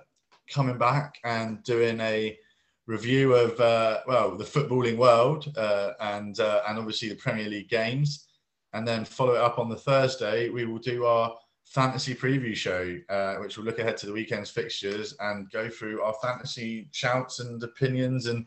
coming 0.51 0.77
back 0.77 1.19
and 1.23 1.63
doing 1.63 1.99
a 2.01 2.37
review 2.87 3.35
of 3.35 3.59
uh, 3.59 3.99
well 4.07 4.35
the 4.35 4.43
footballing 4.43 4.97
world 4.97 5.51
uh, 5.57 5.91
and 5.99 6.39
uh, 6.39 6.61
and 6.67 6.79
obviously 6.79 7.09
the 7.09 7.15
Premier 7.15 7.47
League 7.47 7.69
games 7.69 8.27
and 8.73 8.87
then 8.87 9.05
follow 9.05 9.33
it 9.33 9.41
up 9.41 9.59
on 9.59 9.69
the 9.69 9.75
Thursday. 9.75 10.49
We 10.49 10.65
will 10.65 10.79
do 10.79 11.05
our 11.05 11.35
fantasy 11.65 12.15
preview 12.15 12.55
show, 12.55 12.97
uh, 13.09 13.35
which 13.35 13.57
will 13.57 13.65
look 13.65 13.79
ahead 13.79 13.97
to 13.97 14.05
the 14.05 14.13
weekend's 14.13 14.49
fixtures 14.49 15.15
and 15.19 15.49
go 15.51 15.69
through 15.69 16.01
our 16.01 16.15
fantasy 16.21 16.89
shouts 16.91 17.39
and 17.39 17.61
opinions 17.63 18.25
and 18.25 18.45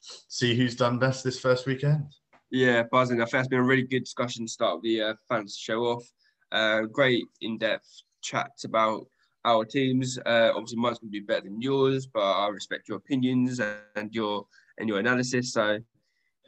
see 0.00 0.56
who's 0.56 0.76
done 0.76 0.98
best 0.98 1.22
this 1.24 1.38
first 1.38 1.66
weekend. 1.66 2.14
Yeah, 2.50 2.82
buzzing. 2.90 3.20
I 3.20 3.26
think 3.26 3.40
it's 3.40 3.48
been 3.48 3.60
a 3.60 3.64
really 3.64 3.82
good 3.82 4.04
discussion 4.04 4.46
to 4.46 4.52
start 4.52 4.82
the 4.82 5.02
uh, 5.02 5.14
fantasy 5.28 5.58
show 5.60 5.82
off. 5.82 6.10
Uh, 6.52 6.82
great 6.82 7.24
in-depth 7.40 8.02
chats 8.22 8.64
about 8.64 9.06
our 9.44 9.64
teams. 9.64 10.18
Uh, 10.18 10.50
obviously, 10.54 10.78
mine's 10.78 10.98
going 10.98 11.12
to 11.12 11.20
be 11.20 11.20
better 11.20 11.42
than 11.42 11.60
yours, 11.60 12.06
but 12.06 12.20
I 12.20 12.48
respect 12.48 12.88
your 12.88 12.98
opinions 12.98 13.60
and 13.60 14.14
your 14.14 14.46
and 14.78 14.88
your 14.88 14.98
analysis. 14.98 15.52
So 15.52 15.78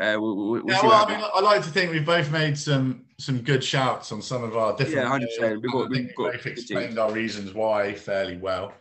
uh, 0.00 0.16
we'll, 0.18 0.36
we'll, 0.36 0.62
yeah, 0.66 0.80
well, 0.82 1.06
I, 1.06 1.16
mean. 1.16 1.24
I 1.34 1.40
like 1.40 1.62
to 1.62 1.70
think 1.70 1.92
we've 1.92 2.04
both 2.04 2.30
made 2.30 2.56
some 2.56 3.04
some 3.18 3.40
good 3.40 3.62
shouts 3.62 4.10
on 4.12 4.22
some 4.22 4.42
of 4.42 4.56
our 4.56 4.76
different. 4.76 5.22
Yeah, 5.40 5.48
100%. 5.48 5.62
We've 5.62 5.72
got- 5.72 5.86
I 5.86 5.94
think 5.94 6.06
we've 6.08 6.16
got 6.16 6.32
both 6.32 6.46
explained 6.46 6.98
our 6.98 7.12
reasons 7.12 7.54
why 7.54 7.94
fairly 7.94 8.36
well. 8.36 8.74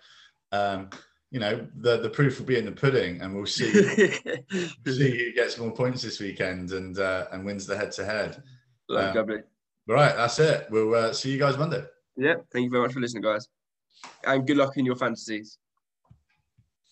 Um, 0.51 0.89
you 1.31 1.39
know, 1.39 1.65
the 1.77 1.97
the 2.01 2.09
proof 2.09 2.39
will 2.39 2.45
be 2.45 2.57
in 2.57 2.65
the 2.65 2.71
pudding, 2.71 3.21
and 3.21 3.33
we'll 3.33 3.45
see 3.45 3.71
see 4.85 5.17
who 5.17 5.33
gets 5.33 5.57
more 5.57 5.71
points 5.71 6.01
this 6.01 6.19
weekend 6.19 6.71
and 6.71 6.99
uh, 6.99 7.27
and 7.31 7.45
wins 7.45 7.65
the 7.65 7.77
head 7.77 7.91
to 7.93 8.05
head. 8.05 8.41
Lovely, 8.89 9.19
lovely. 9.19 9.37
Right, 9.87 10.15
that's 10.15 10.39
it. 10.39 10.67
We'll 10.69 10.93
uh, 10.93 11.13
see 11.13 11.31
you 11.31 11.39
guys 11.39 11.57
Monday. 11.57 11.83
Yeah, 12.15 12.35
thank 12.51 12.65
you 12.65 12.69
very 12.69 12.83
much 12.83 12.93
for 12.93 12.99
listening, 12.99 13.23
guys. 13.23 13.47
And 14.25 14.45
good 14.45 14.57
luck 14.57 14.77
in 14.77 14.85
your 14.85 14.95
fantasies. 14.95 15.57